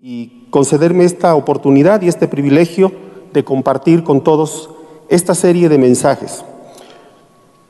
y 0.00 0.46
concederme 0.50 1.04
esta 1.04 1.34
oportunidad 1.34 2.02
y 2.02 2.08
este 2.08 2.28
privilegio 2.28 2.92
de 3.32 3.42
compartir 3.42 4.04
con 4.04 4.22
todos 4.22 4.70
esta 5.08 5.34
serie 5.34 5.68
de 5.68 5.76
mensajes, 5.76 6.44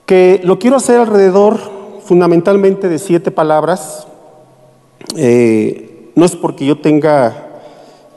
que 0.04 0.40
lo 0.44 0.58
quiero 0.58 0.76
hacer 0.76 1.00
alrededor 1.00 1.58
fundamentalmente 2.02 2.88
de 2.88 2.98
siete 2.98 3.30
palabras. 3.30 4.06
Eh, 5.16 6.10
no 6.16 6.24
es 6.24 6.36
porque 6.36 6.66
yo 6.66 6.78
tenga 6.78 7.62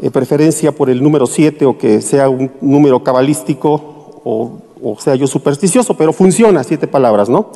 eh, 0.02 0.12
preferencia 0.12 0.74
por 0.74 0.90
el 0.90 1.02
número 1.02 1.26
siete 1.26 1.66
o 1.66 1.78
que 1.78 2.02
sea 2.02 2.28
un 2.28 2.52
número 2.60 3.04
cabalístico 3.04 4.22
o, 4.24 4.98
sea 5.00 5.16
yo 5.16 5.28
supersticioso, 5.28 5.96
pero 5.96 6.12
funciona 6.12 6.64
siete 6.64 6.88
palabras, 6.88 7.30
¿no? 7.30 7.52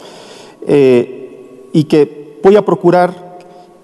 Eh, 0.68 1.70
y 1.74 1.84
que 1.86 2.40
voy 2.44 2.56
a 2.56 2.64
procurar 2.64 3.25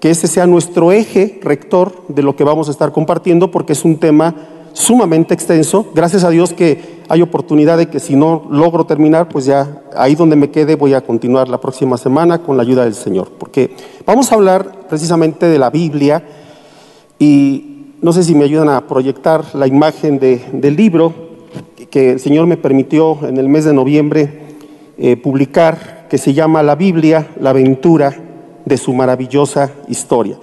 que 0.02 0.10
ese 0.10 0.26
sea 0.26 0.48
nuestro 0.48 0.90
eje 0.90 1.38
rector 1.44 1.92
de 2.08 2.24
lo 2.24 2.34
que 2.34 2.42
vamos 2.42 2.66
a 2.66 2.72
estar 2.72 2.90
compartiendo, 2.90 3.52
porque 3.52 3.72
es 3.72 3.84
un 3.84 3.98
tema 3.98 4.34
sumamente 4.72 5.32
extenso. 5.32 5.86
Gracias 5.94 6.24
a 6.24 6.30
Dios 6.30 6.52
que 6.52 7.04
hay 7.08 7.22
oportunidad 7.22 7.78
de 7.78 7.86
que 7.86 8.00
si 8.00 8.16
no 8.16 8.48
logro 8.50 8.84
terminar, 8.84 9.28
pues 9.28 9.44
ya 9.44 9.80
ahí 9.96 10.16
donde 10.16 10.34
me 10.34 10.50
quede 10.50 10.74
voy 10.74 10.94
a 10.94 11.02
continuar 11.02 11.48
la 11.48 11.60
próxima 11.60 11.96
semana 11.98 12.42
con 12.42 12.56
la 12.56 12.64
ayuda 12.64 12.82
del 12.82 12.96
Señor, 12.96 13.30
porque 13.38 13.76
vamos 14.04 14.32
a 14.32 14.34
hablar 14.34 14.88
precisamente 14.88 15.46
de 15.46 15.60
la 15.60 15.70
Biblia 15.70 16.24
y 17.20 17.94
no 18.02 18.12
sé 18.12 18.24
si 18.24 18.34
me 18.34 18.42
ayudan 18.42 18.70
a 18.70 18.88
proyectar 18.88 19.54
la 19.54 19.68
imagen 19.68 20.18
del 20.18 20.74
libro 20.74 21.14
que 21.92 22.10
el 22.10 22.18
Señor 22.18 22.48
me 22.48 22.56
permitió 22.56 23.20
en 23.22 23.36
el 23.36 23.48
mes 23.48 23.66
de 23.66 23.72
noviembre 23.72 24.56
eh, 24.98 25.16
publicar, 25.16 26.08
que 26.10 26.18
se 26.18 26.34
llama 26.34 26.64
La 26.64 26.74
Biblia, 26.74 27.28
la 27.38 27.50
aventura 27.50 28.21
de 28.64 28.76
su 28.76 28.92
maravillosa 28.92 29.72
historia. 29.88 30.36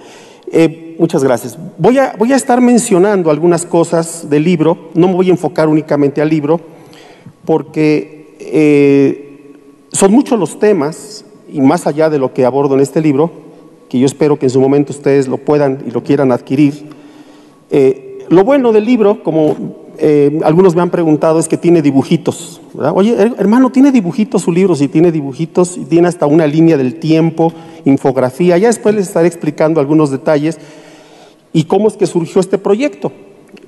Eh, 0.52 0.96
muchas 0.98 1.22
gracias. 1.22 1.58
Voy 1.78 1.98
a, 1.98 2.14
voy 2.18 2.32
a 2.32 2.36
estar 2.36 2.60
mencionando 2.60 3.30
algunas 3.30 3.64
cosas 3.64 4.28
del 4.28 4.44
libro, 4.44 4.90
no 4.94 5.08
me 5.08 5.14
voy 5.14 5.28
a 5.28 5.32
enfocar 5.32 5.68
únicamente 5.68 6.20
al 6.20 6.28
libro, 6.28 6.60
porque 7.44 8.36
eh, 8.40 9.54
son 9.92 10.12
muchos 10.12 10.38
los 10.38 10.58
temas, 10.58 11.24
y 11.52 11.60
más 11.60 11.86
allá 11.86 12.10
de 12.10 12.18
lo 12.18 12.32
que 12.32 12.44
abordo 12.44 12.74
en 12.74 12.80
este 12.80 13.00
libro, 13.00 13.30
que 13.88 13.98
yo 13.98 14.06
espero 14.06 14.38
que 14.38 14.46
en 14.46 14.50
su 14.50 14.60
momento 14.60 14.92
ustedes 14.92 15.26
lo 15.26 15.36
puedan 15.38 15.84
y 15.86 15.90
lo 15.90 16.02
quieran 16.02 16.32
adquirir. 16.32 16.88
Eh, 17.70 18.26
lo 18.28 18.44
bueno 18.44 18.72
del 18.72 18.84
libro, 18.84 19.22
como 19.22 19.56
eh, 19.98 20.40
algunos 20.44 20.74
me 20.74 20.82
han 20.82 20.90
preguntado 20.90 21.38
es 21.38 21.48
que 21.48 21.56
tiene 21.56 21.82
dibujitos. 21.82 22.60
Oye, 22.94 23.14
hermano, 23.38 23.70
¿tiene 23.70 23.90
dibujitos 23.90 24.42
su 24.42 24.52
libro? 24.52 24.74
Sí, 24.74 24.88
tiene 24.88 25.10
dibujitos 25.10 25.78
tiene 25.88 26.08
hasta 26.08 26.26
una 26.26 26.46
línea 26.46 26.76
del 26.76 27.00
tiempo, 27.00 27.52
infografía. 27.84 28.58
Ya 28.58 28.68
después 28.68 28.94
les 28.94 29.08
estaré 29.08 29.28
explicando 29.28 29.80
algunos 29.80 30.10
detalles 30.10 30.58
y 31.52 31.64
cómo 31.64 31.88
es 31.88 31.94
que 31.94 32.06
surgió 32.06 32.40
este 32.40 32.58
proyecto. 32.58 33.12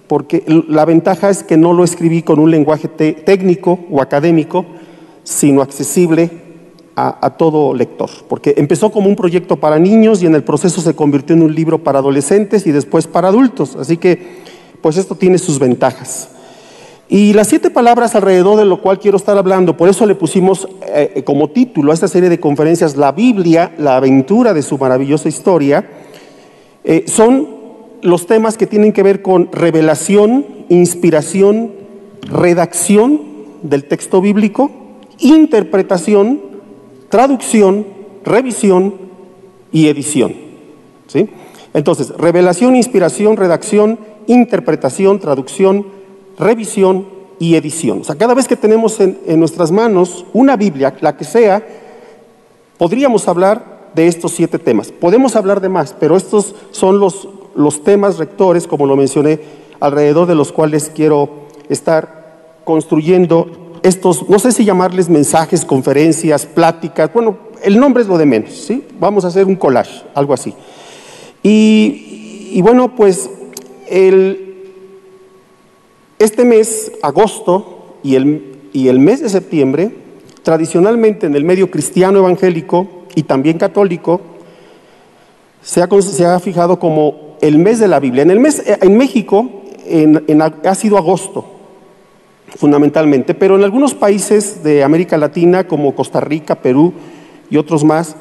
Porque 0.06 0.44
la 0.68 0.84
ventaja 0.84 1.30
es 1.30 1.42
que 1.42 1.56
no 1.56 1.72
lo 1.72 1.84
escribí 1.84 2.22
con 2.22 2.38
un 2.38 2.50
lenguaje 2.50 2.88
técnico 2.88 3.78
o 3.90 4.02
académico, 4.02 4.66
sino 5.24 5.62
accesible 5.62 6.30
a, 6.94 7.26
a 7.26 7.30
todo 7.30 7.74
lector. 7.74 8.10
Porque 8.28 8.54
empezó 8.58 8.92
como 8.92 9.08
un 9.08 9.16
proyecto 9.16 9.56
para 9.56 9.78
niños 9.78 10.22
y 10.22 10.26
en 10.26 10.34
el 10.34 10.44
proceso 10.44 10.80
se 10.80 10.94
convirtió 10.94 11.34
en 11.34 11.42
un 11.42 11.54
libro 11.54 11.82
para 11.82 12.00
adolescentes 12.00 12.66
y 12.66 12.72
después 12.72 13.06
para 13.06 13.28
adultos. 13.28 13.76
Así 13.76 13.96
que 13.96 14.42
pues 14.82 14.96
esto 14.96 15.14
tiene 15.14 15.38
sus 15.38 15.58
ventajas. 15.58 16.28
Y 17.08 17.32
las 17.34 17.48
siete 17.48 17.70
palabras 17.70 18.14
alrededor 18.14 18.56
de 18.58 18.64
lo 18.64 18.80
cual 18.80 18.98
quiero 18.98 19.16
estar 19.16 19.36
hablando, 19.36 19.76
por 19.76 19.88
eso 19.88 20.06
le 20.06 20.14
pusimos 20.14 20.66
eh, 20.86 21.12
eh, 21.16 21.24
como 21.24 21.50
título 21.50 21.90
a 21.90 21.94
esta 21.94 22.08
serie 22.08 22.28
de 22.28 22.40
conferencias 22.40 22.96
La 22.96 23.12
Biblia, 23.12 23.74
la 23.78 23.96
aventura 23.96 24.54
de 24.54 24.62
su 24.62 24.78
maravillosa 24.78 25.28
historia, 25.28 25.88
eh, 26.84 27.04
son 27.06 27.48
los 28.02 28.26
temas 28.26 28.56
que 28.56 28.66
tienen 28.66 28.92
que 28.92 29.02
ver 29.02 29.22
con 29.22 29.50
revelación, 29.52 30.46
inspiración, 30.68 31.72
redacción 32.22 33.20
del 33.62 33.84
texto 33.84 34.20
bíblico, 34.20 34.70
interpretación, 35.18 36.40
traducción, 37.08 37.86
revisión 38.24 38.94
y 39.70 39.88
edición. 39.88 40.34
¿sí? 41.06 41.28
Entonces, 41.74 42.10
revelación, 42.16 42.74
inspiración, 42.74 43.36
redacción, 43.36 43.98
interpretación, 44.26 45.18
traducción, 45.18 45.86
revisión 46.42 47.06
y 47.38 47.54
edición. 47.56 48.00
O 48.00 48.04
sea, 48.04 48.16
cada 48.16 48.34
vez 48.34 48.46
que 48.46 48.56
tenemos 48.56 49.00
en, 49.00 49.18
nuestras 49.38 49.70
manos 49.70 50.24
una 50.32 50.56
Biblia, 50.56 50.94
la 51.00 51.16
que 51.16 51.24
sea, 51.24 51.66
podríamos 52.78 53.26
hablar 53.28 53.90
de 53.94 54.06
estos 54.06 54.32
siete 54.32 54.58
temas. 54.58 54.92
Podemos 54.92 55.36
hablar 55.36 55.60
de 55.60 55.68
más, 55.68 55.94
pero 55.98 56.16
estos 56.16 56.54
son 56.70 56.98
los, 56.98 57.28
los 57.54 57.82
temas 57.84 58.18
rectores, 58.18 58.66
como 58.66 58.86
lo 58.86 58.96
mencioné, 58.96 59.40
alrededor 59.80 60.26
de 60.26 60.34
los 60.34 60.52
cuales 60.52 60.90
quiero 60.94 61.28
estar 61.68 62.60
construyendo 62.64 63.62
estos, 63.82 64.28
no 64.28 64.38
sé 64.38 64.52
si 64.52 64.64
llamarles 64.64 65.08
mensajes, 65.08 65.64
conferencias, 65.64 66.46
pláticas, 66.46 67.12
bueno, 67.12 67.36
el 67.62 67.78
nombre 67.78 68.02
es 68.02 68.08
lo 68.08 68.18
de 68.18 68.26
menos, 68.26 68.52
¿sí? 68.52 68.84
Vamos 68.98 69.24
a 69.24 69.28
hacer 69.28 69.46
un 69.46 69.56
collage, 69.56 70.02
algo 70.14 70.34
así. 70.34 70.54
Y, 71.42 72.60
bueno, 72.62 72.94
pues 72.94 73.28
este 76.22 76.44
mes, 76.44 76.92
agosto, 77.02 77.98
y 78.02 78.16
el, 78.16 78.98
mes 78.98 79.20
de 79.20 79.28
septiembre, 79.28 79.90
tradicionalmente 80.42 81.26
en 81.26 81.34
el 81.34 81.44
medio 81.44 81.70
cristiano 81.70 82.18
evangélico 82.18 82.88
y 83.14 83.22
también 83.22 83.58
católico, 83.58 84.20
se 85.62 85.82
ha, 85.82 86.40
fijado 86.40 86.78
como 86.78 87.36
el 87.40 87.58
mes 87.58 87.78
de 87.78 87.88
la 87.88 88.00
Biblia. 88.00 88.22
En, 88.22 88.30
el 88.30 88.40
mes, 88.40 88.60
eh, 88.66 88.78
en 88.80 88.96
México 88.96 89.48
ha 90.64 90.74
sido 90.74 90.96
agosto, 90.96 91.44
fundamentalmente, 92.56 93.34
pero 93.34 93.56
en 93.56 93.64
algunos 93.64 93.94
países 93.94 94.62
de 94.62 94.82
América 94.82 95.16
Latina, 95.16 95.66
como 95.66 95.94
Costa 95.94 96.20
Rica, 96.20 96.56
Perú 96.56 96.92
y 97.50 97.56
otros 97.56 97.84
más, 97.84 98.16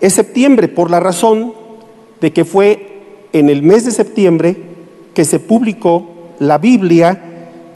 es 0.00 0.14
septiembre, 0.14 0.68
por 0.68 0.90
la 0.90 1.00
razón 1.00 1.54
de 2.20 2.32
que 2.32 2.44
fue 2.44 3.28
en 3.32 3.50
el 3.50 3.62
mes 3.62 3.84
de 3.84 3.90
septiembre 3.90 4.56
que 5.14 5.24
se 5.24 5.40
publicó 5.40 6.06
la 6.38 6.58
Biblia 6.58 7.25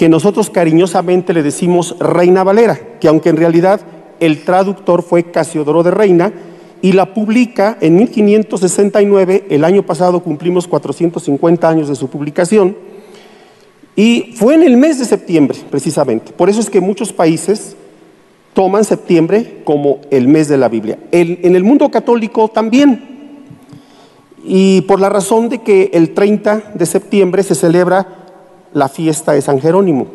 que 0.01 0.09
nosotros 0.09 0.49
cariñosamente 0.49 1.35
le 1.35 1.43
decimos 1.43 1.95
Reina 2.01 2.43
Valera, 2.43 2.81
que 2.99 3.07
aunque 3.07 3.29
en 3.29 3.37
realidad 3.37 3.83
el 4.19 4.45
traductor 4.45 5.03
fue 5.03 5.25
Casiodoro 5.25 5.83
de 5.83 5.91
Reina, 5.91 6.33
y 6.81 6.93
la 6.93 7.13
publica 7.13 7.77
en 7.83 7.97
1569, 7.97 9.45
el 9.51 9.63
año 9.63 9.85
pasado 9.85 10.21
cumplimos 10.21 10.67
450 10.69 11.69
años 11.69 11.89
de 11.91 11.97
su 11.97 12.09
publicación, 12.09 12.79
y 13.95 14.33
fue 14.37 14.55
en 14.55 14.63
el 14.63 14.79
mes 14.79 14.99
de 14.99 15.05
septiembre, 15.05 15.59
precisamente. 15.71 16.33
Por 16.33 16.49
eso 16.49 16.61
es 16.61 16.71
que 16.71 16.81
muchos 16.81 17.13
países 17.13 17.77
toman 18.55 18.85
septiembre 18.85 19.61
como 19.65 20.01
el 20.11 20.29
mes 20.29 20.49
de 20.49 20.57
la 20.57 20.71
Biblia. 20.71 20.99
en 21.13 21.55
el 21.55 21.63
mundo 21.63 21.91
católico 21.91 22.49
también, 22.49 23.05
y 24.45 24.81
por 24.81 24.99
la 24.99 25.11
razón 25.11 25.51
de 25.51 25.59
que 25.59 25.91
el 25.93 26.15
30 26.15 26.73
de 26.75 26.87
septiembre 26.87 27.43
se 27.43 27.55
celebra 27.55 28.20
la 28.73 28.89
fiesta 28.89 29.33
de 29.33 29.43
San 29.43 29.61
Jerónimo. 29.61 30.07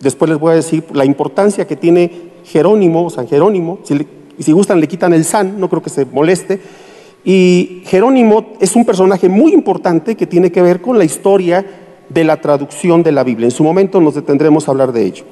Después 0.00 0.30
les 0.30 0.38
voy 0.38 0.52
a 0.52 0.56
decir 0.56 0.84
la 0.92 1.04
importancia 1.04 1.66
que 1.66 1.76
tiene 1.76 2.32
Jerónimo, 2.44 3.10
San 3.10 3.28
Jerónimo. 3.28 3.78
Si, 3.84 4.06
si 4.38 4.52
gustan, 4.52 4.80
le 4.80 4.88
quitan 4.88 5.12
el 5.12 5.24
San, 5.24 5.60
no 5.60 5.68
creo 5.68 5.82
que 5.82 5.90
se 5.90 6.04
moleste. 6.04 6.60
Y 7.24 7.82
Jerónimo 7.86 8.54
es 8.60 8.74
un 8.74 8.84
personaje 8.84 9.28
muy 9.28 9.52
importante 9.52 10.16
que 10.16 10.26
tiene 10.26 10.50
que 10.50 10.62
ver 10.62 10.80
con 10.80 10.98
la 10.98 11.04
historia 11.04 11.64
de 12.08 12.24
la 12.24 12.40
traducción 12.40 13.02
de 13.02 13.12
la 13.12 13.22
Biblia. 13.22 13.46
En 13.46 13.52
su 13.52 13.62
momento 13.62 14.00
nos 14.00 14.14
detendremos 14.14 14.66
a 14.66 14.72
hablar 14.72 14.92
de 14.92 15.04
ello. 15.04 15.24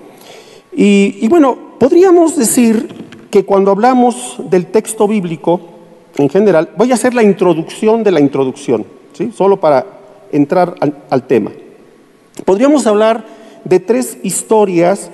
Y, 0.72 1.18
y 1.20 1.28
bueno, 1.28 1.58
podríamos 1.78 2.36
decir 2.36 2.88
que 3.30 3.44
cuando 3.44 3.72
hablamos 3.72 4.36
del 4.50 4.66
texto 4.66 5.08
bíblico, 5.08 5.60
en 6.16 6.28
general, 6.28 6.70
voy 6.76 6.90
a 6.90 6.94
hacer 6.94 7.14
la 7.14 7.22
introducción 7.22 8.02
de 8.02 8.10
la 8.10 8.20
introducción, 8.20 8.84
¿sí? 9.12 9.32
solo 9.34 9.58
para 9.58 9.86
entrar 10.32 10.74
al, 11.08 11.26
tema. 11.26 11.52
Podríamos 12.44 12.86
hablar 12.86 13.24
de 13.64 13.80
tres 13.80 14.18
historias 14.22 15.10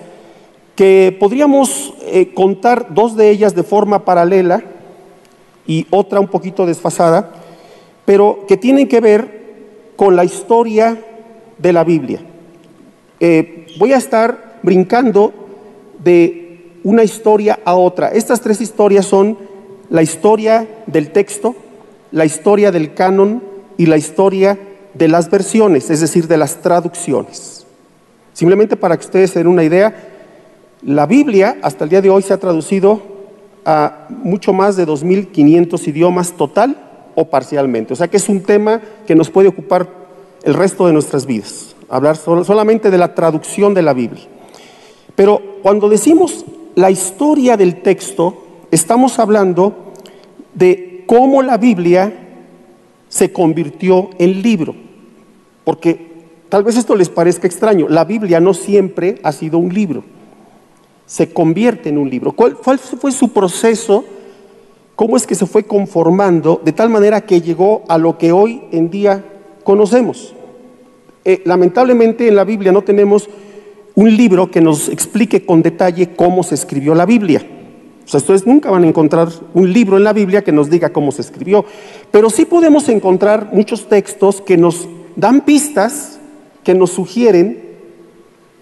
que 0.75 1.17
podríamos 1.19 1.94
eh, 2.02 2.32
contar 2.34 2.94
dos 2.94 3.17
de 3.17 3.31
ellas 3.31 3.55
de 3.55 3.62
forma 3.62 4.05
paralela 4.05 4.62
y 5.67 5.87
otra 5.90 6.20
un 6.20 6.28
poquito 6.28 6.67
desfasada, 6.67 7.32
pero 8.05 8.44
que 8.46 8.56
tienen 8.56 8.87
que 8.87 9.00
ver 9.00 9.93
con 9.96 10.14
la 10.14 10.25
historia 10.25 10.99
de 11.58 11.73
la 11.73 11.82
Biblia. 11.82 12.20
Eh, 13.19 13.67
voy 13.79 13.93
a 13.93 13.96
estar 13.96 14.58
brincando 14.62 15.32
de 16.05 16.79
una 16.84 17.02
historia 17.02 17.58
a 17.64 17.75
otra. 17.75 18.08
Estas 18.08 18.40
tres 18.40 18.61
historias 18.61 19.06
son 19.06 19.38
la 19.88 20.02
historia 20.02 20.69
del 20.87 21.11
texto, 21.11 21.56
la 22.12 22.26
historia 22.26 22.70
del 22.70 22.94
canon 22.94 23.43
y 23.79 23.87
la 23.87 23.96
historia 23.96 24.58
de 24.96 25.08
las 25.08 25.31
versiones, 25.31 25.90
es 25.90 26.00
decir, 26.00 26.28
de 26.28 26.37
las 26.37 26.62
traducciones. 26.62 27.66
Simplemente 28.32 28.76
para 28.76 28.96
que 28.96 29.04
ustedes 29.04 29.31
se 29.31 29.38
den 29.38 29.48
una 29.48 29.64
idea, 29.64 29.94
la 30.82 31.06
Biblia 31.06 31.58
hasta 31.62 31.84
el 31.84 31.90
día 31.90 32.02
de 32.02 32.10
hoy 32.10 32.22
se 32.22 32.34
ha 32.34 32.38
traducido 32.38 33.02
a 33.64 34.06
mucho 34.10 34.52
más 34.52 34.76
de 34.76 34.87
2.500 34.87 35.88
idiomas 35.88 36.32
total 36.32 37.10
o 37.14 37.25
parcialmente. 37.28 37.93
O 37.93 37.96
sea 37.96 38.08
que 38.08 38.19
es 38.19 38.28
un 38.28 38.43
tema 38.43 38.81
que 39.06 39.14
nos 39.14 39.31
puede 39.31 39.48
ocupar 39.48 39.88
el 40.44 40.54
resto 40.54 40.87
de 40.87 40.93
nuestras 40.93 41.26
vidas, 41.26 41.75
hablar 41.88 42.16
solamente 42.16 42.90
de 42.90 42.98
la 42.98 43.14
traducción 43.14 43.75
de 43.75 43.82
la 43.82 43.94
Biblia. 43.94 44.25
Pero 45.16 45.40
cuando 45.62 45.88
decimos 45.88 46.44
la 46.76 46.90
historia 46.90 47.56
del 47.56 47.82
texto, 47.82 48.44
estamos 48.70 49.19
hablando 49.19 49.94
de 50.54 51.04
cómo 51.06 51.43
la 51.43 51.56
Biblia 51.56 52.12
se 53.08 53.32
convirtió 53.32 54.10
en 54.19 54.43
libro. 54.43 54.85
Porque 55.66 55.98
tal 56.48 56.62
vez 56.62 56.76
esto 56.76 56.94
les 56.94 57.08
parezca 57.08 57.48
extraño, 57.48 57.88
la 57.88 58.04
Biblia 58.04 58.38
no 58.38 58.54
siempre 58.54 59.18
ha 59.24 59.32
sido 59.32 59.58
un 59.58 59.74
libro, 59.74 60.04
se 61.06 61.32
convierte 61.32 61.88
en 61.88 61.98
un 61.98 62.08
libro. 62.08 62.30
¿Cuál, 62.30 62.56
fue 62.56 63.10
su 63.10 63.32
proceso? 63.32 64.04
¿Cómo 64.94 65.16
es 65.16 65.26
que 65.26 65.34
se 65.34 65.44
fue 65.44 65.64
conformando 65.64 66.60
de 66.64 66.70
tal 66.70 66.88
manera 66.88 67.22
que 67.22 67.40
llegó 67.40 67.82
a 67.88 67.98
lo 67.98 68.16
que 68.16 68.30
hoy 68.30 68.62
en 68.70 68.90
día 68.90 69.24
conocemos? 69.64 70.36
Eh, 71.24 71.42
lamentablemente 71.44 72.28
en 72.28 72.36
la 72.36 72.44
Biblia 72.44 72.70
no 72.70 72.82
tenemos 72.82 73.28
un 73.96 74.16
libro 74.16 74.48
que 74.48 74.60
nos 74.60 74.88
explique 74.88 75.44
con 75.44 75.62
detalle 75.62 76.14
cómo 76.14 76.44
se 76.44 76.54
escribió 76.54 76.94
la 76.94 77.06
Biblia. 77.06 77.44
O 78.04 78.08
sea, 78.08 78.19
ustedes 78.19 78.46
nunca 78.46 78.70
van 78.70 78.84
a 78.84 78.86
encontrar 78.86 79.30
un 79.52 79.72
libro 79.72 79.96
en 79.96 80.04
la 80.04 80.12
Biblia 80.12 80.44
que 80.44 80.52
nos 80.52 80.70
diga 80.70 80.90
cómo 80.90 81.10
se 81.10 81.22
escribió, 81.22 81.64
pero 82.12 82.30
sí 82.30 82.44
podemos 82.44 82.88
encontrar 82.88 83.50
muchos 83.52 83.88
textos 83.88 84.40
que 84.40 84.56
nos 84.56 84.88
dan 85.16 85.44
pistas, 85.44 86.20
que 86.62 86.74
nos 86.74 86.90
sugieren 86.90 87.62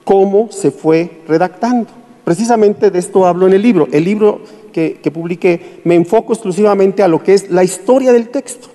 cómo 0.04 0.50
se 0.52 0.70
fue 0.70 1.22
redactando. 1.26 1.88
Precisamente 2.22 2.90
de 2.90 2.98
esto 2.98 3.26
hablo 3.26 3.46
en 3.46 3.54
el 3.54 3.62
libro. 3.62 3.88
El 3.92 4.04
libro 4.04 4.42
que, 4.72 4.98
publiqué 5.12 5.80
me 5.84 5.94
enfoco 5.94 6.32
exclusivamente 6.32 7.02
a 7.02 7.08
lo 7.08 7.22
que 7.22 7.34
es 7.34 7.50
la 7.50 7.64
historia 7.64 8.12
del 8.12 8.28
texto. 8.28 8.68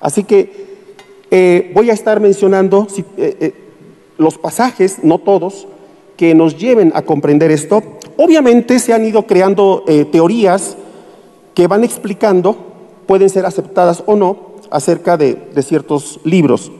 Así 0.00 0.24
que 0.24 0.70
eh, 1.30 1.70
voy 1.74 1.90
a 1.90 1.92
estar 1.92 2.20
mencionando 2.20 2.88
eh, 3.16 3.36
eh, 3.38 3.54
los 4.18 4.38
pasajes, 4.38 5.04
no 5.04 5.18
todos, 5.18 5.68
que 6.16 6.34
nos 6.34 6.58
lleven 6.58 6.90
a 6.94 7.02
comprender 7.02 7.50
esto. 7.50 7.82
Obviamente 8.16 8.78
se 8.78 8.92
han 8.92 9.04
ido 9.04 9.26
creando 9.26 9.84
teorías 10.10 10.76
que 11.54 11.66
van 11.66 11.84
explicando, 11.84 12.56
pueden 13.06 13.30
ser 13.30 13.46
aceptadas 13.46 14.02
o 14.06 14.16
no, 14.16 14.49
acerca 14.70 15.16
de, 15.16 15.36
ciertos 15.62 16.20
libros. 16.24 16.70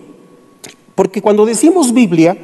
Porque 0.94 1.22
cuando 1.22 1.46
decimos 1.46 1.92
Biblia, 1.92 2.36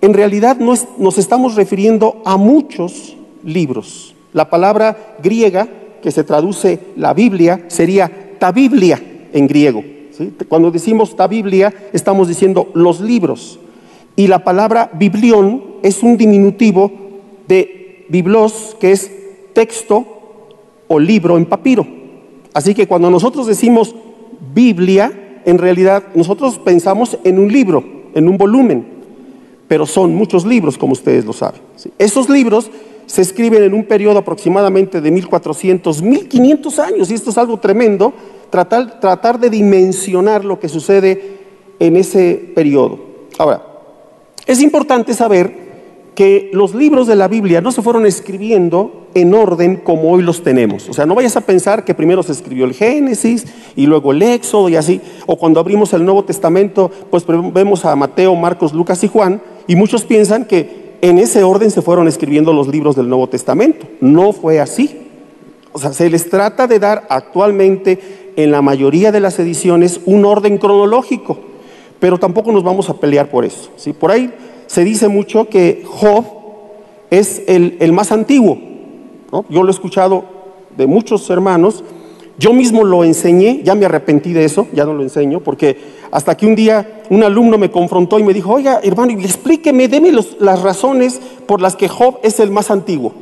en 0.00 0.14
realidad 0.14 0.58
nos 0.58 1.18
estamos 1.18 1.54
refiriendo 1.54 2.22
a 2.24 2.36
muchos 2.36 3.16
libros. 3.44 4.14
La 4.32 4.48
palabra 4.50 5.16
griega 5.22 5.68
que 6.02 6.10
se 6.10 6.24
traduce 6.24 6.80
la 6.96 7.14
Biblia 7.14 7.64
sería 7.68 8.36
tabiblia 8.38 9.00
en 9.32 9.46
griego. 9.46 9.84
Cuando 10.48 10.70
decimos 10.70 11.16
tabiblia, 11.16 11.72
estamos 11.92 12.28
diciendo 12.28 12.70
los 12.74 13.00
libros. 13.00 13.58
Y 14.16 14.26
la 14.26 14.44
palabra 14.44 14.90
biblión 14.92 15.62
es 15.82 16.02
un 16.02 16.16
diminutivo 16.16 16.90
de 17.48 18.06
biblos, 18.08 18.76
que 18.78 18.92
es 18.92 19.10
texto 19.54 20.04
o 20.88 20.98
libro 20.98 21.36
en 21.38 21.46
papiro. 21.46 21.86
Así 22.52 22.74
que 22.74 22.86
cuando 22.86 23.10
nosotros 23.10 23.46
decimos 23.46 23.94
Biblia, 24.52 25.40
en 25.44 25.58
realidad 25.58 26.04
nosotros 26.14 26.58
pensamos 26.58 27.18
en 27.24 27.38
un 27.38 27.52
libro, 27.52 27.84
en 28.14 28.28
un 28.28 28.36
volumen, 28.36 28.86
pero 29.68 29.86
son 29.86 30.14
muchos 30.14 30.44
libros, 30.44 30.76
como 30.76 30.92
ustedes 30.92 31.24
lo 31.24 31.32
saben. 31.32 31.60
Esos 31.98 32.28
libros 32.28 32.70
se 33.06 33.22
escriben 33.22 33.62
en 33.62 33.74
un 33.74 33.84
periodo 33.84 34.18
aproximadamente 34.18 35.00
de 35.00 35.10
1400, 35.10 36.02
1500 36.02 36.78
años, 36.78 37.10
y 37.10 37.14
esto 37.14 37.30
es 37.30 37.38
algo 37.38 37.58
tremendo, 37.58 38.12
tratar, 38.50 39.00
tratar 39.00 39.38
de 39.38 39.50
dimensionar 39.50 40.44
lo 40.44 40.60
que 40.60 40.68
sucede 40.68 41.38
en 41.78 41.96
ese 41.96 42.52
periodo. 42.54 42.98
Ahora, 43.38 43.62
es 44.46 44.60
importante 44.60 45.14
saber 45.14 45.71
que 46.14 46.50
los 46.52 46.74
libros 46.74 47.06
de 47.06 47.16
la 47.16 47.28
Biblia 47.28 47.60
no 47.60 47.72
se 47.72 47.80
fueron 47.82 48.04
escribiendo 48.04 49.06
en 49.14 49.32
orden 49.32 49.76
como 49.76 50.10
hoy 50.10 50.22
los 50.22 50.42
tenemos. 50.42 50.88
O 50.88 50.92
sea, 50.92 51.06
no 51.06 51.14
vayas 51.14 51.36
a 51.36 51.40
pensar 51.40 51.84
que 51.84 51.94
primero 51.94 52.22
se 52.22 52.32
escribió 52.32 52.64
el 52.64 52.74
Génesis 52.74 53.46
y 53.76 53.86
luego 53.86 54.12
el 54.12 54.22
Éxodo 54.22 54.68
y 54.68 54.76
así, 54.76 55.00
o 55.26 55.36
cuando 55.36 55.60
abrimos 55.60 55.92
el 55.94 56.04
Nuevo 56.04 56.24
Testamento, 56.24 56.90
pues 57.10 57.24
vemos 57.26 57.84
a 57.84 57.96
Mateo, 57.96 58.34
Marcos, 58.34 58.74
Lucas 58.74 59.02
y 59.04 59.08
Juan, 59.08 59.40
y 59.66 59.76
muchos 59.76 60.04
piensan 60.04 60.44
que 60.44 60.92
en 61.00 61.18
ese 61.18 61.42
orden 61.42 61.70
se 61.70 61.82
fueron 61.82 62.08
escribiendo 62.08 62.52
los 62.52 62.68
libros 62.68 62.94
del 62.94 63.08
Nuevo 63.08 63.28
Testamento. 63.28 63.86
No 64.00 64.32
fue 64.32 64.60
así. 64.60 64.98
O 65.72 65.78
sea, 65.78 65.92
se 65.94 66.10
les 66.10 66.28
trata 66.28 66.66
de 66.66 66.78
dar 66.78 67.06
actualmente 67.08 68.32
en 68.36 68.50
la 68.50 68.60
mayoría 68.60 69.12
de 69.12 69.20
las 69.20 69.38
ediciones 69.38 70.00
un 70.04 70.24
orden 70.26 70.58
cronológico, 70.58 71.38
pero 71.98 72.18
tampoco 72.18 72.52
nos 72.52 72.62
vamos 72.62 72.90
a 72.90 72.94
pelear 72.94 73.30
por 73.30 73.44
eso. 73.44 73.70
¿sí? 73.76 73.92
Por 73.94 74.10
ahí 74.10 74.30
se 74.66 74.84
dice 74.84 75.08
mucho 75.08 75.48
que 75.48 75.84
Job 75.86 76.24
es 77.10 77.42
el, 77.46 77.92
más 77.92 78.12
antiguo. 78.12 78.58
Yo 79.48 79.62
lo 79.62 79.68
he 79.68 79.70
escuchado 79.70 80.24
de 80.76 80.86
muchos 80.86 81.28
hermanos. 81.30 81.84
Yo 82.38 82.52
mismo 82.52 82.82
lo 82.82 83.04
enseñé, 83.04 83.62
ya 83.62 83.74
me 83.74 83.84
arrepentí 83.84 84.32
de 84.32 84.44
eso, 84.44 84.66
ya 84.72 84.84
no 84.84 84.94
lo 84.94 85.02
enseño, 85.02 85.40
porque 85.40 85.76
hasta 86.10 86.36
que 86.36 86.46
un 86.46 86.54
día 86.54 87.02
un 87.10 87.22
alumno 87.22 87.58
me 87.58 87.70
confrontó 87.70 88.18
y 88.18 88.22
me 88.22 88.32
dijo, 88.32 88.52
oiga, 88.52 88.80
hermano, 88.82 89.12
explíqueme, 89.12 89.86
deme 89.86 90.10
las 90.40 90.62
razones 90.62 91.20
por 91.46 91.60
las 91.60 91.76
que 91.76 91.88
Job 91.88 92.18
es 92.22 92.40
el 92.40 92.50
más 92.50 92.70
antiguo. 92.70 93.12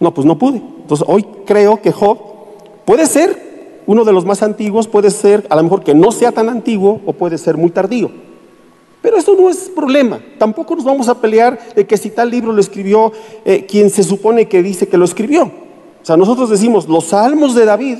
No, 0.00 0.12
pues 0.12 0.26
no 0.26 0.36
pude. 0.36 0.56
Entonces 0.56 1.06
hoy 1.08 1.24
creo 1.46 1.80
que 1.80 1.92
Job 1.92 2.18
puede 2.84 3.06
ser 3.06 3.50
uno 3.90 4.04
de 4.04 4.12
los 4.12 4.24
más 4.24 4.44
antiguos 4.44 4.86
puede 4.86 5.10
ser, 5.10 5.48
a 5.50 5.56
lo 5.56 5.64
mejor 5.64 5.82
que 5.82 5.96
no 5.96 6.12
sea 6.12 6.30
tan 6.30 6.48
antiguo 6.48 7.00
o 7.06 7.12
puede 7.12 7.38
ser 7.38 7.56
muy 7.56 7.70
tardío. 7.70 8.12
Pero 9.02 9.16
eso 9.16 9.34
no 9.34 9.48
es 9.48 9.70
problema. 9.74 10.20
Tampoco 10.38 10.76
nos 10.76 10.84
vamos 10.84 11.08
a 11.08 11.20
pelear 11.20 11.58
de 11.74 11.86
que 11.86 11.96
si 11.96 12.10
tal 12.10 12.30
libro 12.30 12.52
lo 12.52 12.60
escribió 12.60 13.12
eh, 13.44 13.66
quien 13.66 13.90
se 13.90 14.02
supone 14.02 14.46
que 14.46 14.62
dice 14.62 14.88
que 14.88 14.98
lo 14.98 15.04
escribió. 15.04 15.44
O 15.44 16.04
sea, 16.04 16.16
nosotros 16.16 16.50
decimos 16.50 16.88
los 16.88 17.06
salmos 17.06 17.54
de 17.54 17.64
David, 17.64 17.98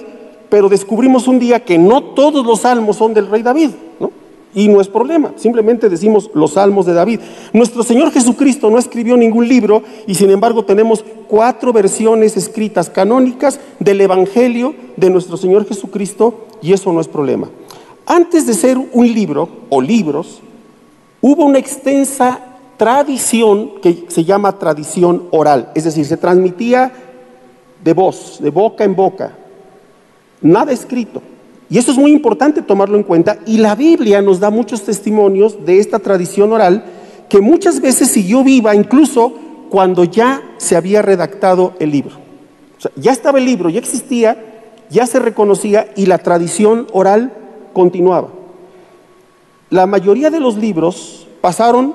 pero 0.49 0.69
descubrimos 0.69 1.29
un 1.29 1.39
día 1.39 1.65
que 1.65 1.79
no 1.79 2.03
todos 2.03 2.45
los 2.45 2.61
salmos 2.61 2.97
son 2.97 3.15
del 3.15 3.29
rey 3.29 3.43
David. 3.43 3.71
¿no? 3.99 4.11
Y 4.53 4.69
no 4.69 4.81
es 4.81 4.89
problema, 4.89 5.33
simplemente 5.37 5.89
decimos 5.89 6.29
los 6.35 6.55
salmos 6.55 6.85
de 6.85 6.93
David. 6.93 7.21
Nuestro 7.53 7.85
Señor 7.85 8.11
Jesucristo 8.11 8.69
no 8.69 8.79
escribió 8.79 9.17
ningún 9.17 9.47
libro 9.47 9.85
y 10.09 10.17
sin 10.17 10.31
embargo 10.31 10.65
tenemos 10.65 11.05
cuatro 11.29 11.73
versiones 11.73 12.37
escritas 12.37 12.91
canónicas 12.91 13.61
del 13.79 14.01
Evangelio 14.01 14.75
de 14.97 15.09
nuestro 15.09 15.37
Señor 15.37 15.67
Jesucristo 15.69 16.47
y 16.61 16.73
eso 16.73 16.93
no 16.93 17.01
es 17.01 17.07
problema. 17.07 17.49
Antes 18.07 18.45
de 18.45 18.55
ser 18.55 18.77
un 18.77 19.13
libro 19.15 19.49
o 19.69 19.81
libros, 19.81 20.43
hubo 21.21 21.45
una 21.45 21.59
extensa 21.59 22.41
tradición 22.77 23.81
que 23.83 24.07
se 24.09 24.25
llama 24.25 24.59
tradición 24.59 25.25
oral, 25.31 25.71
es 25.75 25.85
decir, 25.85 26.07
se 26.07 26.17
transmitía 26.17 26.93
de 27.85 27.93
voz, 27.93 28.39
de 28.41 28.51
boca 28.51 28.85
en 28.85 28.97
boca, 28.97 29.37
nada 30.41 30.73
escrito. 30.73 31.23
Y 31.69 31.79
eso 31.79 31.93
es 31.93 31.99
muy 31.99 32.11
importante 32.11 32.63
tomarlo 32.63 32.97
en 32.97 33.05
cuenta. 33.05 33.39
Y 33.47 33.59
la 33.59 33.77
Biblia 33.77 34.21
nos 34.23 34.41
da 34.41 34.51
muchos 34.51 34.83
testimonios 34.83 35.65
de 35.65 35.79
esta 35.79 36.01
tradición 36.01 36.53
oral 36.53 36.85
que 37.29 37.41
muchas 37.41 37.81
veces 37.81 38.09
siguió 38.09 38.43
viva 38.43 38.75
incluso 38.75 39.33
cuando 39.71 40.03
ya 40.03 40.43
se 40.59 40.75
había 40.75 41.01
redactado 41.01 41.75
el 41.79 41.93
libro. 41.93 42.17
O 42.77 42.81
sea, 42.81 42.91
ya 42.97 43.13
estaba 43.13 43.39
el 43.39 43.45
libro, 43.45 43.71
ya 43.71 43.79
existía, 43.79 44.37
ya 44.91 45.07
se 45.07 45.21
reconocía 45.21 45.93
y 45.95 46.07
la 46.07 46.19
tradición 46.19 46.89
oral 46.93 47.33
continuaba. 47.73 48.40
La 49.71 49.87
mayoría 49.87 50.31
de 50.31 50.41
los 50.41 50.57
libros 50.57 51.29
pasaron 51.41 51.95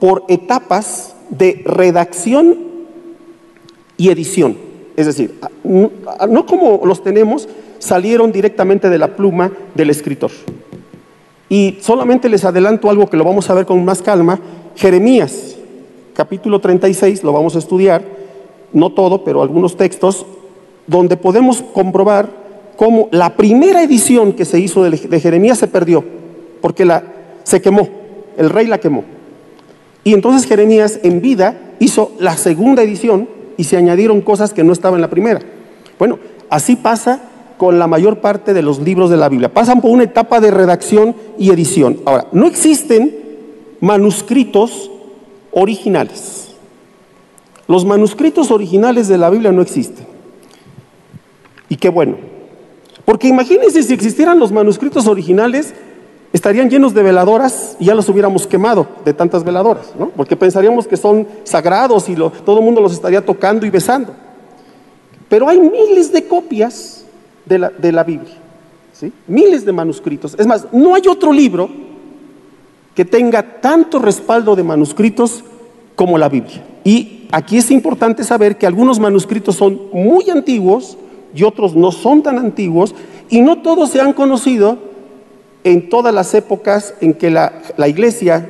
por 0.00 0.24
etapas 0.26 1.14
de 1.30 1.62
redacción 1.64 2.58
y 3.96 4.10
edición. 4.10 4.56
Es 4.96 5.06
decir, 5.06 5.38
no 5.64 6.46
como 6.46 6.80
los 6.84 7.02
tenemos 7.02 7.48
salieron 7.78 8.32
directamente 8.32 8.90
de 8.90 8.98
la 8.98 9.14
pluma 9.16 9.52
del 9.74 9.90
escritor. 9.90 10.32
Y 11.48 11.78
solamente 11.80 12.28
les 12.28 12.44
adelanto 12.44 12.90
algo 12.90 13.08
que 13.08 13.16
lo 13.16 13.24
vamos 13.24 13.48
a 13.48 13.54
ver 13.54 13.66
con 13.66 13.84
más 13.84 14.02
calma. 14.02 14.40
Jeremías, 14.74 15.56
capítulo 16.14 16.60
36, 16.60 17.22
lo 17.22 17.32
vamos 17.32 17.54
a 17.54 17.58
estudiar, 17.58 18.02
no 18.72 18.90
todo, 18.90 19.22
pero 19.22 19.42
algunos 19.42 19.76
textos, 19.76 20.26
donde 20.86 21.16
podemos 21.16 21.62
comprobar 21.62 22.28
cómo 22.76 23.08
la 23.12 23.36
primera 23.36 23.82
edición 23.82 24.32
que 24.32 24.44
se 24.44 24.58
hizo 24.58 24.82
de 24.82 25.20
Jeremías 25.20 25.58
se 25.58 25.68
perdió, 25.68 26.04
porque 26.62 26.86
la, 26.86 27.04
se 27.42 27.60
quemó, 27.60 27.86
el 28.38 28.48
rey 28.48 28.66
la 28.66 28.78
quemó. 28.78 29.04
Y 30.04 30.14
entonces 30.14 30.48
Jeremías 30.48 31.00
en 31.02 31.20
vida 31.20 31.74
hizo 31.78 32.12
la 32.18 32.38
segunda 32.38 32.82
edición 32.82 33.28
y 33.58 33.64
se 33.64 33.76
añadieron 33.76 34.22
cosas 34.22 34.54
que 34.54 34.64
no 34.64 34.72
estaban 34.72 34.96
en 34.96 35.02
la 35.02 35.10
primera. 35.10 35.42
Bueno, 35.98 36.18
así 36.48 36.76
pasa 36.76 37.20
con 37.58 37.78
la 37.78 37.86
mayor 37.86 38.20
parte 38.20 38.54
de 38.54 38.62
los 38.62 38.80
libros 38.80 39.10
de 39.10 39.16
la 39.16 39.28
Biblia. 39.28 39.52
Pasan 39.52 39.80
por 39.80 39.90
una 39.90 40.04
etapa 40.04 40.40
de 40.40 40.50
redacción 40.50 41.14
y 41.38 41.50
edición. 41.50 42.00
Ahora, 42.06 42.26
no 42.32 42.46
existen 42.46 43.14
manuscritos 43.80 44.90
originales. 45.52 46.48
Los 47.68 47.84
manuscritos 47.84 48.50
originales 48.50 49.08
de 49.08 49.18
la 49.18 49.30
Biblia 49.30 49.52
no 49.52 49.62
existen. 49.62 50.06
Y 51.68 51.76
qué 51.76 51.88
bueno. 51.88 52.16
Porque 53.04 53.28
imagínense 53.28 53.82
si 53.82 53.92
existieran 53.92 54.38
los 54.38 54.52
manuscritos 54.52 55.06
originales, 55.06 55.74
estarían 56.32 56.70
llenos 56.70 56.94
de 56.94 57.02
veladoras 57.02 57.76
y 57.78 57.86
ya 57.86 57.94
los 57.94 58.08
hubiéramos 58.08 58.46
quemado 58.46 58.86
de 59.04 59.12
tantas 59.12 59.44
veladoras, 59.44 59.92
¿no? 59.98 60.10
Porque 60.10 60.36
pensaríamos 60.36 60.86
que 60.86 60.96
son 60.96 61.26
sagrados 61.44 62.08
y 62.08 62.14
todo 62.14 62.58
el 62.58 62.64
mundo 62.64 62.80
los 62.80 62.92
estaría 62.92 63.24
tocando 63.24 63.66
y 63.66 63.70
besando. 63.70 64.14
Pero 65.28 65.48
hay 65.48 65.60
miles 65.60 66.12
de 66.12 66.26
copias 66.26 67.04
de 67.44 67.58
la, 67.58 67.70
de 67.70 67.92
la 67.92 68.04
Biblia, 68.04 68.34
¿sí? 68.92 69.12
Miles 69.26 69.64
de 69.64 69.72
manuscritos. 69.72 70.34
Es 70.38 70.46
más, 70.46 70.66
no 70.72 70.94
hay 70.94 71.02
otro 71.08 71.32
libro 71.32 71.68
que 72.94 73.04
tenga 73.04 73.60
tanto 73.60 73.98
respaldo 73.98 74.54
de 74.56 74.62
manuscritos 74.62 75.44
como 75.96 76.18
la 76.18 76.28
Biblia. 76.28 76.64
Y 76.84 77.28
aquí 77.30 77.58
es 77.58 77.70
importante 77.70 78.24
saber 78.24 78.58
que 78.58 78.66
algunos 78.66 78.98
manuscritos 78.98 79.56
son 79.56 79.80
muy 79.92 80.28
antiguos 80.30 80.96
y 81.34 81.44
otros 81.44 81.74
no 81.74 81.92
son 81.92 82.22
tan 82.22 82.38
antiguos 82.38 82.94
y 83.30 83.40
no 83.40 83.62
todos 83.62 83.90
se 83.90 84.00
han 84.00 84.12
conocido 84.12 84.91
en 85.64 85.88
todas 85.88 86.14
las 86.14 86.34
épocas 86.34 86.94
en 87.00 87.14
que 87.14 87.30
la, 87.30 87.52
iglesia 87.86 88.48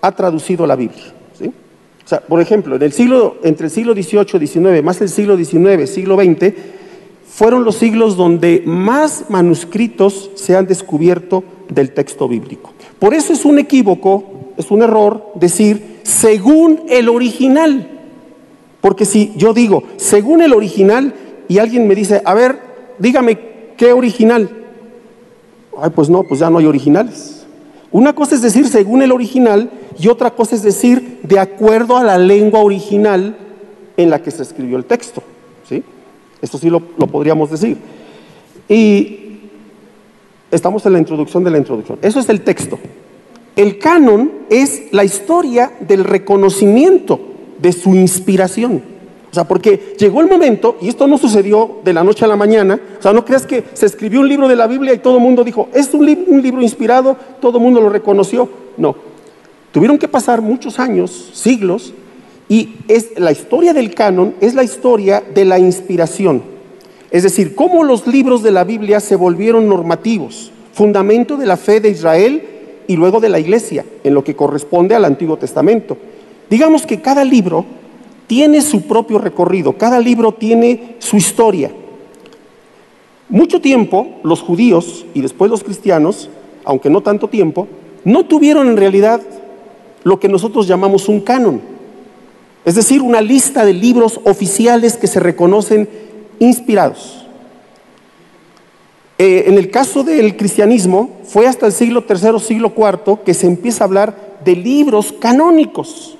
ha 0.00 0.12
traducido 0.12 0.66
la 0.66 0.76
Biblia. 0.76 1.14
O 1.40 2.08
sea, 2.08 2.20
por 2.20 2.40
ejemplo, 2.40 2.76
en 2.76 2.82
el 2.82 2.92
siglo, 2.92 3.36
entre 3.42 3.66
el 3.66 3.70
siglo 3.70 3.92
XVIII, 3.92 4.46
XIX, 4.46 4.82
más 4.82 5.00
el 5.02 5.10
siglo 5.10 5.36
XIX, 5.36 5.90
siglo 5.90 6.16
XX, 6.16 6.54
fueron 7.26 7.64
los 7.64 7.76
siglos 7.76 8.16
donde 8.16 8.62
más 8.64 9.26
manuscritos 9.28 10.30
se 10.34 10.56
han 10.56 10.66
descubierto 10.66 11.44
del 11.68 11.92
texto 11.92 12.26
bíblico. 12.26 12.72
Por 12.98 13.12
eso 13.12 13.32
es 13.32 13.44
un 13.44 13.58
equívoco, 13.58 14.24
es 14.56 14.70
un 14.70 14.82
error 14.82 15.32
decir 15.34 16.00
según 16.02 16.82
el 16.88 17.08
original. 17.08 17.90
Porque 18.80 19.04
si 19.04 19.32
yo 19.36 19.52
digo 19.52 19.84
según 19.96 20.42
el 20.42 20.54
original 20.54 21.14
y 21.46 21.58
alguien 21.58 21.86
me 21.86 21.94
dice, 21.94 22.22
a 22.24 22.34
ver, 22.34 22.58
dígame 22.98 23.38
qué 23.76 23.92
original. 23.92 24.48
Ay, 25.80 25.90
pues 25.90 26.08
no, 26.10 26.22
pues 26.24 26.40
ya 26.40 26.50
no 26.50 26.58
hay 26.58 26.66
originales. 26.66 27.46
Una 27.90 28.14
cosa 28.14 28.34
es 28.34 28.42
decir 28.42 28.68
según 28.68 29.02
el 29.02 29.12
original 29.12 29.70
y 29.98 30.08
otra 30.08 30.30
cosa 30.30 30.54
es 30.54 30.62
decir 30.62 31.20
de 31.22 31.38
acuerdo 31.38 31.96
a 31.96 32.04
la 32.04 32.18
lengua 32.18 32.60
original 32.60 33.36
en 33.96 34.10
la 34.10 34.22
que 34.22 34.30
se 34.30 34.42
escribió 34.42 34.76
el 34.76 34.84
texto. 34.84 35.22
¿sí? 35.68 35.82
Esto 36.42 36.58
sí 36.58 36.68
lo, 36.68 36.82
lo 36.98 37.06
podríamos 37.06 37.50
decir. 37.50 37.78
Y 38.68 39.28
Estamos 40.50 40.86
en 40.86 40.94
la 40.94 40.98
introducción 40.98 41.44
de 41.44 41.50
la 41.50 41.58
introducción. 41.58 41.98
Eso 42.00 42.20
es 42.20 42.28
el 42.28 42.40
texto. 42.40 42.78
El 43.54 43.78
canon 43.78 44.30
es 44.48 44.84
la 44.92 45.04
historia 45.04 45.72
del 45.80 46.04
reconocimiento 46.04 47.20
de 47.58 47.72
su 47.72 47.94
inspiración. 47.94 48.82
O 49.30 49.34
sea, 49.34 49.44
porque 49.44 49.94
llegó 49.98 50.20
el 50.20 50.28
momento, 50.28 50.76
y 50.80 50.88
esto 50.88 51.06
no 51.06 51.18
sucedió 51.18 51.80
de 51.84 51.92
la 51.92 52.02
noche 52.02 52.24
a 52.24 52.28
la 52.28 52.36
mañana, 52.36 52.80
o 52.98 53.02
sea, 53.02 53.12
no 53.12 53.24
creas 53.24 53.46
que 53.46 53.64
se 53.74 53.86
escribió 53.86 54.20
un 54.20 54.28
libro 54.28 54.48
de 54.48 54.56
la 54.56 54.66
Biblia 54.66 54.94
y 54.94 54.98
todo 54.98 55.18
el 55.18 55.22
mundo 55.22 55.44
dijo, 55.44 55.68
es 55.74 55.92
un, 55.92 56.08
un 56.28 56.42
libro 56.42 56.62
inspirado, 56.62 57.16
todo 57.40 57.58
el 57.58 57.64
mundo 57.64 57.80
lo 57.80 57.90
reconoció. 57.90 58.48
No, 58.76 58.96
tuvieron 59.70 59.98
que 59.98 60.08
pasar 60.08 60.40
muchos 60.40 60.78
años, 60.78 61.30
siglos, 61.34 61.92
y 62.48 62.76
es 62.88 63.18
la 63.18 63.30
historia 63.30 63.74
del 63.74 63.94
canon 63.94 64.34
es 64.40 64.54
la 64.54 64.64
historia 64.64 65.22
de 65.34 65.44
la 65.44 65.58
inspiración. 65.58 66.42
Es 67.10 67.22
decir, 67.22 67.54
cómo 67.54 67.84
los 67.84 68.06
libros 68.06 68.42
de 68.42 68.50
la 68.50 68.64
Biblia 68.64 69.00
se 69.00 69.16
volvieron 69.16 69.68
normativos, 69.68 70.50
fundamento 70.72 71.36
de 71.36 71.46
la 71.46 71.56
fe 71.56 71.80
de 71.80 71.90
Israel 71.90 72.42
y 72.86 72.96
luego 72.96 73.20
de 73.20 73.28
la 73.28 73.38
iglesia, 73.38 73.84
en 74.04 74.14
lo 74.14 74.24
que 74.24 74.34
corresponde 74.36 74.94
al 74.94 75.04
Antiguo 75.04 75.36
Testamento. 75.36 75.96
Digamos 76.48 76.86
que 76.86 77.00
cada 77.00 77.24
libro 77.24 77.66
tiene 78.28 78.62
su 78.62 78.82
propio 78.82 79.18
recorrido, 79.18 79.76
cada 79.76 79.98
libro 79.98 80.32
tiene 80.32 80.94
su 81.00 81.16
historia. 81.16 81.72
Mucho 83.28 83.60
tiempo 83.60 84.06
los 84.22 84.40
judíos 84.40 85.04
y 85.14 85.22
después 85.22 85.50
los 85.50 85.64
cristianos, 85.64 86.30
aunque 86.64 86.90
no 86.90 87.00
tanto 87.00 87.28
tiempo, 87.28 87.66
no 88.04 88.26
tuvieron 88.26 88.68
en 88.68 88.76
realidad 88.76 89.20
lo 90.04 90.20
que 90.20 90.28
nosotros 90.28 90.68
llamamos 90.68 91.08
un 91.08 91.20
canon, 91.20 91.60
es 92.64 92.74
decir, 92.74 93.02
una 93.02 93.20
lista 93.20 93.64
de 93.64 93.72
libros 93.72 94.20
oficiales 94.24 94.96
que 94.96 95.06
se 95.06 95.20
reconocen 95.20 95.88
inspirados. 96.38 97.26
Eh, 99.16 99.44
en 99.46 99.58
el 99.58 99.70
caso 99.70 100.04
del 100.04 100.36
cristianismo, 100.36 101.10
fue 101.24 101.46
hasta 101.46 101.66
el 101.66 101.72
siglo 101.72 102.04
III, 102.08 102.38
siglo 102.38 102.72
IV 102.76 103.20
que 103.24 103.34
se 103.34 103.46
empieza 103.46 103.82
a 103.82 103.86
hablar 103.86 104.38
de 104.44 104.54
libros 104.54 105.12
canónicos. 105.12 106.17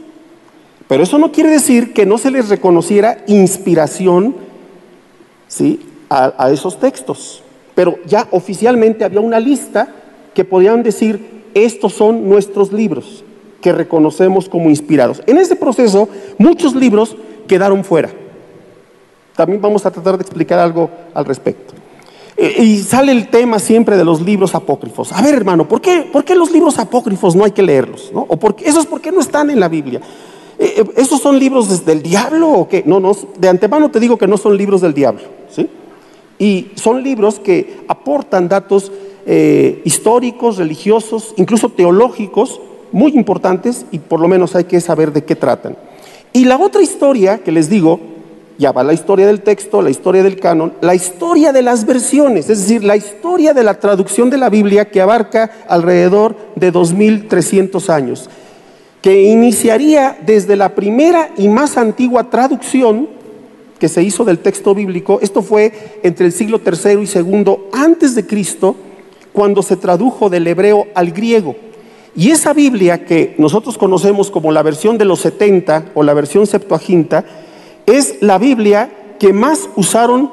Pero 0.89 1.03
eso 1.03 1.19
no 1.19 1.31
quiere 1.31 1.51
decir 1.51 1.93
que 1.93 2.07
no 2.07 2.17
se 2.17 2.31
les 2.31 2.49
reconociera 2.49 3.19
inspiración 3.27 4.35
¿sí? 5.47 5.81
a, 6.09 6.51
esos 6.51 6.81
textos. 6.81 7.43
Pero 7.75 7.99
ya 8.07 8.27
oficialmente 8.31 9.05
había 9.05 9.21
una 9.21 9.39
lista 9.39 9.89
que 10.35 10.45
podían 10.45 10.83
decir, 10.83 11.45
estos 11.55 11.93
son 11.93 12.29
nuestros 12.29 12.73
libros 12.73 13.23
que 13.61 13.73
reconocemos 13.73 14.49
como 14.49 14.71
inspirados. 14.71 15.23
En 15.27 15.37
ese 15.37 15.57
proceso, 15.57 16.09
muchos 16.39 16.75
libros 16.75 17.17
quedaron 17.47 17.85
fuera. 17.85 18.11
También 19.37 19.61
vamos 19.61 19.85
a 19.85 19.91
tratar 19.91 20.17
de 20.17 20.23
explicar 20.23 20.59
algo 20.59 20.91
al 21.13 21.25
respecto. 21.27 21.75
Y 22.37 22.79
sale 22.79 23.11
el 23.13 23.29
tema 23.29 23.59
siempre 23.59 23.97
de 23.97 24.05
los 24.05 24.21
libros 24.21 24.55
apócrifos. 24.55 25.13
A 25.13 25.21
ver, 25.23 25.35
hermano, 25.35 25.67
¿por 25.69 25.81
qué, 25.81 26.09
por 26.11 26.25
qué 26.25 26.37
los 26.37 26.53
libros 26.53 26.79
apócrifos 26.79 27.35
no 27.35 27.45
hay 27.45 27.51
que 27.51 27.63
leerlos? 27.63 28.11
¿no? 28.15 28.25
¿O 28.29 28.37
por 28.37 28.55
qué, 28.55 28.69
¿Esos 28.69 28.87
por 28.87 29.01
qué 29.01 29.11
no 29.11 29.21
están 29.21 29.51
en 29.51 29.59
la 29.59 29.69
Biblia? 29.69 30.01
Eh, 30.59 30.75
eh, 30.79 30.85
¿Esos 30.97 31.21
son 31.21 31.39
libros 31.39 31.85
del 31.85 32.03
diablo 32.03 32.51
o 32.51 32.69
qué? 32.69 32.83
No, 32.85 33.01
no, 33.01 33.13
de 33.39 33.49
antemano 33.49 33.91
te 33.91 34.01
digo 34.01 34.17
que 34.19 34.27
no 34.27 34.37
son 34.37 34.57
libros 34.57 34.81
del 34.81 34.95
diablo. 34.95 35.23
¿sí? 35.51 35.69
Y 36.39 36.73
son 36.75 37.03
libros 37.03 37.39
que 37.39 37.81
aportan 37.89 38.49
datos 38.49 38.91
eh, 39.27 39.83
históricos, 39.85 40.57
religiosos, 40.57 41.35
incluso 41.37 41.69
teológicos, 41.69 42.61
muy 42.91 43.13
importantes 43.13 43.85
y 43.93 43.99
por 43.99 44.21
lo 44.21 44.29
menos 44.29 44.57
hay 44.57 44.65
que 44.65 44.81
saber 44.81 45.13
de 45.13 45.25
qué 45.25 45.37
tratan. 45.37 45.77
Y 46.33 46.45
la 46.45 46.57
otra 46.57 46.83
historia 46.83 47.39
que 47.39 47.53
les 47.53 47.69
digo 47.69 48.01
ya 48.59 48.73
va 48.73 48.83
la 48.83 48.93
historia 48.93 49.27
del 49.27 49.43
texto, 49.43 49.81
la 49.83 49.91
historia 49.91 50.25
del 50.25 50.41
canon, 50.41 50.73
la 50.81 50.95
historia 50.95 51.53
de 51.53 51.63
las 51.63 51.87
versiones, 51.87 52.51
es 52.51 52.63
decir, 52.63 52.83
la 52.83 52.97
historia 52.97 53.55
de 53.55 53.63
la 53.63 53.79
traducción 53.79 54.31
de 54.31 54.37
la 54.37 54.51
Biblia 54.51 54.91
que 54.91 55.01
abarca 55.01 55.51
alrededor 55.69 56.37
de 56.57 56.73
2300 56.73 57.89
años, 57.89 58.29
que 59.03 59.23
iniciaría 59.25 60.19
desde 60.25 60.57
la 60.57 60.75
primera 60.75 61.31
y 61.37 61.49
más 61.49 61.77
antigua 61.77 62.31
traducción 62.31 63.09
que 63.79 63.89
se 63.89 64.03
hizo 64.03 64.25
del 64.25 64.41
texto 64.41 64.75
bíblico, 64.75 65.21
esto 65.23 65.41
fue 65.41 66.01
entre 66.03 66.27
el 66.27 66.33
siglo 66.33 66.61
III 66.65 67.03
y 67.03 67.07
segundo 67.07 67.69
antes 67.73 68.15
de 68.15 68.27
Cristo, 68.27 68.75
cuando 69.33 69.63
se 69.63 69.77
tradujo 69.77 70.29
del 70.29 70.47
hebreo 70.49 70.87
al 70.95 71.13
griego. 71.13 71.55
Y 72.17 72.31
esa 72.31 72.53
Biblia 72.53 73.05
que 73.05 73.37
nosotros 73.39 73.79
conocemos 73.79 74.33
como 74.33 74.51
la 74.51 74.65
versión 74.65 74.99
de 74.99 75.05
los 75.05 75.21
70 75.21 75.93
o 75.95 76.03
la 76.03 76.15
versión 76.15 76.47
Septuaginta, 76.47 77.25
es 77.87 78.17
la 78.21 78.39
Biblia 78.39 78.91
que 79.21 79.33
más 79.33 79.69
usaron 79.77 80.31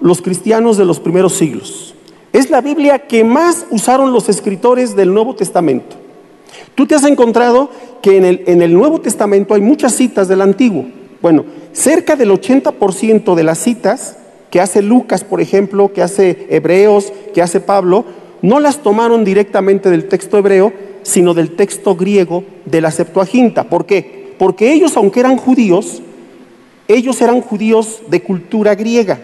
los 0.00 0.20
cristianos 0.20 0.76
de 0.76 0.84
los 0.84 0.98
primeros 0.98 1.34
siglos. 1.34 1.94
Es 2.32 2.50
la 2.50 2.60
Biblia 2.60 3.06
que 3.06 3.22
más 3.22 3.66
usaron 3.70 4.12
los 4.12 4.28
escritores 4.28 4.96
del 4.96 5.14
Nuevo 5.14 5.36
Testamento. 5.36 5.97
Tú 6.74 6.86
te 6.86 6.94
has 6.94 7.04
encontrado 7.04 7.70
que 8.02 8.16
en 8.16 8.24
el, 8.24 8.42
en 8.46 8.62
el 8.62 8.72
Nuevo 8.72 9.00
Testamento 9.00 9.54
hay 9.54 9.60
muchas 9.60 9.94
citas 9.94 10.28
del 10.28 10.40
Antiguo. 10.40 10.86
Bueno, 11.20 11.44
cerca 11.72 12.16
del 12.16 12.30
80% 12.30 13.34
de 13.34 13.42
las 13.42 13.58
citas 13.58 14.16
que 14.50 14.60
hace 14.60 14.82
Lucas, 14.82 15.24
por 15.24 15.40
ejemplo, 15.40 15.92
que 15.92 16.02
hace 16.02 16.46
Hebreos, 16.50 17.12
que 17.34 17.42
hace 17.42 17.60
Pablo, 17.60 18.04
no 18.42 18.60
las 18.60 18.82
tomaron 18.82 19.24
directamente 19.24 19.90
del 19.90 20.08
texto 20.08 20.38
hebreo, 20.38 20.72
sino 21.02 21.34
del 21.34 21.56
texto 21.56 21.96
griego 21.96 22.44
de 22.64 22.80
la 22.80 22.90
Septuaginta. 22.90 23.64
¿Por 23.64 23.86
qué? 23.86 24.34
Porque 24.38 24.72
ellos, 24.72 24.96
aunque 24.96 25.20
eran 25.20 25.36
judíos, 25.36 26.02
ellos 26.86 27.20
eran 27.20 27.40
judíos 27.40 28.00
de 28.08 28.22
cultura 28.22 28.74
griega, 28.74 29.18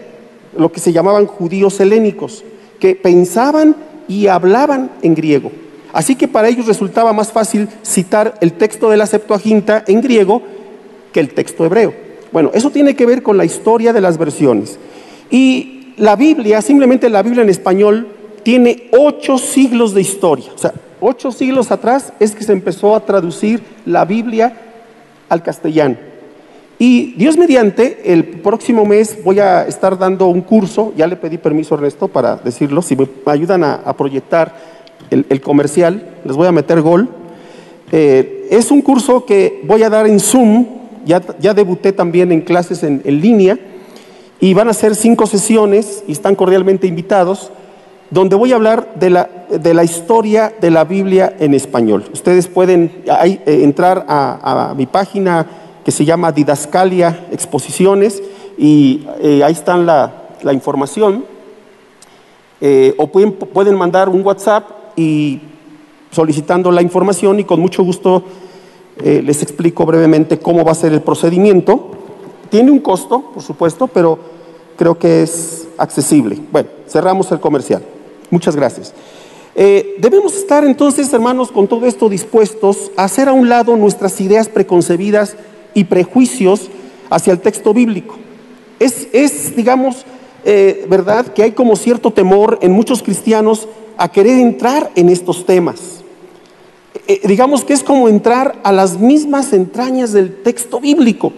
lo 0.57 0.71
que 0.71 0.79
se 0.79 0.91
llamaban 0.91 1.25
judíos 1.25 1.79
helénicos, 1.79 2.43
que 2.79 2.95
pensaban 2.95 3.75
y 4.07 4.27
hablaban 4.27 4.91
en 5.01 5.15
griego. 5.15 5.51
Así 5.95 6.17
que 6.17 6.27
para 6.27 6.49
ellos 6.49 6.67
resultaba 6.67 7.13
más 7.13 7.31
fácil 7.31 7.69
citar 7.81 8.35
el 8.41 8.51
texto 8.51 8.89
de 8.89 8.97
la 8.97 9.05
Septuaginta 9.05 9.81
en 9.87 10.01
griego 10.01 10.41
que 11.13 11.21
el 11.21 11.33
texto 11.33 11.63
hebreo. 11.63 11.93
Bueno, 12.33 12.51
eso 12.53 12.69
tiene 12.69 12.97
que 12.97 13.05
ver 13.05 13.23
con 13.23 13.37
la 13.37 13.45
historia 13.45 13.93
de 13.93 14.01
las 14.01 14.17
versiones. 14.17 14.77
Y 15.31 15.93
la 15.95 16.17
Biblia, 16.17 16.61
simplemente 16.61 17.09
la 17.09 17.23
Biblia 17.23 17.43
en 17.43 17.49
español, 17.49 18.09
tiene 18.43 18.89
ocho 18.91 19.37
siglos 19.37 19.93
de 19.93 20.01
historia. 20.01 20.51
O 20.53 20.57
sea, 20.57 20.73
ocho 20.99 21.31
siglos 21.31 21.71
atrás 21.71 22.11
es 22.19 22.35
que 22.35 22.43
se 22.43 22.51
empezó 22.51 22.93
a 22.93 23.05
traducir 23.05 23.61
la 23.85 24.03
Biblia 24.03 24.53
al 25.29 25.43
castellano. 25.43 25.95
Y 26.77 27.13
Dios 27.13 27.37
mediante, 27.37 28.11
el 28.11 28.25
próximo 28.25 28.85
mes 28.85 29.23
voy 29.23 29.39
a 29.39 29.65
estar 29.65 29.97
dando 29.97 30.27
un 30.27 30.41
curso, 30.41 30.91
ya 30.97 31.07
le 31.07 31.15
pedí 31.15 31.37
permiso 31.37 31.73
a 31.73 31.77
Ernesto 31.77 32.09
para 32.09 32.35
decirlo, 32.35 32.81
si 32.81 32.97
me 32.97 33.07
ayudan 33.27 33.63
a, 33.63 33.93
proyectar 33.93 34.74
el, 35.09 35.41
comercial, 35.41 36.07
les 36.23 36.35
voy 36.35 36.47
a 36.47 36.51
meter 36.51 36.81
gol. 36.81 37.09
Eh, 37.91 38.47
es 38.49 38.71
un 38.71 38.81
curso 38.81 39.25
que 39.25 39.61
voy 39.65 39.83
a 39.83 39.89
dar 39.89 40.07
en 40.07 40.19
Zoom, 40.19 40.65
ya, 41.05 41.21
ya 41.39 41.53
debuté 41.53 41.91
también 41.91 42.31
en 42.31 42.41
clases 42.41 42.83
en, 42.83 43.01
línea, 43.05 43.59
y 44.39 44.53
van 44.53 44.69
a 44.69 44.73
ser 44.73 44.95
cinco 44.95 45.27
sesiones 45.27 46.03
y 46.07 46.11
están 46.11 46.35
cordialmente 46.35 46.87
invitados. 46.87 47.51
donde 48.11 48.35
voy 48.35 48.51
a 48.51 48.55
hablar 48.55 48.93
de 48.95 49.09
la, 49.09 49.29
de 49.49 49.73
la 49.73 49.83
historia 49.83 50.53
de 50.61 50.69
la 50.69 50.83
Biblia 50.83 51.35
en 51.39 51.55
español. 51.55 52.05
Ustedes 52.13 52.47
pueden 52.47 52.91
eh, 53.07 53.39
entrar 53.45 54.05
a, 54.07 54.73
mi 54.77 54.85
página 54.85 55.47
que 55.83 55.91
se 55.91 56.05
llama 56.05 56.31
Didascalia 56.31 57.25
Exposiciones 57.31 58.21
y 58.59 59.07
eh, 59.19 59.41
ahí 59.43 59.53
está 59.53 59.75
la, 59.77 60.13
la 60.43 60.53
información. 60.53 61.25
O 62.97 63.07
pueden, 63.07 63.33
pueden 63.33 63.75
mandar 63.75 64.09
un 64.09 64.25
WhatsApp 64.25 64.74
y 64.95 65.41
solicitando 66.11 66.71
la 66.71 66.81
información 66.81 67.39
y 67.39 67.43
con 67.43 67.59
mucho 67.59 67.83
gusto 67.83 68.23
les 68.97 69.43
explico 69.43 69.85
brevemente 69.85 70.39
cómo 70.39 70.63
va 70.63 70.71
a 70.71 70.75
ser 70.75 70.93
el 70.93 71.01
procedimiento. 71.01 71.91
Tiene 72.49 72.71
un 72.71 72.79
costo, 72.79 73.31
por 73.33 73.43
supuesto, 73.43 73.87
pero 73.87 74.17
creo 74.77 74.97
que 74.97 75.23
es 75.23 75.67
accesible. 75.77 76.39
Bueno, 76.51 76.69
cerramos 76.87 77.31
el 77.31 77.39
comercial. 77.39 77.83
Muchas 78.29 78.55
gracias. 78.55 78.93
Eh, 79.57 79.95
debemos 79.99 80.35
estar 80.35 80.65
entonces, 80.65 81.11
hermanos, 81.13 81.49
con 81.49 81.67
todo 81.67 81.85
esto 81.85 82.09
dispuestos 82.09 82.91
a 82.97 83.05
hacer 83.05 83.29
a 83.29 83.33
un 83.33 83.47
lado 83.47 83.77
nuestras 83.77 84.19
ideas 84.19 84.49
preconcebidas 84.49 85.37
y 85.73 85.85
prejuicios 85.85 86.69
hacia 87.09 87.31
el 87.31 87.39
texto 87.39 87.73
bíblico. 87.73 88.15
Es, 88.79 89.55
digamos, 89.55 90.05
eh, 90.45 90.85
verdad 90.87 91.25
que 91.27 91.41
hay 91.41 91.51
como 91.53 91.75
cierto 91.75 92.11
temor 92.11 92.59
en 92.61 92.71
muchos 92.71 93.01
cristianos 93.01 93.67
a 93.97 94.11
querer 94.11 94.39
entrar 94.39 94.91
en 94.95 95.09
estos 95.09 95.43
temas. 95.45 96.03
Eh, 97.07 97.21
digamos 97.23 97.65
que 97.65 97.73
es 97.73 97.83
como 97.83 98.07
entrar 98.07 98.59
a 98.63 98.71
las 98.71 98.99
mismas 98.99 99.53
entrañas 99.53 100.13
del 100.13 100.43
texto 100.43 100.79
bíblico. 100.79 101.33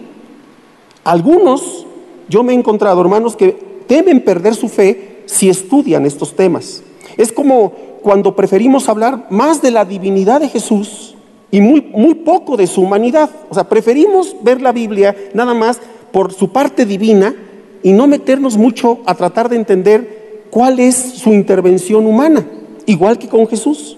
Algunos, 1.04 1.86
yo 2.28 2.42
me 2.42 2.52
he 2.52 2.56
encontrado, 2.56 3.00
hermanos, 3.00 3.34
que 3.34 3.52
temen 3.86 4.22
perder 4.22 4.54
su 4.54 4.68
fe 4.68 5.22
si 5.24 5.48
estudian 5.48 6.04
estos 6.04 6.36
temas. 6.36 6.82
Es 7.16 7.32
como 7.32 7.72
cuando 8.02 8.36
preferimos 8.36 8.90
hablar 8.90 9.26
más 9.30 9.62
de 9.62 9.70
la 9.70 9.86
divinidad 9.86 10.40
de 10.40 10.50
Jesús 10.50 11.16
y 11.50 11.62
muy, 11.62 11.80
muy 11.80 12.14
poco 12.14 12.58
de 12.58 12.66
su 12.66 12.82
humanidad. 12.82 13.30
O 13.48 13.54
sea, 13.54 13.64
preferimos 13.64 14.36
ver 14.42 14.60
la 14.60 14.72
Biblia 14.72 15.16
nada 15.32 15.54
más 15.54 15.80
por 16.12 16.34
su 16.34 16.50
parte 16.50 16.84
divina 16.84 17.34
y 17.82 17.92
no 17.92 18.06
meternos 18.06 18.56
mucho 18.56 18.98
a 19.06 19.14
tratar 19.14 19.48
de 19.48 19.56
entender 19.56 20.46
cuál 20.50 20.80
es 20.80 20.96
su 20.96 21.30
intervención 21.32 22.06
humana, 22.06 22.46
igual 22.86 23.18
que 23.18 23.28
con 23.28 23.46
Jesús. 23.46 23.96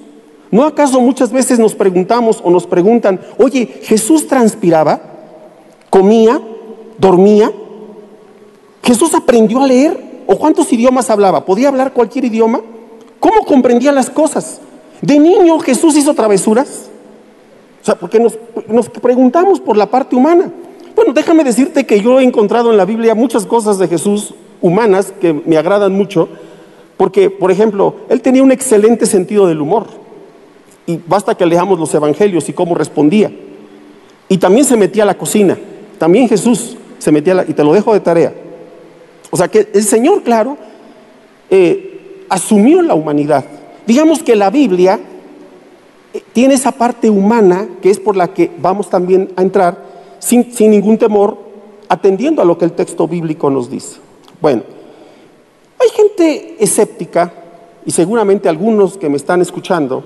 ¿No 0.51 0.65
acaso 0.65 1.01
muchas 1.01 1.31
veces 1.31 1.59
nos 1.59 1.75
preguntamos 1.75 2.41
o 2.43 2.51
nos 2.51 2.67
preguntan, 2.67 3.21
oye, 3.39 3.67
Jesús 3.83 4.27
transpiraba, 4.27 5.01
comía, 5.91 6.41
dormía? 6.99 7.53
¿Jesús 8.83 9.15
aprendió 9.15 9.63
a 9.63 9.67
leer? 9.67 10.25
¿O 10.27 10.37
cuántos 10.37 10.73
idiomas 10.73 11.11
hablaba? 11.11 11.45
¿Podía 11.45 11.69
hablar 11.69 11.93
cualquier 11.93 12.25
idioma? 12.25 12.61
¿Cómo 13.21 13.45
comprendía 13.45 13.93
las 13.93 14.11
cosas? 14.11 14.61
¿De 15.01 15.19
niño 15.19 15.59
Jesús 15.61 15.97
hizo 15.97 16.15
travesuras? 16.15 16.91
O 17.83 17.85
sea, 17.85 17.95
porque 17.95 18.19
nos, 18.19 18.39
nos 18.69 18.89
preguntamos 18.89 19.61
por 19.61 19.77
la 19.77 19.87
parte 19.87 20.17
humana. 20.17 20.53
Bueno, 21.01 21.15
déjame 21.15 21.45
decirte 21.45 21.87
que 21.87 22.03
yo 22.03 22.21
he 22.21 22.25
encontrado 22.25 22.71
en 22.71 22.77
la 22.77 22.85
Biblia 22.85 23.15
muchas 23.15 23.47
cosas 23.47 23.79
de 23.79 23.89
Jesús 23.89 24.35
humanas 24.61 25.15
que 25.19 25.33
me 25.33 25.57
agradan 25.57 25.95
mucho, 25.95 26.29
porque, 26.99 27.31
por 27.31 27.51
ejemplo, 27.51 27.95
él 28.11 28.21
tenía 28.21 28.43
un 28.43 28.53
excelente 28.53 29.07
sentido 29.07 29.47
del 29.47 29.63
humor. 29.63 29.87
Y 30.85 31.01
basta 31.07 31.35
que 31.35 31.47
leamos 31.47 31.81
los 31.81 31.95
evangelios 31.95 32.51
y 32.51 32.53
cómo 32.53 32.75
respondía. 32.75 33.33
Y 34.29 34.37
también 34.37 34.67
se 34.67 34.77
metía 34.77 35.05
a 35.05 35.07
la 35.07 35.17
cocina. 35.17 35.57
También 35.97 36.29
Jesús 36.29 36.77
se 36.99 37.11
metía 37.11 37.33
a 37.33 37.37
la, 37.37 37.45
y 37.49 37.55
te 37.55 37.65
lo 37.65 37.73
dejo 37.73 37.95
de 37.95 38.01
tarea. 38.01 38.35
O 39.31 39.39
sea 39.39 39.49
que 39.49 39.71
el 39.73 39.85
Señor, 39.85 40.23
claro, 40.23 40.59
eh, 41.49 42.27
asumió 42.29 42.83
la 42.83 42.93
humanidad. 42.93 43.47
Digamos 43.87 44.23
que 44.23 44.37
la 44.37 44.51
Biblia 44.51 45.01
eh, 46.13 46.23
tiene 46.35 46.53
esa 46.53 46.73
parte 46.73 47.09
humana 47.09 47.67
que 47.81 47.89
es 47.89 47.99
por 47.99 48.19
la 48.19 48.35
que 48.35 48.51
vamos 48.61 48.91
también 48.91 49.33
a 49.37 49.41
entrar 49.41 49.89
sin, 50.21 50.55
sin 50.55 50.71
ningún 50.71 50.97
temor, 50.97 51.37
atendiendo 51.89 52.41
a 52.41 52.45
lo 52.45 52.57
que 52.57 52.65
el 52.65 52.73
texto 52.73 53.09
bíblico 53.09 53.51
nos 53.51 53.69
dice. 53.69 53.97
Bueno, 54.41 54.63
hay 55.81 55.89
gente 55.89 56.57
escéptica, 56.63 57.33
y 57.85 57.91
seguramente 57.91 58.49
algunos 58.49 58.97
que 58.97 59.09
me 59.09 59.17
están 59.17 59.41
escuchando 59.41 60.05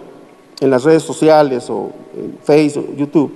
en 0.60 0.70
las 0.70 0.84
redes 0.84 1.02
sociales 1.02 1.68
o 1.68 1.90
en 2.16 2.38
Facebook 2.42 2.96
YouTube, 2.96 3.32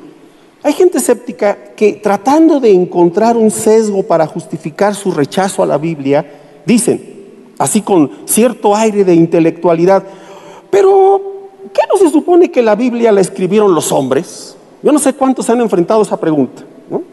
hay 0.63 0.73
gente 0.73 0.99
escéptica 0.99 1.75
que 1.77 1.95
tratando 1.95 2.59
de 2.59 2.73
encontrar 2.73 3.37
un 3.37 3.51
sesgo 3.51 4.03
para 4.03 4.27
justificar 4.27 4.95
su 4.95 5.13
rechazo 5.13 5.63
a 5.63 5.67
la 5.67 5.79
Biblia, 5.79 6.25
dicen, 6.65 7.01
así 7.59 7.83
con 7.83 8.11
cierto 8.25 8.75
aire 8.75 9.05
de 9.05 9.15
intelectualidad, 9.15 10.05
pero 10.71 11.51
¿qué 11.73 11.83
no 11.89 11.97
se 11.97 12.11
supone 12.11 12.51
que 12.51 12.63
la 12.63 12.75
Biblia 12.75 13.13
la 13.13 13.21
escribieron 13.21 13.75
los 13.75 13.93
hombres? 13.93 14.58
Yo 14.83 14.93
no 14.93 14.99
sé 14.99 15.13
cuántos 15.13 15.47
se 15.47 15.53
han 15.53 15.61
enfrentado 15.61 16.01
a 16.01 16.05
esa 16.05 16.19
pregunta. 16.19 16.63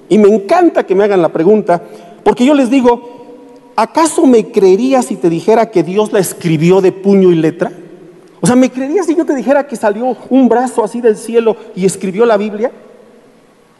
Y 0.07 0.17
me 0.17 0.29
encanta 0.29 0.85
que 0.85 0.95
me 0.95 1.03
hagan 1.03 1.21
la 1.21 1.29
pregunta, 1.29 1.81
porque 2.23 2.45
yo 2.45 2.53
les 2.53 2.69
digo, 2.69 3.71
¿acaso 3.75 4.25
me 4.25 4.51
creerías 4.51 5.05
si 5.05 5.15
te 5.15 5.29
dijera 5.29 5.69
que 5.69 5.83
Dios 5.83 6.13
la 6.13 6.19
escribió 6.19 6.81
de 6.81 6.91
puño 6.91 7.31
y 7.31 7.35
letra? 7.35 7.71
O 8.41 8.47
sea, 8.47 8.55
¿me 8.55 8.69
creerías 8.69 9.07
si 9.07 9.15
yo 9.15 9.25
te 9.25 9.35
dijera 9.35 9.67
que 9.67 9.75
salió 9.75 10.15
un 10.29 10.47
brazo 10.47 10.83
así 10.83 11.01
del 11.01 11.17
cielo 11.17 11.57
y 11.75 11.85
escribió 11.85 12.25
la 12.25 12.37
Biblia? 12.37 12.71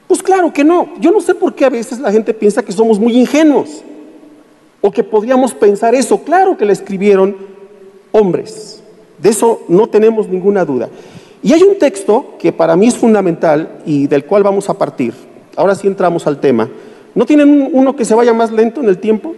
Pues 0.08 0.22
claro 0.22 0.52
que 0.52 0.64
no. 0.64 0.90
Yo 1.00 1.12
no 1.12 1.22
sé 1.22 1.36
por 1.36 1.54
qué 1.54 1.66
a 1.66 1.70
veces 1.70 2.00
la 2.00 2.12
gente 2.12 2.34
piensa 2.34 2.64
que 2.64 2.72
somos 2.72 3.00
muy 3.00 3.18
ingenuos 3.18 3.84
o 4.82 4.92
que 4.92 5.04
podríamos 5.04 5.54
pensar 5.54 5.96
eso. 5.96 6.20
Claro 6.20 6.58
que 6.58 6.66
la 6.66 6.74
escribieron 6.74 7.36
hombres. 8.12 8.82
De 9.20 9.30
eso 9.30 9.62
no 9.68 9.88
tenemos 9.88 10.28
ninguna 10.28 10.66
duda. 10.66 10.90
Y 11.46 11.54
hay 11.54 11.62
un 11.62 11.78
texto 11.78 12.34
que 12.40 12.52
para 12.52 12.76
mí 12.76 12.88
es 12.88 12.98
fundamental 12.98 13.84
y 13.86 14.08
del 14.08 14.26
cual 14.26 14.42
vamos 14.42 14.68
a 14.68 14.74
partir. 14.74 15.14
Ahora 15.56 15.76
sí 15.76 15.86
entramos 15.86 16.26
al 16.26 16.40
tema. 16.40 16.68
¿No 17.14 17.24
tienen 17.24 17.70
uno 17.72 17.96
que 17.96 18.04
se 18.04 18.16
vaya 18.16 18.34
más 18.34 18.52
lento 18.52 18.82
en 18.82 18.90
el 18.90 18.98
tiempo? 18.98 19.36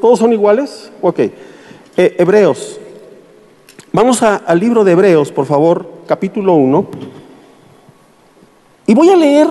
todos 0.00 0.20
son 0.20 0.32
iguales? 0.32 0.92
Ok. 1.02 1.18
Eh, 1.18 1.32
Hebreos. 1.96 2.78
Vamos 3.92 4.22
al 4.22 4.60
libro 4.60 4.84
de 4.84 4.92
Hebreos, 4.92 5.32
por 5.32 5.44
favor, 5.44 5.90
capítulo 6.06 6.54
1. 6.54 6.86
Y 8.86 8.94
voy 8.94 9.10
a 9.10 9.16
leer 9.16 9.48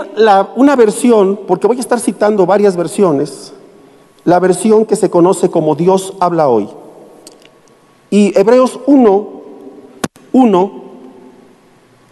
una 0.56 0.78
versión, 0.78 1.42
porque 1.46 1.68
voy 1.68 1.76
a 1.76 1.82
estar 1.82 2.00
citando 2.00 2.46
varias 2.46 2.78
versiones, 2.78 3.52
la 4.24 4.40
versión 4.40 4.86
que 4.86 4.96
se 4.96 5.10
conoce 5.10 5.52
como 5.52 5.76
Dios 5.76 6.14
habla 6.22 6.48
hoy. 6.48 6.70
Y 8.10 8.40
Hebreos 8.40 8.80
1, 8.88 9.28
1 10.32 10.79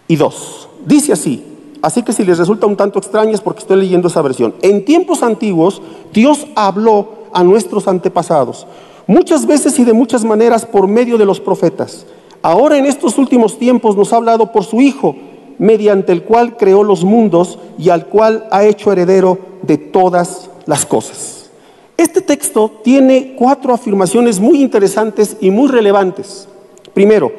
y 0.07 0.15
2. 0.15 0.69
Dice 0.85 1.13
así, 1.13 1.43
así 1.81 2.03
que 2.03 2.13
si 2.13 2.23
les 2.23 2.37
resulta 2.37 2.67
un 2.67 2.77
tanto 2.77 2.99
extraño 2.99 3.33
es 3.33 3.41
porque 3.41 3.61
estoy 3.61 3.77
leyendo 3.77 4.07
esa 4.07 4.21
versión. 4.21 4.55
En 4.61 4.85
tiempos 4.85 5.23
antiguos 5.23 5.81
Dios 6.13 6.47
habló 6.55 7.09
a 7.33 7.43
nuestros 7.43 7.87
antepasados, 7.87 8.67
muchas 9.05 9.45
veces 9.45 9.77
y 9.79 9.83
de 9.83 9.93
muchas 9.93 10.23
maneras 10.23 10.65
por 10.65 10.87
medio 10.87 11.17
de 11.17 11.25
los 11.25 11.39
profetas. 11.39 12.05
Ahora 12.41 12.77
en 12.77 12.85
estos 12.85 13.17
últimos 13.17 13.57
tiempos 13.57 13.97
nos 13.97 14.13
ha 14.13 14.17
hablado 14.17 14.51
por 14.51 14.63
su 14.63 14.81
Hijo 14.81 15.15
mediante 15.57 16.11
el 16.11 16.23
cual 16.23 16.55
creó 16.55 16.83
los 16.83 17.03
mundos 17.03 17.59
y 17.77 17.89
al 17.89 18.05
cual 18.07 18.47
ha 18.51 18.65
hecho 18.65 18.91
heredero 18.91 19.37
de 19.63 19.77
todas 19.77 20.49
las 20.65 20.85
cosas. 20.85 21.49
Este 21.97 22.21
texto 22.21 22.71
tiene 22.83 23.33
cuatro 23.35 23.73
afirmaciones 23.73 24.39
muy 24.39 24.61
interesantes 24.61 25.37
y 25.41 25.49
muy 25.49 25.67
relevantes. 25.67 26.47
Primero, 26.93 27.31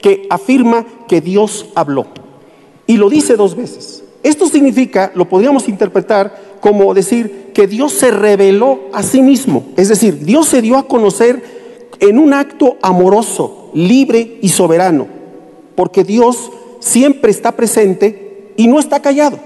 que 0.00 0.26
afirma 0.30 0.86
que 1.08 1.20
Dios 1.20 1.66
habló 1.74 2.06
y 2.86 2.96
lo 2.96 3.08
dice 3.08 3.36
dos 3.36 3.54
veces. 3.54 4.02
Esto 4.22 4.48
significa, 4.48 5.12
lo 5.14 5.28
podríamos 5.28 5.68
interpretar 5.68 6.58
como 6.60 6.92
decir 6.92 7.52
que 7.54 7.66
Dios 7.66 7.92
se 7.92 8.10
reveló 8.10 8.80
a 8.92 9.02
sí 9.02 9.22
mismo, 9.22 9.64
es 9.76 9.88
decir, 9.88 10.24
Dios 10.24 10.48
se 10.48 10.60
dio 10.60 10.76
a 10.76 10.88
conocer 10.88 11.42
en 12.00 12.18
un 12.18 12.34
acto 12.34 12.76
amoroso, 12.82 13.70
libre 13.74 14.38
y 14.42 14.48
soberano, 14.48 15.06
porque 15.76 16.04
Dios 16.04 16.50
siempre 16.80 17.30
está 17.30 17.52
presente 17.52 18.52
y 18.56 18.66
no 18.66 18.80
está 18.80 19.00
callado. 19.00 19.38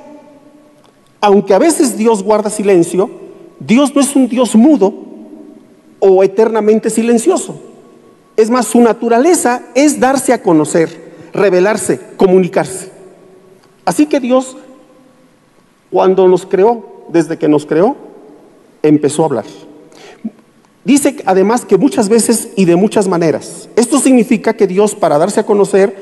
Aunque 1.20 1.54
a 1.54 1.58
veces 1.58 1.96
Dios 1.96 2.22
guarda 2.22 2.50
silencio, 2.50 3.10
Dios 3.60 3.94
no 3.94 4.00
es 4.00 4.16
un 4.16 4.28
Dios 4.28 4.54
mudo 4.56 4.92
o 6.00 6.24
eternamente 6.24 6.90
silencioso. 6.90 7.60
Es 8.36 8.50
más, 8.50 8.66
su 8.66 8.80
naturaleza 8.80 9.62
es 9.74 10.00
darse 10.00 10.32
a 10.32 10.42
conocer, 10.42 11.12
revelarse, 11.32 12.00
comunicarse. 12.16 12.90
Así 13.84 14.06
que 14.06 14.18
Dios, 14.18 14.56
cuando 15.90 16.26
nos 16.26 16.46
creó, 16.46 17.04
desde 17.08 17.38
que 17.38 17.48
nos 17.48 17.66
creó, 17.66 17.96
empezó 18.82 19.22
a 19.22 19.26
hablar. 19.26 19.44
Dice 20.84 21.16
además 21.24 21.64
que 21.64 21.78
muchas 21.78 22.08
veces 22.08 22.50
y 22.56 22.64
de 22.66 22.76
muchas 22.76 23.08
maneras. 23.08 23.68
Esto 23.76 23.98
significa 23.98 24.54
que 24.54 24.66
Dios, 24.66 24.94
para 24.94 25.18
darse 25.18 25.40
a 25.40 25.46
conocer, 25.46 25.96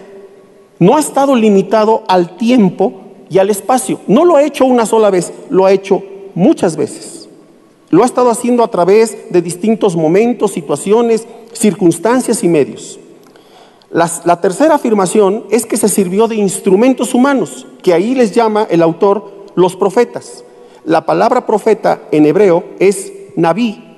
no 0.79 0.97
ha 0.97 1.01
estado 1.01 1.37
limitado 1.37 2.03
al 2.09 2.37
tiempo 2.37 3.03
y 3.31 3.39
al 3.39 3.51
espacio. 3.51 4.01
No 4.09 4.25
lo 4.25 4.37
ha 4.37 4.43
hecho 4.43 4.65
una 4.65 4.87
sola 4.87 5.11
vez, 5.11 5.33
lo 5.51 5.67
ha 5.67 5.73
hecho 5.73 6.03
muchas 6.35 6.77
veces. 6.77 7.29
Lo 7.91 8.03
ha 8.03 8.07
estado 8.07 8.31
haciendo 8.31 8.65
a 8.65 8.71
través 8.71 9.31
de 9.31 9.43
distintos 9.43 9.95
momentos, 9.95 10.53
situaciones, 10.53 11.27
circunstancias 11.63 12.45
y 12.45 12.49
medios. 12.49 12.99
la 13.91 14.41
tercera 14.41 14.75
afirmación 14.75 15.45
es 15.51 15.65
que 15.65 15.77
se 15.77 15.89
sirvió 15.89 16.29
de 16.29 16.37
instrumentos 16.37 17.15
humanos, 17.15 17.67
que 17.83 17.95
ahí 17.95 18.15
les 18.15 18.33
llama 18.33 18.67
el 18.71 18.83
autor 18.83 19.47
los 19.55 19.77
profetas. 19.77 20.45
La 20.85 21.07
palabra 21.07 21.47
profeta 21.47 22.03
en 22.11 22.27
hebreo 22.27 22.65
es 22.79 23.13
naví, 23.37 23.93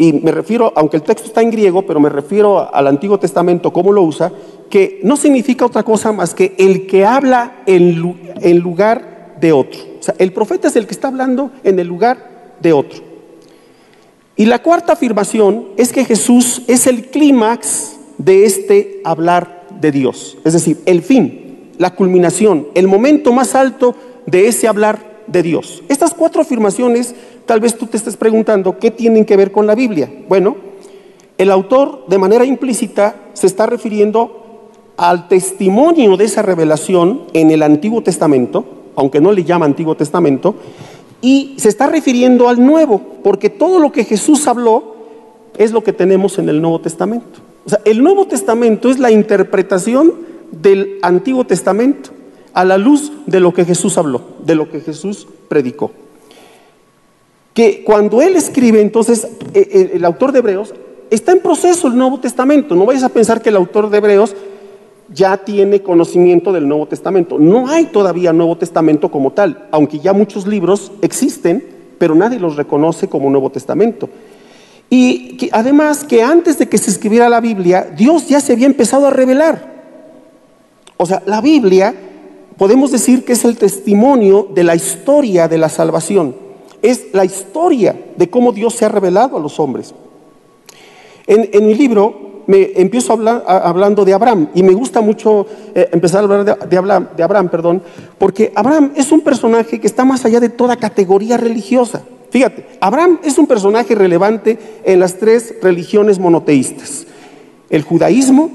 y 0.00 0.12
me 0.12 0.30
refiero, 0.30 0.72
aunque 0.76 0.96
el 0.96 1.02
texto 1.02 1.26
está 1.26 1.42
en 1.42 1.50
griego, 1.50 1.82
pero 1.82 1.98
me 1.98 2.08
refiero 2.08 2.72
al 2.72 2.86
Antiguo 2.86 3.18
Testamento, 3.18 3.72
cómo 3.72 3.92
lo 3.92 4.02
usa, 4.02 4.30
que 4.70 5.00
no 5.02 5.16
significa 5.16 5.66
otra 5.66 5.82
cosa 5.82 6.12
más 6.12 6.34
que 6.34 6.54
el 6.56 6.86
que 6.86 7.04
habla 7.04 7.62
en, 7.66 7.98
lugar 8.60 9.34
de 9.40 9.52
otro. 9.52 9.80
O 9.98 10.02
sea, 10.02 10.14
el 10.18 10.32
profeta 10.32 10.68
es 10.68 10.76
el 10.76 10.86
que 10.86 10.94
está 10.94 11.08
hablando 11.08 11.50
en 11.64 11.80
el 11.80 11.88
lugar 11.88 12.54
de 12.60 12.72
otro. 12.72 13.07
Y 14.38 14.46
la 14.46 14.62
cuarta 14.62 14.92
afirmación 14.92 15.66
es 15.76 15.92
que 15.92 16.04
Jesús 16.04 16.62
es 16.68 16.86
el 16.86 17.06
clímax 17.06 17.96
de 18.18 18.44
este 18.44 19.00
hablar 19.02 19.66
de 19.80 19.90
Dios. 19.90 20.38
Es 20.44 20.52
decir, 20.52 20.78
el 20.86 21.02
fin, 21.02 21.72
la 21.76 21.96
culminación, 21.96 22.68
el 22.74 22.86
momento 22.86 23.32
más 23.32 23.56
alto 23.56 23.96
de 24.26 24.46
ese 24.46 24.68
hablar 24.68 25.24
de 25.26 25.42
Dios. 25.42 25.82
Estas 25.88 26.14
cuatro 26.14 26.40
afirmaciones, 26.40 27.16
tal 27.46 27.58
vez 27.58 27.76
tú 27.76 27.86
te 27.86 27.96
estés 27.96 28.16
preguntando, 28.16 28.78
¿qué 28.78 28.92
tienen 28.92 29.24
que 29.24 29.36
ver 29.36 29.50
con 29.50 29.66
la 29.66 29.74
Biblia? 29.74 30.08
Bueno, 30.28 30.56
el 31.36 31.50
autor 31.50 32.04
de 32.06 32.18
manera 32.18 32.44
implícita 32.44 33.16
se 33.32 33.48
está 33.48 33.66
refiriendo 33.66 34.70
al 34.96 35.26
testimonio 35.26 36.16
de 36.16 36.26
esa 36.26 36.42
revelación 36.42 37.22
en 37.32 37.50
el 37.50 37.64
Antiguo 37.64 38.04
Testamento, 38.04 38.64
aunque 38.94 39.20
no 39.20 39.32
le 39.32 39.42
llama 39.42 39.66
Antiguo 39.66 39.96
Testamento, 39.96 40.54
y 41.20 41.54
se 41.58 41.68
está 41.68 41.86
refiriendo 41.86 42.48
al 42.48 42.64
Nuevo, 42.64 43.00
porque 43.22 43.50
todo 43.50 43.78
lo 43.78 43.92
que 43.92 44.04
Jesús 44.04 44.46
habló 44.46 44.96
es 45.56 45.72
lo 45.72 45.82
que 45.82 45.92
tenemos 45.92 46.38
en 46.38 46.48
el 46.48 46.62
Nuevo 46.62 46.80
Testamento. 46.80 47.40
O 47.66 47.70
sea, 47.70 47.80
el 47.84 48.02
Nuevo 48.02 48.26
Testamento 48.26 48.90
es 48.90 48.98
la 48.98 49.10
interpretación 49.10 50.14
del 50.52 50.98
Antiguo 51.02 51.44
Testamento 51.44 52.10
a 52.54 52.64
la 52.64 52.78
luz 52.78 53.12
de 53.26 53.40
lo 53.40 53.52
que 53.52 53.64
Jesús 53.64 53.98
habló, 53.98 54.22
de 54.44 54.54
lo 54.54 54.70
que 54.70 54.80
Jesús 54.80 55.26
predicó. 55.48 55.90
Que 57.52 57.82
cuando 57.84 58.22
él 58.22 58.36
escribe, 58.36 58.80
entonces, 58.80 59.24
eh, 59.52 59.68
eh, 59.70 59.90
el 59.94 60.04
autor 60.04 60.32
de 60.32 60.38
Hebreos, 60.38 60.74
está 61.10 61.32
en 61.32 61.40
proceso 61.40 61.88
el 61.88 61.96
Nuevo 61.96 62.20
Testamento. 62.20 62.74
No 62.74 62.86
vayas 62.86 63.02
a 63.02 63.08
pensar 63.08 63.42
que 63.42 63.48
el 63.48 63.56
autor 63.56 63.90
de 63.90 63.98
Hebreos 63.98 64.34
ya 65.12 65.36
tiene 65.38 65.82
conocimiento 65.82 66.52
del 66.52 66.68
Nuevo 66.68 66.86
Testamento. 66.86 67.38
No 67.38 67.68
hay 67.68 67.86
todavía 67.86 68.32
Nuevo 68.32 68.56
Testamento 68.56 69.10
como 69.10 69.32
tal, 69.32 69.66
aunque 69.70 69.98
ya 69.98 70.12
muchos 70.12 70.46
libros 70.46 70.92
existen, 71.02 71.64
pero 71.98 72.14
nadie 72.14 72.38
los 72.38 72.56
reconoce 72.56 73.08
como 73.08 73.30
Nuevo 73.30 73.50
Testamento. 73.50 74.08
Y 74.90 75.50
además 75.52 76.04
que 76.04 76.22
antes 76.22 76.58
de 76.58 76.68
que 76.68 76.78
se 76.78 76.90
escribiera 76.90 77.28
la 77.28 77.40
Biblia, 77.40 77.92
Dios 77.96 78.28
ya 78.28 78.40
se 78.40 78.52
había 78.52 78.66
empezado 78.66 79.06
a 79.06 79.10
revelar. 79.10 79.78
O 80.96 81.06
sea, 81.06 81.22
la 81.26 81.40
Biblia 81.40 81.94
podemos 82.56 82.90
decir 82.90 83.24
que 83.24 83.34
es 83.34 83.44
el 83.44 83.56
testimonio 83.56 84.48
de 84.54 84.64
la 84.64 84.74
historia 84.74 85.48
de 85.48 85.58
la 85.58 85.68
salvación. 85.68 86.34
Es 86.82 87.08
la 87.12 87.24
historia 87.24 87.96
de 88.16 88.30
cómo 88.30 88.52
Dios 88.52 88.74
se 88.74 88.84
ha 88.84 88.88
revelado 88.88 89.36
a 89.36 89.40
los 89.40 89.60
hombres. 89.60 89.94
En, 91.26 91.66
mi 91.66 91.74
libro 91.74 92.27
me 92.48 92.72
empiezo 92.74 93.12
hablar, 93.12 93.44
hablando 93.46 94.04
de 94.06 94.14
Abraham 94.14 94.48
y 94.54 94.62
me 94.62 94.72
gusta 94.72 95.02
mucho 95.02 95.46
eh, 95.74 95.90
empezar 95.92 96.20
a 96.20 96.24
hablar 96.24 96.58
de 96.58 97.22
Abraham, 97.22 97.48
perdón, 97.50 97.82
porque 98.16 98.52
Abraham 98.56 98.92
es 98.96 99.12
un 99.12 99.20
personaje 99.20 99.78
que 99.78 99.86
está 99.86 100.04
más 100.04 100.24
allá 100.24 100.40
de 100.40 100.48
toda 100.48 100.76
categoría 100.76 101.36
religiosa. 101.36 102.02
Fíjate, 102.30 102.64
Abraham 102.80 103.20
es 103.22 103.36
un 103.38 103.46
personaje 103.46 103.94
relevante 103.94 104.58
en 104.84 104.98
las 104.98 105.18
tres 105.18 105.56
religiones 105.62 106.18
monoteístas, 106.18 107.06
el 107.68 107.82
judaísmo, 107.82 108.50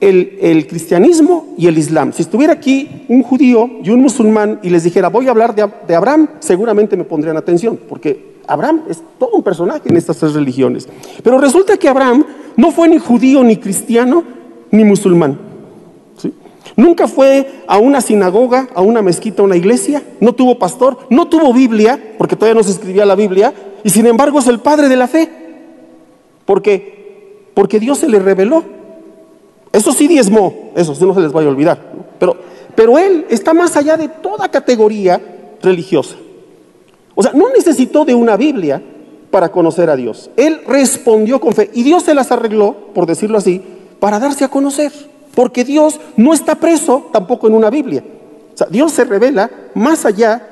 el, 0.00 0.66
cristianismo 0.66 1.54
y 1.56 1.68
el 1.68 1.78
islam. 1.78 2.12
Si 2.12 2.22
estuviera 2.22 2.54
aquí 2.54 3.04
un 3.08 3.22
judío 3.22 3.70
y 3.84 3.90
un 3.90 4.02
musulmán 4.02 4.58
y 4.64 4.70
les 4.70 4.82
dijera, 4.82 5.08
voy 5.08 5.28
a 5.28 5.30
hablar 5.30 5.54
de, 5.54 5.94
Abraham, 5.94 6.28
seguramente 6.40 6.96
me 6.96 7.04
pondrían 7.04 7.36
atención, 7.36 7.78
porque 7.88 8.31
Abraham 8.46 8.82
es 8.88 9.02
todo 9.18 9.30
un 9.32 9.42
personaje 9.42 9.88
en 9.88 9.96
estas 9.96 10.18
tres 10.18 10.34
religiones. 10.34 10.88
Pero 11.22 11.38
resulta 11.38 11.76
que 11.76 11.88
Abraham 11.88 12.24
no 12.56 12.70
fue 12.70 12.88
ni 12.88 12.98
judío, 12.98 13.42
ni 13.44 13.56
cristiano, 13.56 14.24
ni 14.70 14.84
musulmán. 14.84 15.38
Nunca 16.76 17.06
fue 17.06 17.64
a 17.66 17.78
una 17.78 18.00
sinagoga, 18.00 18.68
a 18.74 18.80
una 18.80 19.02
mezquita, 19.02 19.42
a 19.42 19.44
una 19.44 19.56
iglesia, 19.56 20.02
no 20.20 20.34
tuvo 20.34 20.58
pastor, 20.58 20.98
no 21.10 21.28
tuvo 21.28 21.52
Biblia, 21.52 22.14
porque 22.16 22.36
todavía 22.36 22.58
no 22.58 22.64
se 22.64 22.70
escribía 22.70 23.04
la 23.04 23.14
Biblia, 23.14 23.52
y 23.84 23.90
sin 23.90 24.06
embargo 24.06 24.38
es 24.38 24.46
el 24.46 24.60
padre 24.60 24.88
de 24.88 24.96
la 24.96 25.06
fe. 25.06 25.30
Porque, 26.46 27.50
porque 27.54 27.78
Dios 27.78 27.98
se 27.98 28.08
le 28.08 28.18
reveló 28.18 28.64
eso 29.72 29.92
sí 29.92 30.06
diezmó, 30.06 30.70
eso 30.76 30.94
sí 30.94 31.04
no 31.04 31.14
se 31.14 31.20
les 31.20 31.32
vaya 31.32 31.48
a 31.48 31.50
olvidar. 31.50 31.78
Pero, 32.18 32.36
pero 32.74 32.98
él 32.98 33.26
está 33.30 33.54
más 33.54 33.76
allá 33.76 33.96
de 33.96 34.08
toda 34.08 34.50
categoría 34.50 35.20
religiosa. 35.62 36.16
O 37.14 37.22
sea, 37.22 37.32
no 37.32 37.50
necesitó 37.50 38.04
de 38.04 38.14
una 38.14 38.36
Biblia 38.36 38.82
para 39.30 39.50
conocer 39.50 39.90
a 39.90 39.96
Dios. 39.96 40.30
Él 40.36 40.60
respondió 40.66 41.40
con 41.40 41.52
fe 41.52 41.70
y 41.74 41.82
Dios 41.82 42.04
se 42.04 42.14
las 42.14 42.30
arregló, 42.30 42.74
por 42.94 43.06
decirlo 43.06 43.38
así, 43.38 43.60
para 43.98 44.18
darse 44.18 44.44
a 44.44 44.48
conocer. 44.48 44.92
Porque 45.34 45.64
Dios 45.64 45.98
no 46.16 46.34
está 46.34 46.56
preso 46.56 47.08
tampoco 47.12 47.48
en 47.48 47.54
una 47.54 47.70
Biblia. 47.70 48.04
O 48.54 48.56
sea, 48.56 48.66
Dios 48.68 48.92
se 48.92 49.04
revela 49.04 49.50
más 49.74 50.04
allá 50.04 50.46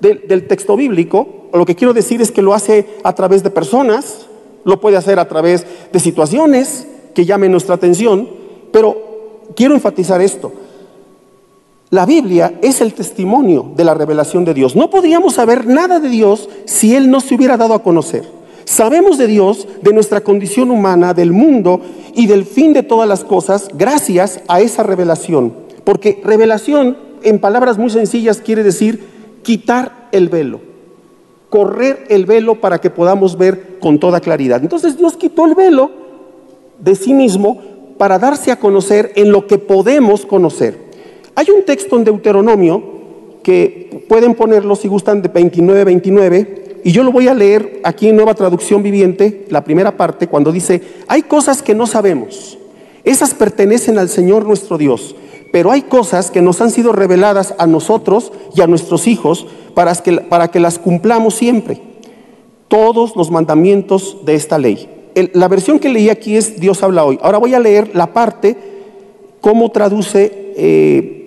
del, 0.00 0.26
del 0.26 0.46
texto 0.48 0.76
bíblico. 0.76 1.48
Lo 1.52 1.64
que 1.64 1.76
quiero 1.76 1.94
decir 1.94 2.20
es 2.20 2.32
que 2.32 2.42
lo 2.42 2.54
hace 2.54 2.86
a 3.04 3.14
través 3.14 3.42
de 3.42 3.50
personas, 3.50 4.26
lo 4.64 4.80
puede 4.80 4.96
hacer 4.96 5.18
a 5.18 5.28
través 5.28 5.64
de 5.92 6.00
situaciones 6.00 6.86
que 7.14 7.24
llamen 7.24 7.52
nuestra 7.52 7.76
atención, 7.76 8.28
pero 8.72 9.42
quiero 9.54 9.74
enfatizar 9.74 10.20
esto. 10.20 10.52
La 11.90 12.04
Biblia 12.04 12.58
es 12.60 12.82
el 12.82 12.92
testimonio 12.92 13.72
de 13.74 13.82
la 13.82 13.94
revelación 13.94 14.44
de 14.44 14.52
Dios. 14.52 14.76
No 14.76 14.90
podríamos 14.90 15.34
saber 15.34 15.66
nada 15.66 16.00
de 16.00 16.10
Dios 16.10 16.50
si 16.66 16.94
Él 16.94 17.10
no 17.10 17.20
se 17.20 17.34
hubiera 17.34 17.56
dado 17.56 17.72
a 17.72 17.82
conocer. 17.82 18.24
Sabemos 18.66 19.16
de 19.16 19.26
Dios, 19.26 19.66
de 19.80 19.94
nuestra 19.94 20.20
condición 20.20 20.70
humana, 20.70 21.14
del 21.14 21.32
mundo 21.32 21.80
y 22.14 22.26
del 22.26 22.44
fin 22.44 22.74
de 22.74 22.82
todas 22.82 23.08
las 23.08 23.24
cosas 23.24 23.68
gracias 23.72 24.40
a 24.48 24.60
esa 24.60 24.82
revelación. 24.82 25.54
Porque 25.84 26.20
revelación, 26.22 26.98
en 27.22 27.38
palabras 27.38 27.78
muy 27.78 27.88
sencillas, 27.88 28.42
quiere 28.42 28.62
decir 28.62 29.02
quitar 29.42 30.10
el 30.12 30.28
velo, 30.28 30.60
correr 31.48 32.04
el 32.10 32.26
velo 32.26 32.60
para 32.60 32.82
que 32.82 32.90
podamos 32.90 33.38
ver 33.38 33.78
con 33.80 33.98
toda 33.98 34.20
claridad. 34.20 34.60
Entonces 34.60 34.98
Dios 34.98 35.16
quitó 35.16 35.46
el 35.46 35.54
velo 35.54 35.90
de 36.78 36.94
sí 36.94 37.14
mismo 37.14 37.62
para 37.96 38.18
darse 38.18 38.52
a 38.52 38.60
conocer 38.60 39.12
en 39.16 39.32
lo 39.32 39.46
que 39.46 39.56
podemos 39.56 40.26
conocer. 40.26 40.87
Hay 41.38 41.46
un 41.56 41.62
texto 41.62 41.96
en 41.96 42.02
Deuteronomio 42.02 42.82
que 43.44 44.04
pueden 44.08 44.34
ponerlo 44.34 44.74
si 44.74 44.88
gustan 44.88 45.22
de 45.22 45.28
29, 45.28 45.84
29, 45.84 46.80
y 46.82 46.90
yo 46.90 47.04
lo 47.04 47.12
voy 47.12 47.28
a 47.28 47.34
leer 47.34 47.80
aquí 47.84 48.08
en 48.08 48.16
Nueva 48.16 48.34
Traducción 48.34 48.82
Viviente, 48.82 49.46
la 49.48 49.62
primera 49.62 49.96
parte, 49.96 50.26
cuando 50.26 50.50
dice, 50.50 50.82
hay 51.06 51.22
cosas 51.22 51.62
que 51.62 51.76
no 51.76 51.86
sabemos, 51.86 52.58
esas 53.04 53.34
pertenecen 53.34 54.00
al 54.00 54.08
Señor 54.08 54.46
nuestro 54.46 54.78
Dios, 54.78 55.14
pero 55.52 55.70
hay 55.70 55.82
cosas 55.82 56.32
que 56.32 56.42
nos 56.42 56.60
han 56.60 56.72
sido 56.72 56.90
reveladas 56.90 57.54
a 57.58 57.68
nosotros 57.68 58.32
y 58.56 58.60
a 58.60 58.66
nuestros 58.66 59.06
hijos 59.06 59.46
para 59.74 59.94
que, 59.94 60.14
para 60.14 60.48
que 60.48 60.58
las 60.58 60.80
cumplamos 60.80 61.34
siempre. 61.34 61.80
Todos 62.66 63.14
los 63.14 63.30
mandamientos 63.30 64.24
de 64.24 64.34
esta 64.34 64.58
ley 64.58 64.88
la 65.32 65.48
versión 65.48 65.78
que 65.78 65.88
leí 65.88 66.10
aquí 66.10 66.36
es 66.36 66.60
Dios 66.60 66.80
habla 66.84 67.04
hoy. 67.04 67.18
Ahora 67.22 67.38
voy 67.38 67.52
a 67.52 67.58
leer 67.58 67.90
la 67.94 68.12
parte, 68.12 68.56
cómo 69.40 69.70
traduce 69.70 70.52
eh, 70.56 71.17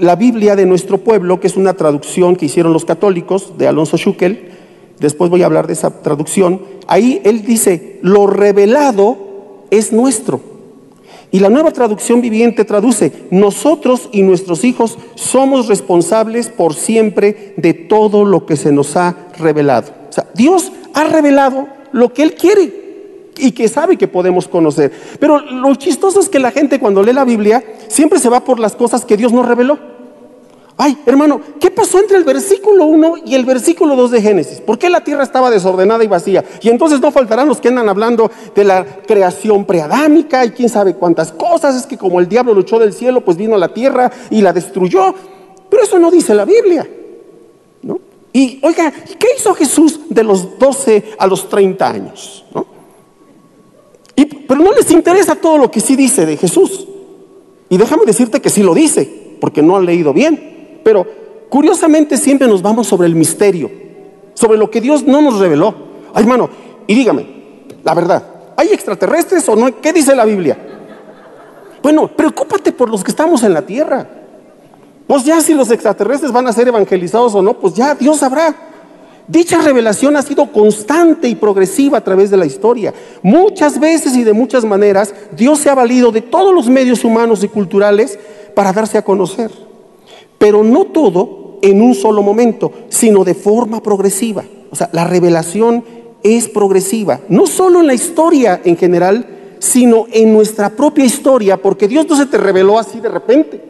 la 0.00 0.16
Biblia 0.16 0.56
de 0.56 0.66
nuestro 0.66 0.98
pueblo, 0.98 1.40
que 1.40 1.46
es 1.46 1.56
una 1.56 1.74
traducción 1.74 2.36
que 2.36 2.46
hicieron 2.46 2.72
los 2.72 2.84
católicos 2.84 3.58
de 3.58 3.68
Alonso 3.68 3.96
Schukel. 3.96 4.50
Después 4.98 5.30
voy 5.30 5.42
a 5.42 5.46
hablar 5.46 5.66
de 5.66 5.74
esa 5.74 6.02
traducción. 6.02 6.62
Ahí 6.86 7.20
él 7.24 7.44
dice, 7.44 7.98
lo 8.02 8.26
revelado 8.26 9.16
es 9.70 9.92
nuestro. 9.92 10.40
Y 11.30 11.40
la 11.40 11.50
nueva 11.50 11.72
traducción 11.72 12.22
viviente 12.22 12.64
traduce, 12.64 13.12
nosotros 13.30 14.08
y 14.12 14.22
nuestros 14.22 14.64
hijos 14.64 14.98
somos 15.14 15.68
responsables 15.68 16.48
por 16.48 16.74
siempre 16.74 17.52
de 17.58 17.74
todo 17.74 18.24
lo 18.24 18.46
que 18.46 18.56
se 18.56 18.72
nos 18.72 18.96
ha 18.96 19.14
revelado. 19.38 19.92
O 20.08 20.12
sea, 20.12 20.26
Dios 20.34 20.72
ha 20.94 21.04
revelado 21.04 21.68
lo 21.92 22.14
que 22.14 22.22
Él 22.22 22.34
quiere 22.34 22.87
y 23.38 23.52
que 23.52 23.68
sabe 23.68 23.96
que 23.96 24.08
podemos 24.08 24.48
conocer. 24.48 24.92
Pero 25.20 25.38
lo 25.40 25.74
chistoso 25.74 26.20
es 26.20 26.28
que 26.28 26.38
la 26.38 26.50
gente 26.50 26.78
cuando 26.78 27.02
lee 27.02 27.12
la 27.12 27.24
Biblia 27.24 27.62
siempre 27.88 28.18
se 28.18 28.28
va 28.28 28.44
por 28.44 28.58
las 28.58 28.74
cosas 28.76 29.04
que 29.04 29.16
Dios 29.16 29.32
nos 29.32 29.46
reveló. 29.46 29.78
Ay, 30.80 30.96
hermano, 31.06 31.40
¿qué 31.58 31.72
pasó 31.72 31.98
entre 31.98 32.16
el 32.18 32.22
versículo 32.22 32.84
1 32.84 33.14
y 33.26 33.34
el 33.34 33.44
versículo 33.44 33.96
2 33.96 34.12
de 34.12 34.22
Génesis? 34.22 34.60
¿Por 34.60 34.78
qué 34.78 34.88
la 34.88 35.02
tierra 35.02 35.24
estaba 35.24 35.50
desordenada 35.50 36.04
y 36.04 36.06
vacía? 36.06 36.44
Y 36.62 36.68
entonces 36.68 37.00
no 37.00 37.10
faltarán 37.10 37.48
los 37.48 37.60
que 37.60 37.66
andan 37.66 37.88
hablando 37.88 38.30
de 38.54 38.62
la 38.62 38.84
creación 38.84 39.64
preadámica 39.64 40.44
y 40.44 40.52
quién 40.52 40.68
sabe 40.68 40.94
cuántas 40.94 41.32
cosas. 41.32 41.74
Es 41.74 41.84
que 41.84 41.98
como 41.98 42.20
el 42.20 42.28
diablo 42.28 42.54
luchó 42.54 42.78
del 42.78 42.92
cielo, 42.92 43.24
pues 43.24 43.36
vino 43.36 43.56
a 43.56 43.58
la 43.58 43.74
tierra 43.74 44.12
y 44.30 44.40
la 44.40 44.52
destruyó. 44.52 45.12
Pero 45.68 45.82
eso 45.82 45.98
no 45.98 46.12
dice 46.12 46.32
la 46.32 46.44
Biblia. 46.44 46.88
¿no? 47.82 47.98
Y 48.32 48.60
oiga, 48.62 48.92
¿qué 49.18 49.26
hizo 49.36 49.54
Jesús 49.54 50.02
de 50.08 50.22
los 50.22 50.60
12 50.60 51.16
a 51.18 51.26
los 51.26 51.48
30 51.48 51.90
años? 51.90 52.44
¿no? 52.54 52.67
Pero 54.48 54.62
no 54.62 54.72
les 54.72 54.90
interesa 54.90 55.34
todo 55.34 55.58
lo 55.58 55.70
que 55.70 55.80
sí 55.80 55.94
dice 55.94 56.24
de 56.24 56.38
Jesús. 56.38 56.88
Y 57.68 57.76
déjame 57.76 58.04
decirte 58.06 58.40
que 58.40 58.48
sí 58.48 58.62
lo 58.62 58.74
dice, 58.74 59.36
porque 59.40 59.62
no 59.62 59.76
han 59.76 59.84
leído 59.84 60.14
bien. 60.14 60.80
Pero 60.82 61.06
curiosamente 61.50 62.16
siempre 62.16 62.48
nos 62.48 62.62
vamos 62.62 62.86
sobre 62.86 63.06
el 63.06 63.14
misterio, 63.14 63.70
sobre 64.32 64.58
lo 64.58 64.70
que 64.70 64.80
Dios 64.80 65.04
no 65.04 65.20
nos 65.20 65.38
reveló. 65.38 65.74
Ay, 66.14 66.22
hermano, 66.22 66.48
y 66.86 66.94
dígame, 66.94 67.26
la 67.84 67.94
verdad, 67.94 68.24
¿hay 68.56 68.68
extraterrestres 68.68 69.46
o 69.50 69.54
no? 69.54 69.80
¿Qué 69.82 69.92
dice 69.92 70.16
la 70.16 70.24
Biblia? 70.24 70.56
Bueno, 71.82 72.08
preocúpate 72.08 72.72
por 72.72 72.88
los 72.88 73.04
que 73.04 73.10
estamos 73.10 73.42
en 73.42 73.52
la 73.52 73.62
tierra. 73.62 74.08
Pues 75.06 75.24
ya 75.24 75.42
si 75.42 75.52
los 75.52 75.70
extraterrestres 75.70 76.32
van 76.32 76.46
a 76.46 76.52
ser 76.52 76.68
evangelizados 76.68 77.34
o 77.34 77.42
no, 77.42 77.54
pues 77.58 77.74
ya 77.74 77.94
Dios 77.94 78.16
sabrá. 78.16 78.67
Dicha 79.28 79.60
revelación 79.60 80.16
ha 80.16 80.22
sido 80.22 80.50
constante 80.50 81.28
y 81.28 81.34
progresiva 81.34 81.98
a 81.98 82.04
través 82.04 82.30
de 82.30 82.38
la 82.38 82.46
historia. 82.46 82.94
Muchas 83.22 83.78
veces 83.78 84.16
y 84.16 84.24
de 84.24 84.32
muchas 84.32 84.64
maneras 84.64 85.14
Dios 85.36 85.58
se 85.58 85.68
ha 85.68 85.74
valido 85.74 86.10
de 86.10 86.22
todos 86.22 86.54
los 86.54 86.68
medios 86.68 87.04
humanos 87.04 87.44
y 87.44 87.48
culturales 87.48 88.18
para 88.54 88.72
darse 88.72 88.96
a 88.96 89.04
conocer. 89.04 89.50
Pero 90.38 90.64
no 90.64 90.86
todo 90.86 91.58
en 91.60 91.82
un 91.82 91.94
solo 91.94 92.22
momento, 92.22 92.72
sino 92.88 93.22
de 93.22 93.34
forma 93.34 93.82
progresiva. 93.82 94.44
O 94.70 94.76
sea, 94.76 94.88
la 94.92 95.04
revelación 95.04 95.84
es 96.22 96.48
progresiva, 96.48 97.20
no 97.28 97.46
solo 97.46 97.80
en 97.80 97.86
la 97.86 97.94
historia 97.94 98.62
en 98.64 98.78
general, 98.78 99.26
sino 99.58 100.06
en 100.10 100.32
nuestra 100.32 100.70
propia 100.70 101.04
historia, 101.04 101.58
porque 101.60 101.86
Dios 101.86 102.08
no 102.08 102.16
se 102.16 102.26
te 102.26 102.38
reveló 102.38 102.78
así 102.78 102.98
de 103.00 103.08
repente. 103.10 103.62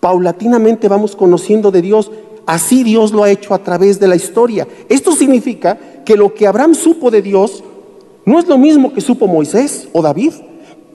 Paulatinamente 0.00 0.86
vamos 0.86 1.16
conociendo 1.16 1.70
de 1.70 1.82
Dios 1.82 2.10
Así 2.48 2.82
Dios 2.82 3.12
lo 3.12 3.24
ha 3.24 3.30
hecho 3.30 3.52
a 3.52 3.58
través 3.58 4.00
de 4.00 4.08
la 4.08 4.16
historia. 4.16 4.66
Esto 4.88 5.12
significa 5.12 5.78
que 6.02 6.16
lo 6.16 6.32
que 6.32 6.46
Abraham 6.46 6.74
supo 6.74 7.10
de 7.10 7.20
Dios 7.20 7.62
no 8.24 8.38
es 8.38 8.48
lo 8.48 8.56
mismo 8.56 8.94
que 8.94 9.02
supo 9.02 9.26
Moisés 9.26 9.86
o 9.92 10.00
David. 10.00 10.32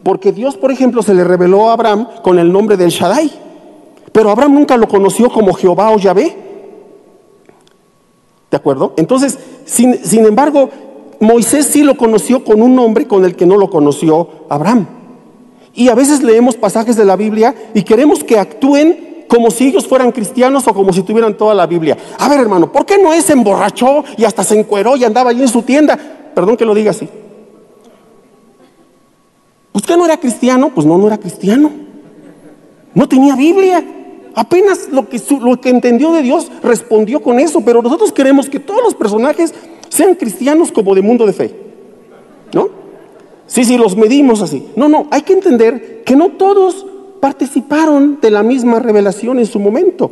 Porque 0.02 0.32
Dios, 0.32 0.58
por 0.58 0.72
ejemplo, 0.72 1.04
se 1.04 1.14
le 1.14 1.24
reveló 1.24 1.70
a 1.70 1.74
Abraham 1.74 2.08
con 2.24 2.40
el 2.40 2.52
nombre 2.52 2.76
del 2.76 2.90
Shaddai. 2.90 3.32
Pero 4.12 4.32
Abraham 4.32 4.56
nunca 4.56 4.78
lo 4.78 4.88
conoció 4.88 5.30
como 5.30 5.54
Jehová 5.54 5.92
o 5.92 6.00
Yahvé. 6.00 6.36
¿De 8.50 8.58
acuerdo? 8.58 8.96
Entonces, 8.98 9.38
sin, 9.66 10.04
sin 10.04 10.26
embargo, 10.26 10.72
Moisés 11.20 11.68
sí 11.68 11.84
lo 11.84 11.98
conoció 11.98 12.44
con 12.44 12.64
un 12.64 12.74
nombre 12.74 13.08
con 13.08 13.26
el 13.26 13.36
que 13.36 13.46
no 13.46 13.58
lo 13.58 13.70
conoció 13.70 14.28
Abraham. 14.50 14.88
Y 15.76 15.90
a 15.90 15.94
veces 15.94 16.24
leemos 16.24 16.56
pasajes 16.56 16.96
de 16.96 17.06
la 17.06 17.16
Biblia 17.16 17.54
y 17.76 17.84
queremos 17.84 18.24
que 18.24 18.40
actúen 18.40 19.13
como 19.34 19.50
si 19.50 19.70
ellos 19.70 19.88
fueran 19.88 20.12
cristianos 20.12 20.68
o 20.68 20.76
como 20.76 20.94
si 20.94 21.02
tuvieran 21.02 21.36
toda 21.36 21.56
la 21.56 21.66
Biblia. 21.66 21.98
A 22.20 22.30
ver, 22.30 22.40
hermano, 22.40 22.72
¿por 22.72 22.86
qué 22.86 23.00
no 23.00 23.20
se 23.20 23.34
emborrachó 23.34 24.04
y 24.16 24.26
hasta 24.26 24.44
se 24.44 24.60
encueró 24.60 24.96
y 24.96 25.06
andaba 25.06 25.32
allí 25.32 25.42
en 25.42 25.48
su 25.48 25.64
tienda? 25.64 25.98
Perdón 26.36 26.56
que 26.56 26.66
lo 26.66 26.76
diga 26.76 26.92
así. 26.92 27.10
¿Usted 29.74 29.98
no 29.98 30.06
era 30.06 30.18
cristiano? 30.18 30.70
Pues 30.76 30.86
no, 30.86 31.00
no 31.00 31.08
era 31.08 31.18
cristiano. 31.18 31.72
No 32.94 33.10
tenía 33.10 33.36
Biblia. 33.36 33.84
Apenas 34.36 34.90
lo 34.92 35.10
que, 35.10 35.20
lo 35.42 35.60
que 35.60 35.70
entendió 35.70 36.12
de 36.12 36.22
Dios 36.22 36.52
respondió 36.62 37.24
con 37.24 37.40
eso, 37.40 37.62
pero 37.62 37.82
nosotros 37.82 38.12
queremos 38.12 38.52
que 38.52 38.60
todos 38.60 38.84
los 38.84 38.94
personajes 38.94 39.52
sean 39.90 40.14
cristianos 40.14 40.72
como 40.72 40.94
de 40.94 41.02
mundo 41.02 41.26
de 41.26 41.34
fe. 41.34 41.56
¿No? 42.54 42.70
Sí, 43.48 43.66
sí, 43.66 43.80
los 43.80 43.98
medimos 43.98 44.44
así. 44.44 44.68
No, 44.76 44.88
no, 44.88 45.08
hay 45.10 45.24
que 45.24 45.34
entender 45.34 46.04
que 46.06 46.16
no 46.16 46.30
todos 46.30 46.86
participaron 47.24 48.20
de 48.22 48.30
la 48.30 48.44
misma 48.44 48.80
revelación 48.80 49.40
en 49.40 49.46
su 49.46 49.58
momento. 49.58 50.12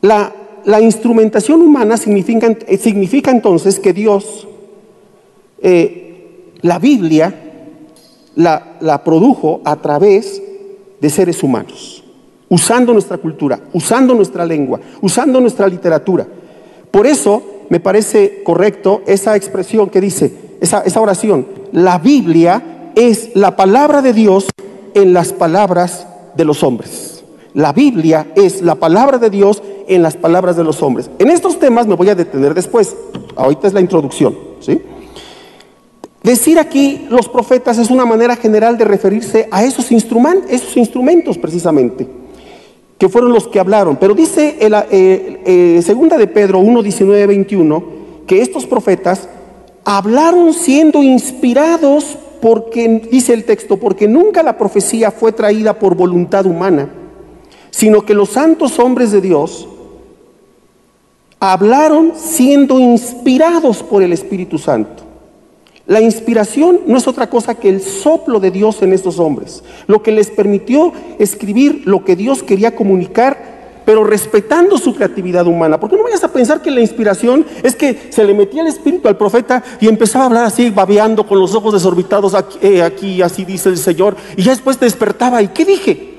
La, 0.00 0.32
instrumentación 0.80 1.62
humana 1.62 1.96
significa, 1.96 2.48
eh, 2.66 2.76
significa, 2.76 3.30
entonces 3.30 3.78
que 3.78 3.92
Dios, 3.92 4.48
eh, 5.60 6.50
la 6.62 6.80
Biblia, 6.80 7.32
la, 8.34 9.04
produjo 9.04 9.60
a 9.64 9.76
través 9.76 10.42
de 11.00 11.08
seres 11.08 11.40
humanos, 11.44 12.02
usando 12.48 12.92
nuestra 12.92 13.18
cultura, 13.18 13.60
usando 13.72 14.16
nuestra 14.16 14.44
lengua, 14.44 14.80
usando 15.02 15.40
nuestra 15.40 15.68
literatura. 15.68 16.26
Por 16.90 17.06
eso 17.06 17.40
me 17.68 17.78
parece 17.78 18.42
correcto 18.42 19.02
esa 19.06 19.36
expresión 19.36 19.88
que 19.88 20.00
dice, 20.00 20.32
esa 20.60 21.00
oración, 21.00 21.46
la 21.70 21.98
Biblia 21.98 22.90
es 22.96 23.36
la 23.36 23.54
palabra 23.54 24.02
de 24.02 24.12
Dios 24.12 24.48
en 24.94 25.12
las 25.12 25.32
palabras 25.32 26.06
de 26.36 26.44
los 26.44 26.62
hombres. 26.62 27.22
La 27.54 27.72
Biblia 27.72 28.28
es 28.34 28.62
la 28.62 28.76
palabra 28.76 29.18
de 29.18 29.30
Dios 29.30 29.62
en 29.86 30.02
las 30.02 30.16
palabras 30.16 30.56
de 30.56 30.64
los 30.64 30.82
hombres. 30.82 31.10
En 31.18 31.28
estos 31.28 31.58
temas 31.58 31.86
me 31.86 31.94
voy 31.94 32.08
a 32.08 32.14
detener 32.14 32.54
después. 32.54 32.96
Ahorita 33.36 33.66
es 33.66 33.74
la 33.74 33.80
introducción. 33.80 34.36
¿sí? 34.60 34.80
Decir 36.22 36.58
aquí 36.58 37.06
los 37.10 37.28
profetas 37.28 37.78
es 37.78 37.90
una 37.90 38.06
manera 38.06 38.36
general 38.36 38.78
de 38.78 38.84
referirse 38.84 39.48
a 39.50 39.64
esos, 39.64 39.90
instrumentos, 39.90 40.50
esos 40.50 40.76
instrumentos 40.76 41.36
precisamente, 41.36 42.06
que 42.96 43.08
fueron 43.08 43.32
los 43.32 43.48
que 43.48 43.58
hablaron. 43.58 43.96
Pero 43.96 44.14
dice 44.14 44.56
el, 44.60 44.72
eh, 44.74 45.42
eh, 45.44 45.82
segunda 45.84 46.16
de 46.16 46.28
Pedro 46.28 46.60
1, 46.60 46.82
19, 46.82 47.26
21, 47.26 47.84
que 48.26 48.40
estos 48.40 48.66
profetas 48.66 49.28
hablaron 49.84 50.54
siendo 50.54 51.02
inspirados 51.02 52.16
porque, 52.42 52.88
dice 53.08 53.34
el 53.34 53.44
texto, 53.44 53.76
porque 53.76 54.08
nunca 54.08 54.42
la 54.42 54.58
profecía 54.58 55.12
fue 55.12 55.30
traída 55.30 55.78
por 55.78 55.94
voluntad 55.94 56.44
humana, 56.44 56.90
sino 57.70 58.04
que 58.04 58.14
los 58.14 58.30
santos 58.30 58.80
hombres 58.80 59.12
de 59.12 59.20
Dios 59.20 59.68
hablaron 61.38 62.14
siendo 62.16 62.80
inspirados 62.80 63.84
por 63.84 64.02
el 64.02 64.12
Espíritu 64.12 64.58
Santo. 64.58 65.04
La 65.86 66.00
inspiración 66.00 66.80
no 66.84 66.98
es 66.98 67.06
otra 67.06 67.30
cosa 67.30 67.54
que 67.54 67.68
el 67.68 67.80
soplo 67.80 68.40
de 68.40 68.50
Dios 68.50 68.82
en 68.82 68.92
estos 68.92 69.20
hombres, 69.20 69.62
lo 69.86 70.02
que 70.02 70.10
les 70.10 70.28
permitió 70.28 70.92
escribir 71.20 71.82
lo 71.84 72.04
que 72.04 72.16
Dios 72.16 72.42
quería 72.42 72.74
comunicar 72.74 73.51
pero 73.84 74.04
respetando 74.04 74.78
su 74.78 74.94
creatividad 74.94 75.46
humana. 75.46 75.78
Porque 75.78 75.96
no 75.96 76.04
vayas 76.04 76.24
a 76.24 76.32
pensar 76.32 76.62
que 76.62 76.70
la 76.70 76.80
inspiración 76.80 77.44
es 77.62 77.76
que 77.76 78.08
se 78.10 78.24
le 78.24 78.34
metía 78.34 78.62
el 78.62 78.68
espíritu 78.68 79.08
al 79.08 79.16
profeta 79.16 79.62
y 79.80 79.88
empezaba 79.88 80.24
a 80.24 80.26
hablar 80.28 80.44
así, 80.44 80.70
babeando 80.70 81.26
con 81.26 81.38
los 81.38 81.54
ojos 81.54 81.72
desorbitados, 81.72 82.34
aquí, 82.34 82.58
eh, 82.62 83.22
así 83.22 83.44
dice 83.44 83.68
el 83.68 83.78
Señor, 83.78 84.16
y 84.36 84.42
ya 84.42 84.50
después 84.50 84.78
te 84.78 84.84
despertaba. 84.84 85.42
¿Y 85.42 85.48
qué 85.48 85.64
dije? 85.64 86.12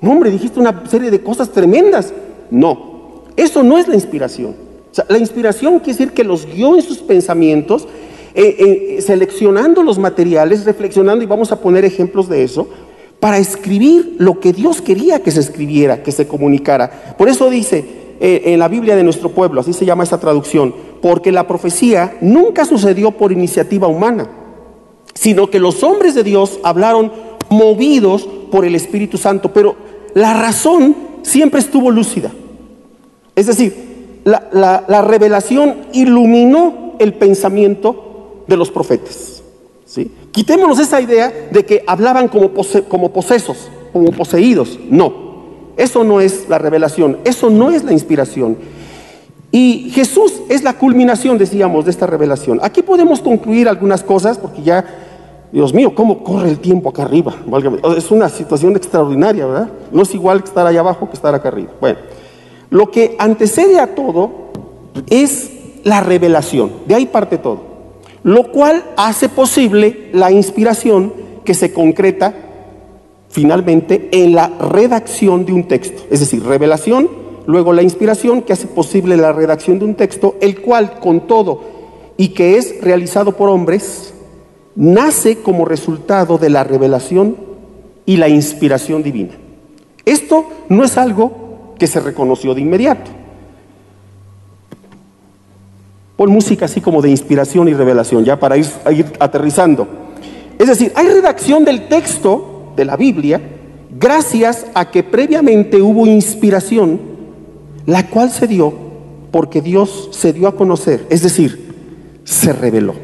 No, 0.00 0.12
hombre, 0.12 0.30
dijiste 0.30 0.58
una 0.58 0.82
serie 0.88 1.10
de 1.10 1.22
cosas 1.22 1.50
tremendas. 1.50 2.12
No, 2.50 3.24
eso 3.36 3.62
no 3.62 3.78
es 3.78 3.88
la 3.88 3.94
inspiración. 3.94 4.54
O 4.90 4.94
sea, 4.94 5.06
la 5.08 5.18
inspiración 5.18 5.78
quiere 5.78 5.98
decir 5.98 6.12
que 6.12 6.24
los 6.24 6.46
guió 6.46 6.74
en 6.74 6.82
sus 6.82 6.98
pensamientos, 6.98 7.88
eh, 8.34 8.96
eh, 8.98 9.02
seleccionando 9.02 9.82
los 9.82 9.98
materiales, 9.98 10.64
reflexionando, 10.64 11.24
y 11.24 11.26
vamos 11.26 11.52
a 11.52 11.60
poner 11.60 11.84
ejemplos 11.84 12.28
de 12.28 12.42
eso 12.42 12.68
para 13.22 13.38
escribir 13.38 14.16
lo 14.18 14.40
que 14.40 14.52
Dios 14.52 14.82
quería 14.82 15.22
que 15.22 15.30
se 15.30 15.38
escribiera, 15.38 16.02
que 16.02 16.10
se 16.10 16.26
comunicara. 16.26 17.14
Por 17.16 17.28
eso 17.28 17.50
dice 17.50 17.84
eh, 18.18 18.42
en 18.46 18.58
la 18.58 18.66
Biblia 18.66 18.96
de 18.96 19.04
nuestro 19.04 19.28
pueblo, 19.28 19.60
así 19.60 19.72
se 19.72 19.84
llama 19.84 20.02
esta 20.02 20.18
traducción, 20.18 20.74
porque 21.00 21.30
la 21.30 21.46
profecía 21.46 22.16
nunca 22.20 22.64
sucedió 22.64 23.12
por 23.12 23.30
iniciativa 23.30 23.86
humana, 23.86 24.28
sino 25.14 25.48
que 25.48 25.60
los 25.60 25.84
hombres 25.84 26.16
de 26.16 26.24
Dios 26.24 26.58
hablaron 26.64 27.12
movidos 27.48 28.28
por 28.50 28.64
el 28.64 28.74
Espíritu 28.74 29.16
Santo, 29.16 29.52
pero 29.52 29.76
la 30.14 30.34
razón 30.34 30.96
siempre 31.22 31.60
estuvo 31.60 31.92
lúcida. 31.92 32.32
Es 33.36 33.46
decir, 33.46 34.20
la, 34.24 34.84
la 34.88 35.02
revelación 35.02 35.76
iluminó 35.92 36.96
el 36.98 37.14
pensamiento 37.14 38.42
de 38.48 38.56
los 38.56 38.72
profetas. 38.72 39.44
¿sí? 39.84 40.10
Quitémonos 40.32 40.78
esa 40.78 40.98
idea 41.00 41.30
de 41.50 41.64
que 41.66 41.84
hablaban 41.86 42.26
como, 42.26 42.48
posesos, 42.48 43.68
como 43.92 44.10
poseídos. 44.12 44.78
No, 44.88 45.12
eso 45.76 46.04
no 46.04 46.22
es 46.22 46.48
la 46.48 46.56
revelación, 46.56 47.18
eso 47.24 47.50
no 47.50 47.70
es 47.70 47.84
la 47.84 47.92
inspiración. 47.92 48.56
Y 49.50 49.90
Jesús 49.90 50.40
es 50.48 50.64
la 50.64 50.72
culminación, 50.72 51.36
decíamos, 51.36 51.84
de 51.84 51.90
esta 51.90 52.06
revelación. 52.06 52.58
Aquí 52.62 52.80
podemos 52.80 53.20
concluir 53.20 53.68
algunas 53.68 54.02
cosas, 54.02 54.38
porque 54.38 54.62
ya, 54.62 54.82
Dios 55.52 55.74
mío, 55.74 55.94
¿cómo 55.94 56.24
corre 56.24 56.48
el 56.48 56.60
tiempo 56.60 56.88
acá 56.88 57.02
arriba? 57.02 57.34
Es 57.94 58.10
una 58.10 58.30
situación 58.30 58.74
extraordinaria, 58.74 59.44
¿verdad? 59.44 59.68
No 59.92 60.00
es 60.00 60.14
igual 60.14 60.42
estar 60.42 60.66
allá 60.66 60.80
abajo 60.80 61.10
que 61.10 61.16
estar 61.16 61.34
acá 61.34 61.48
arriba. 61.48 61.72
Bueno, 61.78 61.98
lo 62.70 62.90
que 62.90 63.16
antecede 63.18 63.78
a 63.78 63.94
todo 63.94 64.30
es 65.10 65.50
la 65.84 66.00
revelación. 66.00 66.72
De 66.86 66.94
ahí 66.94 67.04
parte 67.04 67.36
todo 67.36 67.71
lo 68.24 68.52
cual 68.52 68.84
hace 68.96 69.28
posible 69.28 70.10
la 70.12 70.30
inspiración 70.30 71.12
que 71.44 71.54
se 71.54 71.72
concreta 71.72 72.34
finalmente 73.28 74.08
en 74.12 74.34
la 74.34 74.48
redacción 74.48 75.44
de 75.44 75.52
un 75.52 75.66
texto. 75.66 76.02
Es 76.10 76.20
decir, 76.20 76.44
revelación, 76.44 77.08
luego 77.46 77.72
la 77.72 77.82
inspiración 77.82 78.42
que 78.42 78.52
hace 78.52 78.66
posible 78.66 79.16
la 79.16 79.32
redacción 79.32 79.78
de 79.78 79.86
un 79.86 79.94
texto, 79.94 80.36
el 80.40 80.60
cual 80.60 81.00
con 81.00 81.26
todo 81.26 81.62
y 82.16 82.28
que 82.28 82.58
es 82.58 82.80
realizado 82.82 83.36
por 83.36 83.48
hombres, 83.48 84.14
nace 84.76 85.38
como 85.38 85.64
resultado 85.64 86.38
de 86.38 86.50
la 86.50 86.62
revelación 86.62 87.36
y 88.06 88.16
la 88.18 88.28
inspiración 88.28 89.02
divina. 89.02 89.32
Esto 90.04 90.46
no 90.68 90.84
es 90.84 90.98
algo 90.98 91.74
que 91.78 91.86
se 91.86 92.00
reconoció 92.00 92.54
de 92.54 92.60
inmediato. 92.60 93.10
Música 96.28 96.66
así 96.66 96.80
como 96.80 97.02
de 97.02 97.10
inspiración 97.10 97.68
y 97.68 97.74
revelación, 97.74 98.24
ya 98.24 98.38
para 98.38 98.56
ir, 98.56 98.66
ir 98.90 99.06
aterrizando. 99.18 99.86
Es 100.58 100.68
decir, 100.68 100.92
hay 100.94 101.08
redacción 101.08 101.64
del 101.64 101.88
texto 101.88 102.72
de 102.76 102.84
la 102.84 102.96
Biblia 102.96 103.40
gracias 103.98 104.66
a 104.74 104.90
que 104.90 105.02
previamente 105.02 105.80
hubo 105.80 106.06
inspiración, 106.06 107.00
la 107.86 108.06
cual 108.08 108.30
se 108.30 108.46
dio 108.46 108.72
porque 109.30 109.62
Dios 109.62 110.10
se 110.12 110.32
dio 110.32 110.46
a 110.46 110.54
conocer, 110.54 111.06
es 111.08 111.22
decir, 111.22 111.72
se 112.24 112.52
reveló. 112.52 112.94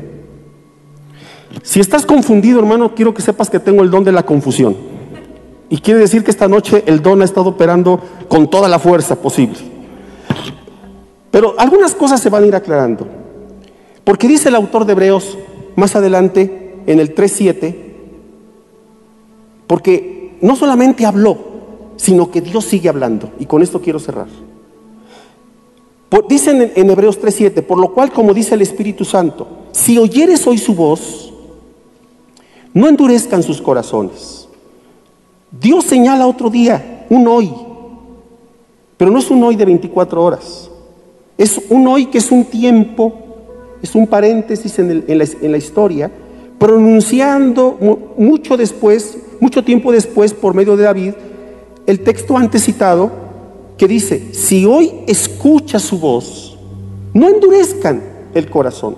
Si 1.63 1.81
estás 1.81 2.05
confundido, 2.07 2.61
hermano, 2.61 2.95
quiero 2.95 3.15
que 3.15 3.23
sepas 3.23 3.51
que 3.51 3.59
tengo 3.59 3.83
el 3.83 3.91
don 3.91 4.05
de 4.05 4.13
la 4.13 4.25
confusión. 4.25 4.77
Y 5.71 5.79
quiere 5.79 6.01
decir 6.01 6.25
que 6.25 6.31
esta 6.31 6.49
noche 6.49 6.85
el 6.87 7.03
don 7.03 7.23
ha 7.23 7.25
estado 7.25 7.51
operando 7.51 8.01
con 8.29 8.49
toda 8.49 8.69
la 8.69 8.79
fuerza 8.79 9.17
posible. 9.17 9.59
Pero 11.31 11.55
algunas 11.59 11.95
cosas 11.95 12.21
se 12.21 12.31
van 12.31 12.45
a 12.45 12.47
ir 12.47 12.57
aclarando. 12.57 13.07
Porque 14.05 14.29
dice 14.29 14.49
el 14.49 14.55
autor 14.55 14.85
de 14.85 14.93
Hebreos 14.93 15.37
más 15.77 15.95
adelante 15.95 16.77
en 16.87 16.99
el 16.99 17.15
3.7, 17.15 17.77
porque 19.67 20.39
no 20.41 20.57
solamente 20.57 21.05
habló, 21.05 21.37
sino 21.97 22.31
que 22.31 22.41
Dios 22.41 22.65
sigue 22.65 22.89
hablando. 22.89 23.31
Y 23.39 23.47
con 23.47 23.63
esto 23.63 23.81
quiero 23.81 23.99
cerrar. 23.99 24.29
dicen 26.29 26.73
en, 26.75 26.91
Hebreos 26.91 27.21
3.7, 27.21 27.63
por 27.63 27.79
lo 27.79 27.93
cual, 27.93 28.11
como 28.11 28.33
dice 28.33 28.55
el 28.55 28.63
Espíritu 28.63 29.05
Santo, 29.05 29.47
si 29.73 29.99
oyeres 29.99 30.47
hoy 30.47 30.57
su 30.57 30.75
voz, 30.75 31.33
no 32.73 32.89
endurezcan 32.89 33.43
sus 33.43 33.61
corazones. 33.61 34.49
Dios 35.51 35.85
señala 35.85 36.27
otro 36.27 36.49
día, 36.51 37.07
un 37.11 37.27
hoy, 37.27 37.53
pero 38.97 39.11
no 39.11 39.19
es 39.19 39.31
un 39.31 39.43
hoy 39.43 39.57
de 39.57 39.65
24 39.65 40.23
horas. 40.23 40.68
Es 41.39 41.59
un 41.71 41.87
hoy 41.87 42.07
que 42.07 42.19
es 42.19 42.31
un 42.31 42.45
tiempo, 42.45 43.15
es 43.83 43.95
un 43.95 44.07
paréntesis 44.07 44.79
en, 44.79 45.19
la, 45.19 45.57
historia, 45.57 46.11
pronunciando 46.59 47.79
mucho 48.19 48.57
después, 48.57 49.17
mucho 49.41 49.65
tiempo 49.65 49.91
después, 49.93 50.35
por 50.35 50.53
medio 50.53 50.77
de 50.77 50.85
David, 50.85 51.13
el 51.87 52.01
texto 52.01 52.37
antes 52.37 52.65
citado, 52.65 53.11
que 53.79 53.89
dice, 53.89 54.35
si 54.35 54.67
hoy 54.67 54.93
escucha 55.07 55.79
su 55.79 55.99
voz, 55.99 56.59
no 57.15 57.29
endurezcan 57.29 58.03
el 58.35 58.51
corazón. 58.51 58.97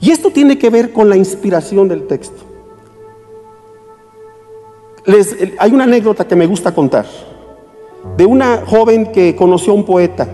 Y 0.00 0.10
esto 0.10 0.30
tiene 0.30 0.58
que 0.58 0.70
ver 0.70 0.92
con 0.92 1.08
la 1.08 1.16
inspiración 1.16 1.86
del 1.86 2.06
texto 2.06 2.46
hay 5.58 5.72
una 5.72 5.84
anécdota 5.84 6.26
que 6.26 6.36
me 6.36 6.46
gusta 6.46 6.74
contar 6.74 7.06
de 8.16 8.26
una 8.26 8.62
joven 8.66 9.12
que 9.12 9.34
conoció 9.34 9.72
a 9.72 9.76
un 9.76 9.84
poeta. 9.84 10.28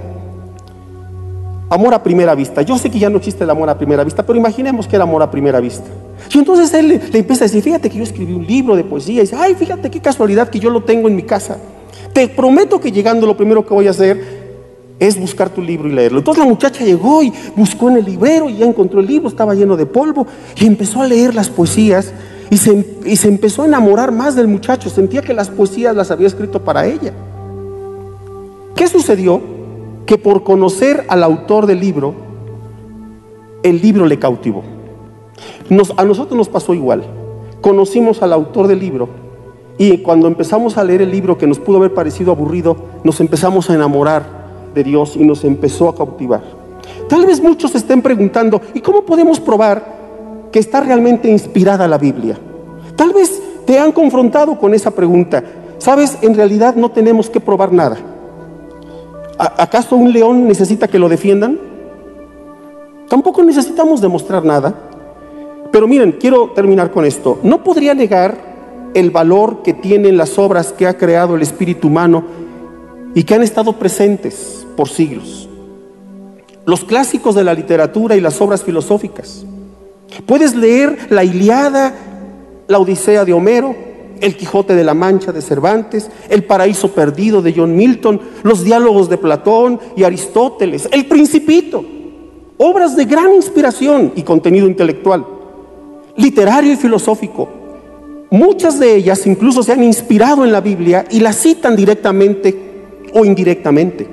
Amor 1.73 1.95
a 1.95 2.03
primera 2.03 2.35
vista. 2.35 2.61
Yo 2.61 2.77
sé 2.77 2.91
que 2.91 2.99
ya 2.99 3.09
no 3.09 3.17
existe 3.17 3.45
el 3.45 3.49
amor 3.49 3.71
a 3.71 3.79
primera 3.79 4.05
vista, 4.05 4.27
pero 4.27 4.39
imaginemos 4.39 4.87
que 4.87 4.95
era 4.95 5.05
amor 5.05 5.23
a 5.23 5.31
primera 5.31 5.59
vista. 5.59 5.87
Y 6.31 6.37
entonces 6.37 6.75
él 6.75 7.01
le, 7.11 7.19
empieza 7.19 7.45
a 7.45 7.47
decir, 7.47 7.63
fíjate 7.63 7.89
que 7.89 7.97
yo 7.97 8.05
escribí 8.05 8.35
un 8.35 8.47
libro 8.47 8.77
de 8.77 8.85
poesía. 8.85 9.21
Y 9.21 9.21
dice, 9.23 9.37
ay, 9.39 9.55
fíjate 9.55 9.91
qué 9.91 9.99
casualidad 9.99 10.51
que 10.51 10.61
yo 10.61 10.69
lo 10.69 10.83
tengo 10.83 11.09
en 11.09 11.17
mi 11.17 11.23
casa. 11.23 11.57
Te 12.13 12.29
prometo 12.29 12.79
que 12.79 12.93
llegando 12.93 13.27
lo 13.27 13.39
primero 13.39 13.65
que 13.65 13.73
voy 13.73 13.87
a 13.87 13.93
hacer 13.93 14.43
es 14.99 15.19
buscar 15.19 15.49
tu 15.49 15.63
libro 15.63 15.89
y 15.89 15.93
leerlo. 15.93 16.19
Entonces 16.19 16.45
la 16.45 16.51
muchacha 16.51 16.85
llegó 16.85 17.23
y 17.23 17.33
buscó 17.57 17.89
en 17.89 17.97
el 17.97 18.05
librero 18.05 18.51
y 18.51 18.59
ya 18.59 18.67
encontró 18.67 19.01
el 19.01 19.07
libro, 19.07 19.31
estaba 19.31 19.55
lleno 19.55 19.75
de 19.75 19.87
polvo 19.87 20.27
y 20.57 20.67
empezó 20.67 21.01
a 21.01 21.07
leer 21.07 21.35
las 21.35 21.49
poesías 21.49 22.13
y 22.51 22.59
se, 22.59 22.85
empezó 23.27 23.63
a 23.63 23.65
enamorar 23.65 24.13
más 24.13 24.35
del 24.37 24.47
muchacho. 24.47 24.91
Sentía 24.91 25.23
que 25.23 25.33
las 25.33 25.49
poesías 25.49 25.97
las 25.97 26.11
había 26.11 26.27
escrito 26.27 26.63
para 26.63 26.85
ella. 26.85 27.15
¿Qué 28.77 28.87
sucedió? 28.89 29.52
Que 30.07 30.19
por 30.19 30.43
conocer 30.43 31.05
al 31.09 31.23
autor 31.23 31.67
del 31.67 31.81
libro, 31.81 32.15
el 33.63 33.81
libro 33.81 34.07
le 34.07 34.19
cautivó. 34.19 34.63
a 35.97 36.05
nosotros 36.05 36.37
nos 36.37 36.49
pasó 36.49 36.75
igual. 36.75 37.05
Conocimos 37.61 38.23
al 38.23 38.33
autor 38.33 38.67
del 38.67 38.81
libro 38.81 39.09
y 39.79 39.99
cuando 39.99 40.27
empezamos 40.27 40.77
a 40.77 40.85
leer 40.85 41.03
el 41.03 41.11
libro 41.11 41.39
que 41.39 41.47
nos 41.47 41.59
pudo 41.59 41.79
haber 41.79 41.95
parecido 41.95 42.33
aburrido, 42.33 42.77
nos 43.05 43.21
empezamos 43.21 43.71
a 43.71 43.75
enamorar 43.75 44.43
de 44.75 44.85
Dios 44.85 45.17
y 45.17 45.25
nos 45.25 45.45
empezó 45.45 45.89
a 45.89 45.95
cautivar. 45.95 46.43
Tal 47.09 47.25
vez 47.25 47.41
muchos 47.43 47.75
estén 47.75 48.03
preguntando, 48.03 48.61
¿y 48.75 48.81
cómo 48.81 49.03
podemos 49.03 49.39
probar 49.39 50.03
que 50.53 50.59
está 50.59 50.81
realmente 50.81 51.29
inspirada 51.29 51.89
la 51.89 51.99
Biblia. 51.99 52.39
Tal 52.95 53.13
vez 53.13 53.43
te 53.65 53.79
han 53.79 53.91
confrontado 53.91 54.59
con 54.59 54.75
esa 54.75 54.93
pregunta. 54.93 55.43
Sabes, 55.79 56.19
en 56.21 56.35
realidad 56.35 56.77
no 56.77 56.91
tenemos 56.91 57.31
que 57.31 57.41
probar 57.41 57.73
nada. 57.73 57.97
¿Acaso 59.43 59.97
un 59.97 60.13
león 60.13 60.47
necesita 60.47 60.87
que 60.87 61.01
lo 61.01 61.09
defiendan? 61.09 61.59
Tampoco 63.09 63.43
necesitamos 63.43 64.01
demostrar 64.01 64.45
nada. 64.45 64.73
Pero 65.73 65.89
miren, 65.89 66.13
quiero 66.13 66.51
terminar 66.51 66.93
con 66.93 67.05
esto. 67.05 67.41
No 67.43 67.65
podría 67.65 67.93
negar 67.93 68.53
el 68.95 69.11
valor 69.11 69.63
que 69.63 69.73
tienen 69.73 70.17
las 70.17 70.39
obras 70.39 70.73
que 70.73 70.87
ha 70.87 70.97
creado 70.97 71.35
el 71.35 71.43
espíritu 71.43 71.89
humano 71.89 72.25
y 73.15 73.25
que 73.25 73.35
han 73.35 73.43
estado 73.43 73.73
presentes 73.73 74.65
por 74.77 74.89
siglos. 74.89 75.49
Los 76.65 76.85
clásicos 76.85 77.35
de 77.35 77.43
la 77.43 77.55
literatura 77.55 78.15
y 78.15 78.21
las 78.21 78.41
obras 78.41 78.63
filosóficas. 78.63 79.45
Puedes 80.25 80.55
leer 80.55 81.09
la 81.11 81.25
Iliada, 81.25 81.95
la 82.69 82.79
Odisea 82.79 83.25
de 83.25 83.33
Homero, 83.33 83.75
el 84.23 84.37
Quijote 84.37 84.75
de 84.75 84.85
la 84.85 84.95
Mancha 84.95 85.33
de 85.33 85.43
Cervantes, 85.43 86.11
el 86.31 86.45
Paraíso 86.45 86.93
Perdido 86.93 87.43
de 87.43 87.53
John 87.55 87.77
Milton, 87.77 88.21
los 88.43 88.65
diálogos 88.65 89.11
de 89.11 89.19
Platón 89.19 89.79
y 89.97 90.05
Aristóteles, 90.05 90.89
el 90.91 91.07
Principito, 91.07 91.85
obras 92.57 92.97
de 92.97 93.05
gran 93.05 93.35
inspiración 93.35 94.13
y 94.17 94.23
contenido 94.23 94.67
intelectual, 94.67 95.27
literario 96.17 96.73
y 96.73 96.77
filosófico. 96.77 97.49
Muchas 98.31 98.79
de 98.79 98.95
ellas 98.95 99.27
incluso 99.27 99.63
se 99.63 99.73
han 99.73 99.83
inspirado 99.83 100.45
en 100.45 100.53
la 100.53 100.63
Biblia 100.63 101.05
y 101.11 101.21
la 101.21 101.33
citan 101.33 101.77
directamente 101.77 102.57
o 103.13 103.25
indirectamente. 103.25 104.07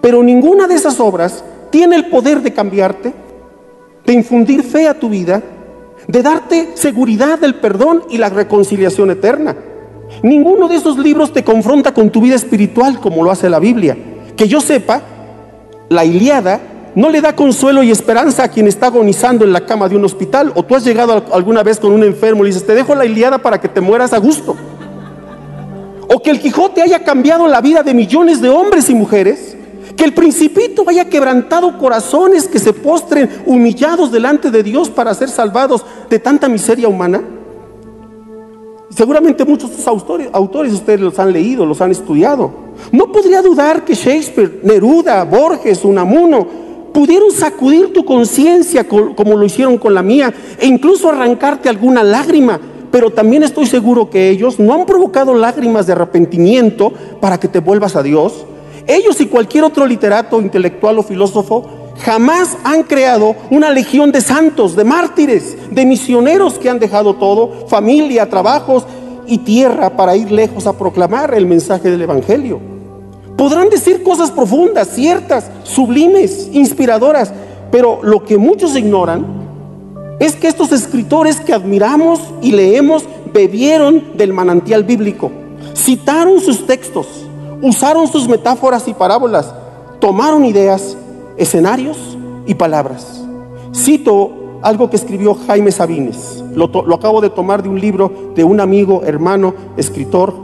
Pero 0.00 0.22
ninguna 0.22 0.68
de 0.68 0.74
esas 0.74 1.00
obras 1.00 1.44
tiene 1.70 1.96
el 1.96 2.06
poder 2.06 2.42
de 2.42 2.52
cambiarte 2.52 3.12
de 4.04 4.12
infundir 4.12 4.62
fe 4.62 4.86
a 4.86 4.98
tu 4.98 5.08
vida, 5.08 5.42
de 6.08 6.22
darte 6.22 6.70
seguridad 6.74 7.38
del 7.38 7.56
perdón 7.56 8.02
y 8.10 8.18
la 8.18 8.28
reconciliación 8.28 9.10
eterna. 9.10 9.56
Ninguno 10.22 10.68
de 10.68 10.76
esos 10.76 10.98
libros 10.98 11.32
te 11.32 11.44
confronta 11.44 11.92
con 11.92 12.10
tu 12.10 12.20
vida 12.20 12.34
espiritual 12.34 13.00
como 13.00 13.24
lo 13.24 13.30
hace 13.30 13.48
la 13.48 13.58
Biblia. 13.58 13.96
Que 14.36 14.48
yo 14.48 14.60
sepa, 14.60 15.02
la 15.88 16.04
Iliada 16.04 16.60
no 16.94 17.10
le 17.10 17.20
da 17.20 17.34
consuelo 17.34 17.82
y 17.82 17.90
esperanza 17.90 18.44
a 18.44 18.48
quien 18.48 18.68
está 18.68 18.86
agonizando 18.86 19.44
en 19.44 19.52
la 19.52 19.66
cama 19.66 19.88
de 19.88 19.96
un 19.96 20.04
hospital. 20.04 20.52
O 20.54 20.62
tú 20.62 20.76
has 20.76 20.84
llegado 20.84 21.24
alguna 21.32 21.62
vez 21.62 21.80
con 21.80 21.92
un 21.92 22.04
enfermo 22.04 22.44
y 22.44 22.48
dices, 22.48 22.66
te 22.66 22.74
dejo 22.74 22.94
la 22.94 23.06
Iliada 23.06 23.38
para 23.38 23.60
que 23.60 23.68
te 23.68 23.80
mueras 23.80 24.12
a 24.12 24.18
gusto. 24.18 24.56
O 26.08 26.20
que 26.20 26.30
el 26.30 26.40
Quijote 26.40 26.82
haya 26.82 27.02
cambiado 27.02 27.48
la 27.48 27.60
vida 27.60 27.82
de 27.82 27.94
millones 27.94 28.40
de 28.40 28.50
hombres 28.50 28.90
y 28.90 28.94
mujeres 28.94 29.53
que 29.96 30.04
el 30.04 30.14
principito 30.14 30.84
haya 30.88 31.08
quebrantado 31.08 31.78
corazones 31.78 32.48
que 32.48 32.58
se 32.58 32.72
postren 32.72 33.30
humillados 33.46 34.10
delante 34.10 34.50
de 34.50 34.62
Dios 34.62 34.90
para 34.90 35.14
ser 35.14 35.28
salvados 35.28 35.84
de 36.10 36.18
tanta 36.18 36.48
miseria 36.48 36.88
humana. 36.88 37.22
Seguramente 38.90 39.44
muchos 39.44 39.70
de 39.70 39.76
estos 39.76 39.88
autores, 39.88 40.28
autores 40.32 40.72
ustedes 40.72 41.00
los 41.00 41.18
han 41.18 41.32
leído, 41.32 41.66
los 41.66 41.80
han 41.80 41.90
estudiado. 41.90 42.52
No 42.92 43.10
podría 43.10 43.42
dudar 43.42 43.84
que 43.84 43.94
Shakespeare, 43.94 44.60
Neruda, 44.62 45.24
Borges, 45.24 45.84
Unamuno 45.84 46.46
pudieron 46.92 47.32
sacudir 47.32 47.92
tu 47.92 48.04
conciencia 48.04 48.86
como 48.86 49.36
lo 49.36 49.44
hicieron 49.44 49.78
con 49.78 49.94
la 49.94 50.02
mía 50.02 50.32
e 50.60 50.66
incluso 50.66 51.08
arrancarte 51.08 51.68
alguna 51.68 52.04
lágrima. 52.04 52.60
Pero 52.92 53.10
también 53.10 53.42
estoy 53.42 53.66
seguro 53.66 54.08
que 54.08 54.30
ellos 54.30 54.60
no 54.60 54.72
han 54.72 54.86
provocado 54.86 55.34
lágrimas 55.34 55.88
de 55.88 55.92
arrepentimiento 55.92 56.92
para 57.20 57.40
que 57.40 57.48
te 57.48 57.58
vuelvas 57.58 57.96
a 57.96 58.04
Dios, 58.04 58.46
ellos 58.86 59.20
y 59.20 59.26
cualquier 59.26 59.64
otro 59.64 59.86
literato, 59.86 60.40
intelectual 60.40 60.98
o 60.98 61.02
filósofo 61.02 61.64
jamás 61.98 62.56
han 62.64 62.82
creado 62.82 63.36
una 63.50 63.70
legión 63.70 64.12
de 64.12 64.20
santos, 64.20 64.76
de 64.76 64.84
mártires, 64.84 65.56
de 65.70 65.86
misioneros 65.86 66.58
que 66.58 66.68
han 66.68 66.78
dejado 66.78 67.14
todo, 67.14 67.66
familia, 67.68 68.28
trabajos 68.28 68.84
y 69.26 69.38
tierra 69.38 69.96
para 69.96 70.16
ir 70.16 70.30
lejos 70.30 70.66
a 70.66 70.76
proclamar 70.76 71.34
el 71.34 71.46
mensaje 71.46 71.90
del 71.90 72.02
Evangelio. 72.02 72.60
Podrán 73.36 73.68
decir 73.68 74.02
cosas 74.02 74.30
profundas, 74.30 74.88
ciertas, 74.88 75.50
sublimes, 75.64 76.48
inspiradoras, 76.52 77.32
pero 77.70 78.00
lo 78.02 78.24
que 78.24 78.38
muchos 78.38 78.76
ignoran 78.76 79.26
es 80.20 80.36
que 80.36 80.46
estos 80.46 80.70
escritores 80.72 81.40
que 81.40 81.52
admiramos 81.52 82.20
y 82.40 82.52
leemos 82.52 83.04
bebieron 83.32 84.16
del 84.16 84.32
manantial 84.32 84.84
bíblico, 84.84 85.32
citaron 85.74 86.40
sus 86.40 86.66
textos, 86.66 87.23
usaron 87.62 88.08
sus 88.08 88.28
metáforas 88.28 88.86
y 88.88 88.94
parábolas, 88.94 89.54
tomaron 90.00 90.44
ideas, 90.44 90.96
escenarios 91.36 92.18
y 92.46 92.54
palabras. 92.54 93.24
Cito 93.74 94.60
algo 94.62 94.88
que 94.88 94.96
escribió 94.96 95.34
Jaime 95.46 95.70
Sabines, 95.70 96.42
lo, 96.54 96.70
acabo 96.94 97.20
de 97.20 97.30
tomar 97.30 97.62
de 97.62 97.68
un 97.68 97.80
libro 97.80 98.32
de 98.34 98.44
un 98.44 98.60
amigo, 98.60 99.02
hermano, 99.04 99.54
escritor, 99.76 100.34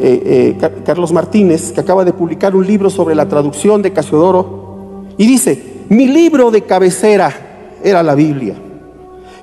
eh, 0.00 0.56
eh, 0.60 0.82
Carlos 0.84 1.12
Martínez, 1.12 1.72
que 1.72 1.80
acaba 1.80 2.04
de 2.04 2.12
publicar 2.12 2.56
un 2.56 2.66
libro 2.66 2.90
sobre 2.90 3.14
la 3.14 3.28
traducción 3.28 3.82
de 3.82 3.92
Casiodoro, 3.92 5.04
y 5.16 5.26
dice, 5.26 5.84
Mi 5.88 6.08
libro 6.08 6.50
de 6.50 6.62
cabecera 6.62 7.32
era 7.84 8.02
la 8.02 8.14
Biblia. 8.14 8.54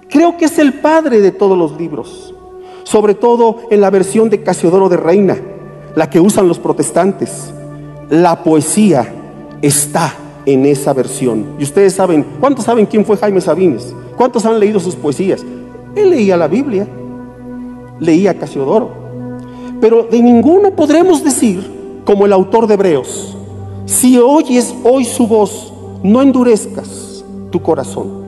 Creo 0.10 0.38
que 0.38 0.46
es 0.46 0.58
el 0.60 0.74
padre 0.74 1.22
de 1.22 1.32
todos 1.32 1.58
los 1.58 1.78
libros, 1.78 2.34
sobre 2.84 3.14
todo 3.14 3.58
en 3.70 3.82
la 3.82 3.90
versión 3.90 4.30
de 4.30 4.42
Casiodoro 4.42 4.90
de 4.90 4.98
Reina, 4.98 5.38
la 5.98 6.08
que 6.12 6.20
usan 6.20 6.48
los 6.48 6.60
protestantes. 6.60 7.52
La 8.12 8.44
poesía 8.44 9.12
está 9.64 10.14
en 10.46 10.68
esa 10.68 10.94
versión. 10.94 11.56
Y 11.58 11.64
ustedes 11.64 11.96
saben, 11.96 12.24
¿cuántos 12.40 12.66
saben 12.66 12.86
quién 12.86 13.04
fue 13.04 13.18
Jaime 13.18 13.42
Sabines? 13.42 13.96
¿Cuántos 14.16 14.46
han 14.46 14.60
leído 14.60 14.80
sus 14.80 14.96
poesías? 14.96 15.44
Él 15.96 16.12
leía 16.12 16.38
la 16.38 16.48
Biblia, 16.48 16.88
leía 18.00 18.38
Casiodoro. 18.38 18.92
Pero 19.82 20.04
de 20.04 20.22
ninguno 20.22 20.70
podremos 20.76 21.24
decir, 21.24 21.68
como 22.06 22.28
el 22.28 22.34
autor 22.34 22.68
de 22.68 22.76
Hebreos, 22.76 23.36
si 23.86 24.20
oyes 24.20 24.76
hoy 24.84 25.04
su 25.04 25.26
voz, 25.26 25.74
no 26.04 26.22
endurezcas 26.22 27.26
tu 27.50 27.64
corazón, 27.64 28.24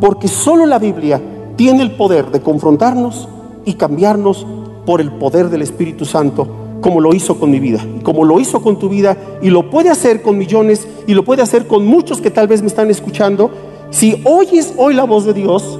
porque 0.00 0.26
solo 0.26 0.64
la 0.64 0.78
Biblia 0.78 1.20
tiene 1.56 1.82
el 1.82 1.96
poder 1.96 2.30
de 2.30 2.40
confrontarnos 2.40 3.28
y 3.66 3.74
cambiarnos 3.74 4.46
por 4.86 5.02
el 5.02 5.12
poder 5.12 5.50
del 5.50 5.60
Espíritu 5.60 6.06
Santo, 6.06 6.59
como 6.80 7.00
lo 7.00 7.14
hizo 7.14 7.38
con 7.38 7.50
mi 7.50 7.60
vida, 7.60 7.84
como 8.02 8.24
lo 8.24 8.40
hizo 8.40 8.62
con 8.62 8.78
tu 8.78 8.88
vida, 8.88 9.16
y 9.42 9.50
lo 9.50 9.70
puede 9.70 9.90
hacer 9.90 10.22
con 10.22 10.38
millones, 10.38 10.86
y 11.06 11.14
lo 11.14 11.24
puede 11.24 11.42
hacer 11.42 11.66
con 11.66 11.86
muchos 11.86 12.20
que 12.20 12.30
tal 12.30 12.48
vez 12.48 12.62
me 12.62 12.68
están 12.68 12.90
escuchando. 12.90 13.50
Si 13.90 14.20
oyes 14.24 14.74
hoy 14.76 14.94
la 14.94 15.04
voz 15.04 15.24
de 15.24 15.34
Dios, 15.34 15.78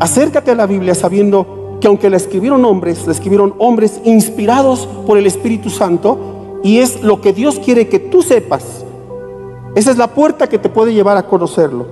acércate 0.00 0.50
a 0.50 0.54
la 0.54 0.66
Biblia 0.66 0.94
sabiendo 0.94 1.78
que 1.80 1.88
aunque 1.88 2.10
la 2.10 2.16
escribieron 2.16 2.64
hombres, 2.64 3.06
la 3.06 3.12
escribieron 3.12 3.54
hombres 3.58 4.00
inspirados 4.04 4.88
por 5.06 5.18
el 5.18 5.26
Espíritu 5.26 5.70
Santo, 5.70 6.60
y 6.62 6.78
es 6.78 7.02
lo 7.02 7.20
que 7.20 7.32
Dios 7.32 7.60
quiere 7.60 7.88
que 7.88 7.98
tú 7.98 8.22
sepas. 8.22 8.84
Esa 9.74 9.90
es 9.90 9.98
la 9.98 10.08
puerta 10.08 10.48
que 10.48 10.58
te 10.58 10.70
puede 10.70 10.94
llevar 10.94 11.16
a 11.16 11.26
conocerlo. 11.26 11.86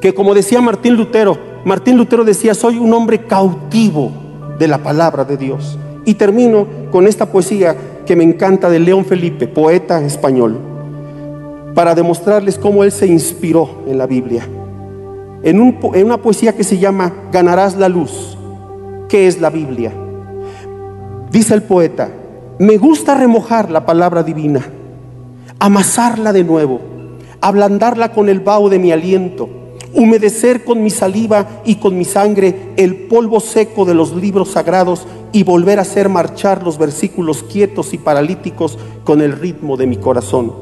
Que 0.00 0.12
como 0.12 0.34
decía 0.34 0.60
Martín 0.60 0.94
Lutero, 0.94 1.38
Martín 1.64 1.96
Lutero 1.96 2.24
decía, 2.24 2.54
soy 2.54 2.76
un 2.76 2.92
hombre 2.92 3.24
cautivo 3.24 4.12
de 4.58 4.68
la 4.68 4.78
palabra 4.78 5.24
de 5.24 5.38
Dios. 5.38 5.78
Y 6.04 6.14
termino 6.14 6.66
con 6.90 7.06
esta 7.06 7.26
poesía 7.26 7.76
que 8.04 8.16
me 8.16 8.24
encanta 8.24 8.68
de 8.68 8.78
León 8.78 9.04
Felipe, 9.04 9.48
poeta 9.48 10.04
español, 10.04 10.58
para 11.74 11.94
demostrarles 11.94 12.58
cómo 12.58 12.84
él 12.84 12.92
se 12.92 13.06
inspiró 13.06 13.82
en 13.86 13.98
la 13.98 14.06
Biblia. 14.06 14.46
En, 15.42 15.60
una 15.60 16.16
poesía 16.18 16.54
que 16.54 16.64
se 16.64 16.78
llama 16.78 17.12
Ganarás 17.32 17.76
la 17.76 17.88
luz. 17.88 18.38
¿Qué 19.08 19.26
es 19.26 19.40
la 19.40 19.50
Biblia? 19.50 19.92
Dice 21.30 21.54
el 21.54 21.62
poeta, 21.62 22.10
me 22.58 22.76
gusta 22.76 23.14
remojar 23.14 23.70
la 23.70 23.84
palabra 23.84 24.22
divina, 24.22 24.64
amasarla 25.58 26.32
de 26.32 26.44
nuevo, 26.44 26.80
ablandarla 27.40 28.12
con 28.12 28.28
el 28.28 28.40
vaho 28.40 28.68
de 28.68 28.78
mi 28.78 28.92
aliento, 28.92 29.48
humedecer 29.92 30.64
con 30.64 30.82
mi 30.82 30.90
saliva 30.90 31.46
y 31.64 31.76
con 31.76 31.98
mi 31.98 32.04
sangre 32.04 32.72
el 32.76 32.94
polvo 33.08 33.40
seco 33.40 33.84
de 33.84 33.94
los 33.94 34.14
libros 34.14 34.50
sagrados 34.50 35.06
y 35.34 35.42
volver 35.42 35.80
a 35.80 35.82
hacer 35.82 36.08
marchar 36.08 36.62
los 36.62 36.78
versículos 36.78 37.42
quietos 37.42 37.92
y 37.92 37.98
paralíticos 37.98 38.78
con 39.02 39.20
el 39.20 39.32
ritmo 39.32 39.76
de 39.76 39.88
mi 39.88 39.96
corazón. 39.96 40.54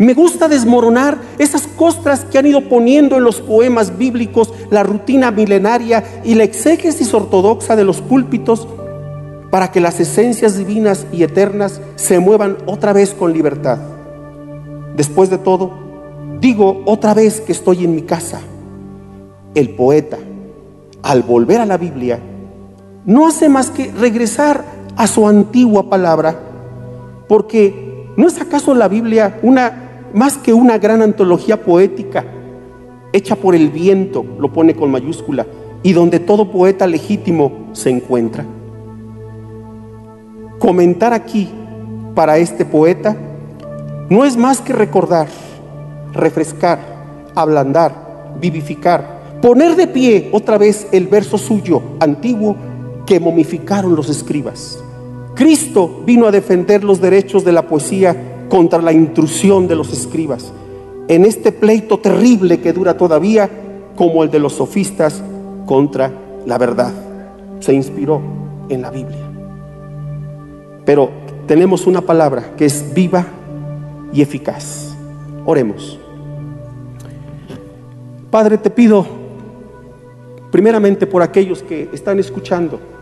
Me 0.00 0.12
gusta 0.12 0.48
desmoronar 0.48 1.18
esas 1.38 1.68
costras 1.68 2.24
que 2.24 2.36
han 2.36 2.46
ido 2.46 2.68
poniendo 2.68 3.16
en 3.16 3.22
los 3.22 3.40
poemas 3.40 3.96
bíblicos 3.96 4.52
la 4.70 4.82
rutina 4.82 5.30
milenaria 5.30 6.02
y 6.24 6.34
la 6.34 6.42
exégesis 6.42 7.14
ortodoxa 7.14 7.76
de 7.76 7.84
los 7.84 8.00
púlpitos 8.00 8.66
para 9.52 9.70
que 9.70 9.80
las 9.80 10.00
esencias 10.00 10.58
divinas 10.58 11.06
y 11.12 11.22
eternas 11.22 11.80
se 11.94 12.18
muevan 12.18 12.58
otra 12.66 12.92
vez 12.92 13.14
con 13.14 13.32
libertad. 13.32 13.78
Después 14.96 15.30
de 15.30 15.38
todo, 15.38 15.70
digo 16.40 16.82
otra 16.86 17.14
vez 17.14 17.40
que 17.40 17.52
estoy 17.52 17.84
en 17.84 17.94
mi 17.94 18.02
casa. 18.02 18.40
El 19.54 19.76
poeta, 19.76 20.18
al 21.04 21.22
volver 21.22 21.60
a 21.60 21.66
la 21.66 21.76
Biblia, 21.76 22.18
no 23.08 23.26
hace 23.26 23.48
más 23.48 23.70
que 23.70 23.90
regresar 23.90 24.62
a 24.94 25.06
su 25.06 25.26
antigua 25.26 25.88
palabra, 25.88 26.38
porque 27.26 28.06
¿no 28.18 28.28
es 28.28 28.38
acaso 28.38 28.74
la 28.74 28.86
Biblia 28.86 29.38
una 29.42 30.10
más 30.12 30.36
que 30.36 30.52
una 30.52 30.76
gran 30.76 31.00
antología 31.00 31.62
poética 31.64 32.26
hecha 33.14 33.34
por 33.34 33.54
el 33.54 33.70
viento, 33.70 34.26
lo 34.38 34.52
pone 34.52 34.76
con 34.76 34.90
mayúscula, 34.90 35.46
y 35.82 35.94
donde 35.94 36.20
todo 36.20 36.52
poeta 36.52 36.86
legítimo 36.86 37.70
se 37.72 37.88
encuentra? 37.88 38.44
Comentar 40.58 41.14
aquí 41.14 41.48
para 42.14 42.36
este 42.36 42.66
poeta 42.66 43.16
no 44.10 44.26
es 44.26 44.36
más 44.36 44.60
que 44.60 44.74
recordar, 44.74 45.28
refrescar, 46.12 46.78
ablandar, 47.34 48.34
vivificar, 48.38 49.40
poner 49.40 49.76
de 49.76 49.86
pie 49.86 50.28
otra 50.32 50.58
vez 50.58 50.88
el 50.92 51.06
verso 51.06 51.38
suyo 51.38 51.80
antiguo 52.00 52.67
que 53.08 53.18
momificaron 53.18 53.96
los 53.96 54.10
escribas. 54.10 54.78
Cristo 55.34 56.02
vino 56.04 56.26
a 56.26 56.30
defender 56.30 56.84
los 56.84 57.00
derechos 57.00 57.42
de 57.42 57.52
la 57.52 57.66
poesía 57.66 58.44
contra 58.50 58.82
la 58.82 58.92
intrusión 58.92 59.66
de 59.66 59.76
los 59.76 59.90
escribas, 59.94 60.52
en 61.08 61.24
este 61.24 61.50
pleito 61.50 62.00
terrible 62.00 62.60
que 62.60 62.74
dura 62.74 62.98
todavía 62.98 63.48
como 63.96 64.22
el 64.22 64.30
de 64.30 64.40
los 64.40 64.52
sofistas 64.52 65.22
contra 65.64 66.12
la 66.44 66.58
verdad. 66.58 66.92
Se 67.60 67.72
inspiró 67.72 68.20
en 68.68 68.82
la 68.82 68.90
Biblia. 68.90 69.26
Pero 70.84 71.08
tenemos 71.46 71.86
una 71.86 72.02
palabra 72.02 72.56
que 72.58 72.66
es 72.66 72.92
viva 72.92 73.26
y 74.12 74.20
eficaz. 74.20 74.94
Oremos. 75.46 75.98
Padre, 78.30 78.58
te 78.58 78.68
pido 78.68 79.06
primeramente 80.50 81.06
por 81.06 81.22
aquellos 81.22 81.62
que 81.62 81.88
están 81.94 82.18
escuchando 82.18 82.97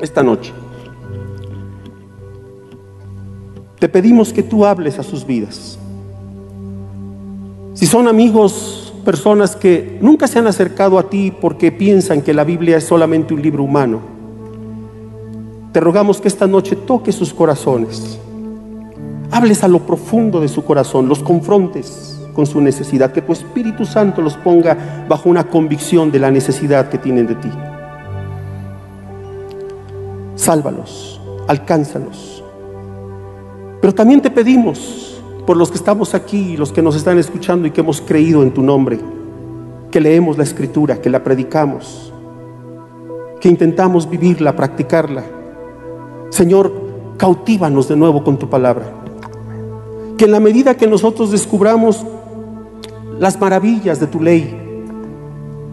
esta 0.00 0.22
noche. 0.22 0.52
Te 3.78 3.88
pedimos 3.88 4.32
que 4.32 4.42
tú 4.42 4.64
hables 4.64 4.98
a 4.98 5.02
sus 5.02 5.26
vidas. 5.26 5.78
Si 7.74 7.86
son 7.86 8.08
amigos, 8.08 8.92
personas 9.04 9.54
que 9.54 9.98
nunca 10.00 10.26
se 10.26 10.38
han 10.38 10.48
acercado 10.48 10.98
a 10.98 11.08
ti 11.08 11.32
porque 11.40 11.70
piensan 11.70 12.22
que 12.22 12.34
la 12.34 12.44
Biblia 12.44 12.76
es 12.76 12.84
solamente 12.84 13.34
un 13.34 13.40
libro 13.40 13.62
humano, 13.62 14.00
te 15.72 15.80
rogamos 15.80 16.20
que 16.20 16.28
esta 16.28 16.46
noche 16.46 16.74
toque 16.74 17.12
sus 17.12 17.32
corazones. 17.32 18.18
Hables 19.30 19.62
a 19.62 19.68
lo 19.68 19.80
profundo 19.80 20.40
de 20.40 20.48
su 20.48 20.64
corazón, 20.64 21.08
los 21.08 21.20
confrontes 21.20 22.18
con 22.34 22.46
su 22.46 22.60
necesidad, 22.60 23.12
que 23.12 23.22
tu 23.22 23.32
Espíritu 23.32 23.84
Santo 23.84 24.22
los 24.22 24.36
ponga 24.36 25.06
bajo 25.08 25.28
una 25.28 25.44
convicción 25.44 26.10
de 26.10 26.18
la 26.18 26.30
necesidad 26.30 26.88
que 26.88 26.98
tienen 26.98 27.26
de 27.26 27.34
ti. 27.34 27.50
Sálvalos, 30.38 31.20
alcánzalos. 31.46 32.42
Pero 33.80 33.94
también 33.94 34.22
te 34.22 34.30
pedimos 34.30 35.20
por 35.46 35.56
los 35.56 35.70
que 35.70 35.76
estamos 35.76 36.14
aquí, 36.14 36.56
los 36.56 36.72
que 36.72 36.82
nos 36.82 36.96
están 36.96 37.18
escuchando 37.18 37.68
y 37.68 37.70
que 37.70 37.82
hemos 37.82 38.00
creído 38.00 38.42
en 38.42 38.52
tu 38.52 38.62
nombre, 38.62 38.98
que 39.90 40.00
leemos 40.00 40.38
la 40.38 40.44
escritura, 40.44 41.00
que 41.00 41.10
la 41.10 41.22
predicamos, 41.22 42.12
que 43.40 43.48
intentamos 43.48 44.08
vivirla, 44.08 44.56
practicarla 44.56 45.24
Señor, 46.30 46.72
cautívanos 47.16 47.88
de 47.88 47.96
nuevo 47.96 48.22
con 48.22 48.38
tu 48.38 48.48
palabra. 48.48 48.92
Que 50.16 50.26
en 50.26 50.32
la 50.32 50.40
medida 50.40 50.76
que 50.76 50.86
nosotros 50.86 51.30
descubramos 51.30 52.04
las 53.18 53.40
maravillas 53.40 53.98
de 53.98 54.06
tu 54.06 54.20
ley, 54.20 54.54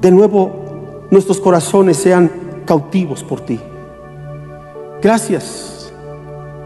de 0.02 0.12
nuevo 0.12 1.08
nuestros 1.12 1.40
corazones 1.40 1.98
sean 1.98 2.32
cautivos 2.66 3.24
por 3.24 3.42
ti. 3.42 3.60
Gracias 5.06 5.94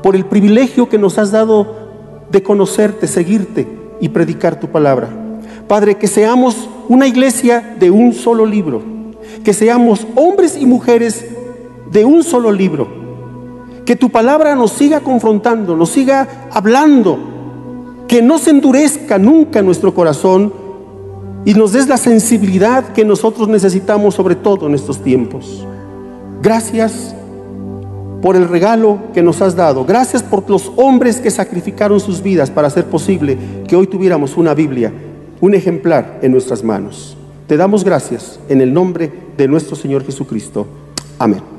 por 0.01 0.15
el 0.15 0.25
privilegio 0.25 0.87
que 0.87 0.97
nos 0.97 1.17
has 1.17 1.29
dado 1.29 1.75
de 2.31 2.41
conocerte, 2.41 3.05
seguirte 3.05 3.67
y 3.99 4.07
predicar 4.07 4.61
tu 4.61 4.69
palabra. 4.69 5.09
Padre, 5.67 5.97
que 5.97 6.07
seamos 6.07 6.69
una 6.87 7.05
iglesia 7.05 7.75
de 7.77 7.91
un 7.91 8.13
solo 8.13 8.45
libro, 8.45 8.81
que 9.43 9.51
seamos 9.53 10.07
hombres 10.15 10.55
y 10.57 10.65
mujeres 10.65 11.25
de 11.91 12.05
un 12.05 12.23
solo 12.23 12.53
libro 12.53 12.87
que 13.85 13.97
tu 13.97 14.09
palabra 14.09 14.55
nos 14.55 14.71
siga 14.71 15.01
confrontando, 15.01 15.75
nos 15.75 15.89
siga 15.89 16.47
hablando, 16.49 17.19
que 18.07 18.21
no 18.21 18.37
se 18.37 18.51
endurezca 18.51 19.17
nunca 19.17 19.61
nuestro 19.61 19.93
corazón 19.93 20.53
y 21.43 21.55
nos 21.55 21.73
des 21.73 21.89
la 21.89 21.97
sensibilidad 21.97 22.93
que 22.93 23.03
nosotros 23.03 23.49
necesitamos 23.49 24.15
sobre 24.15 24.35
todo 24.35 24.67
en 24.67 24.75
estos 24.75 25.03
tiempos. 25.03 25.67
Gracias 26.41 27.15
por 28.21 28.35
el 28.35 28.47
regalo 28.47 28.99
que 29.13 29.21
nos 29.21 29.41
has 29.41 29.55
dado. 29.55 29.85
Gracias 29.85 30.23
por 30.23 30.49
los 30.49 30.71
hombres 30.75 31.19
que 31.19 31.31
sacrificaron 31.31 31.99
sus 31.99 32.21
vidas 32.21 32.49
para 32.51 32.67
hacer 32.67 32.85
posible 32.85 33.37
que 33.67 33.75
hoy 33.75 33.87
tuviéramos 33.87 34.37
una 34.37 34.53
Biblia, 34.53 34.91
un 35.41 35.55
ejemplar 35.55 36.19
en 36.21 36.31
nuestras 36.31 36.63
manos. 36.63 37.15
Te 37.47 37.57
damos 37.57 37.83
gracias 37.83 38.39
en 38.49 38.61
el 38.61 38.73
nombre 38.73 39.11
de 39.37 39.47
nuestro 39.47 39.75
Señor 39.75 40.05
Jesucristo. 40.05 40.67
Amén. 41.17 41.58